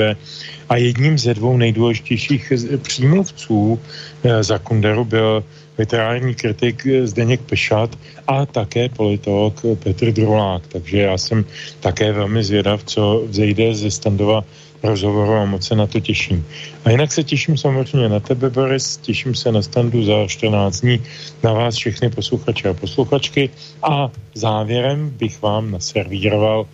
[0.68, 3.80] A jedním ze dvou nejdůležitějších přímluvců
[4.24, 5.44] e, za Kunderu byl
[5.78, 10.66] literární kritik Zdeněk Pešat a také politolog Petr Drulák.
[10.66, 11.44] Takže já jsem
[11.80, 14.44] také velmi zvědav, co vzejde ze Standova
[14.82, 16.46] rozhovoru a moc se na to těším.
[16.84, 21.00] A jinak se těším samozřejmě na tebe, Boris, těším se na standu za 14 dní,
[21.42, 23.50] na vás všechny posluchače a posluchačky
[23.82, 26.66] a závěrem bych vám naservíroval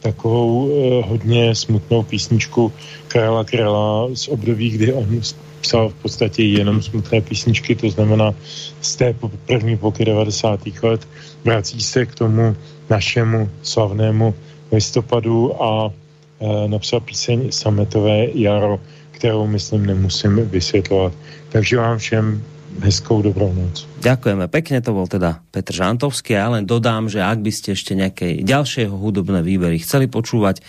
[0.00, 2.72] takovou eh, hodně smutnou písničku
[3.08, 5.20] Karela Krela z období, kdy on
[5.60, 8.34] psal v podstatě jenom smutné písničky, to znamená
[8.80, 9.14] z té
[9.46, 10.60] první poky 90.
[10.82, 11.08] let
[11.44, 12.56] vrací se k tomu
[12.90, 14.34] našemu slavnému
[14.72, 21.12] listopadu a e, napsal píseň Sametové jaro, kterou, myslím, nemusím vysvětlovat.
[21.48, 22.42] Takže vám všem
[22.80, 23.88] hezkou dobrou noc.
[24.04, 27.96] Ďakujeme pekne, to bol teda Petr Žantovský ja len dodám, že ak by ste ešte
[27.96, 30.60] nejaké ďalšieho hudobné výbery chceli počúvať,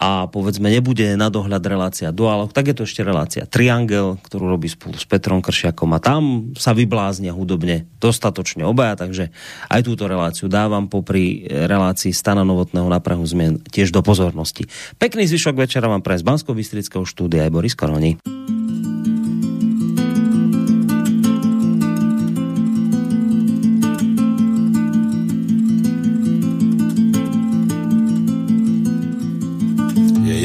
[0.00, 4.64] a povedzme nebude na dohľad relácia Dualog, tak je to ešte relácia Triangel, ktorú robí
[4.72, 9.28] spolu s Petrom Kršiakom a tam sa vybláznia hudobne dostatočne obaja, takže
[9.68, 14.64] aj túto reláciu dávam popri relácii Stana Novotného na Prahu zmien tiež do pozornosti.
[14.96, 18.16] Pekný zvyšok večera vám pre z Bansko-Bystrického štúdia aj Boris Koroni.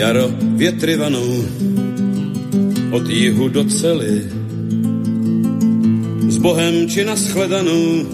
[0.05, 1.45] Jaro větry vanou
[2.91, 4.21] od jihu do cely.
[6.29, 8.05] S Bohem či shledanou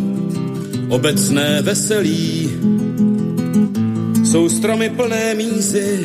[0.90, 2.50] obecné veselí.
[4.24, 6.00] Jsou stromy plné mízy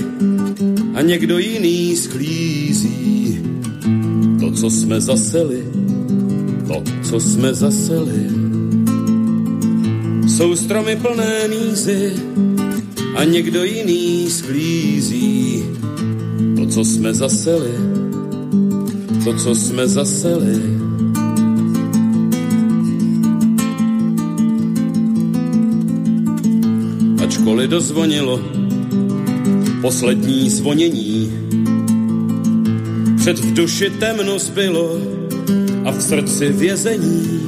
[0.94, 3.40] a někdo jiný sklízí.
[4.40, 5.62] To, co jsme zaseli,
[6.66, 8.26] to, co jsme zaseli.
[10.26, 12.12] Jsou stromy plné mízy
[13.16, 15.55] a někdo jiný sklízí
[16.70, 17.70] co jsme zaseli,
[19.24, 20.62] to, co jsme zaseli.
[27.24, 28.40] Ačkoliv dozvonilo
[29.80, 31.32] poslední zvonění,
[33.16, 34.98] před v duši temno zbylo
[35.84, 37.40] a v srdci vězení.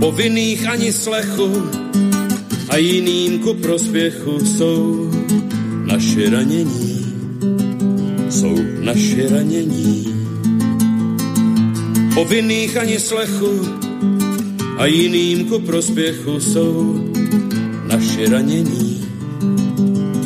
[0.00, 1.52] Povinných ani slechu
[2.68, 5.10] a jiným ku prospěchu jsou
[5.86, 6.85] naše ranění,
[8.30, 10.14] jsou naši ranění.
[12.16, 13.60] O vinných ani slechu
[14.76, 17.04] a jiným ku prospěchu jsou
[17.86, 19.04] naši ranění.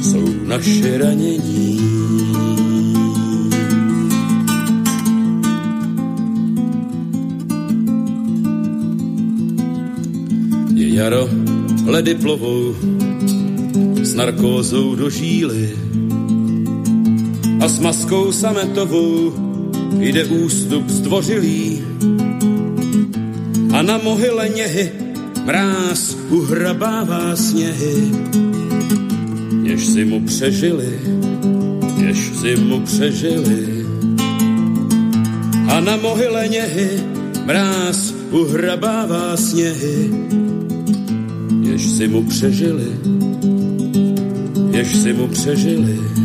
[0.02, 1.80] Jsou naši ranění.
[10.74, 11.28] Je jaro,
[11.86, 12.74] ledy plovou,
[14.02, 15.89] s narkózou do žíly
[17.60, 19.32] a s maskou sametovou
[19.98, 21.84] jde ústup zdvořilý
[23.72, 24.92] a na mohyle něhy
[25.44, 28.12] mráz uhrabává sněhy,
[29.62, 31.00] jež si mu přežili,
[32.06, 33.86] jež si mu přežili.
[35.68, 36.90] A na mohyle něhy
[37.44, 40.10] mráz uhrabává sněhy,
[41.62, 42.88] jež si mu přežili,
[44.72, 46.19] jež si mu přežili.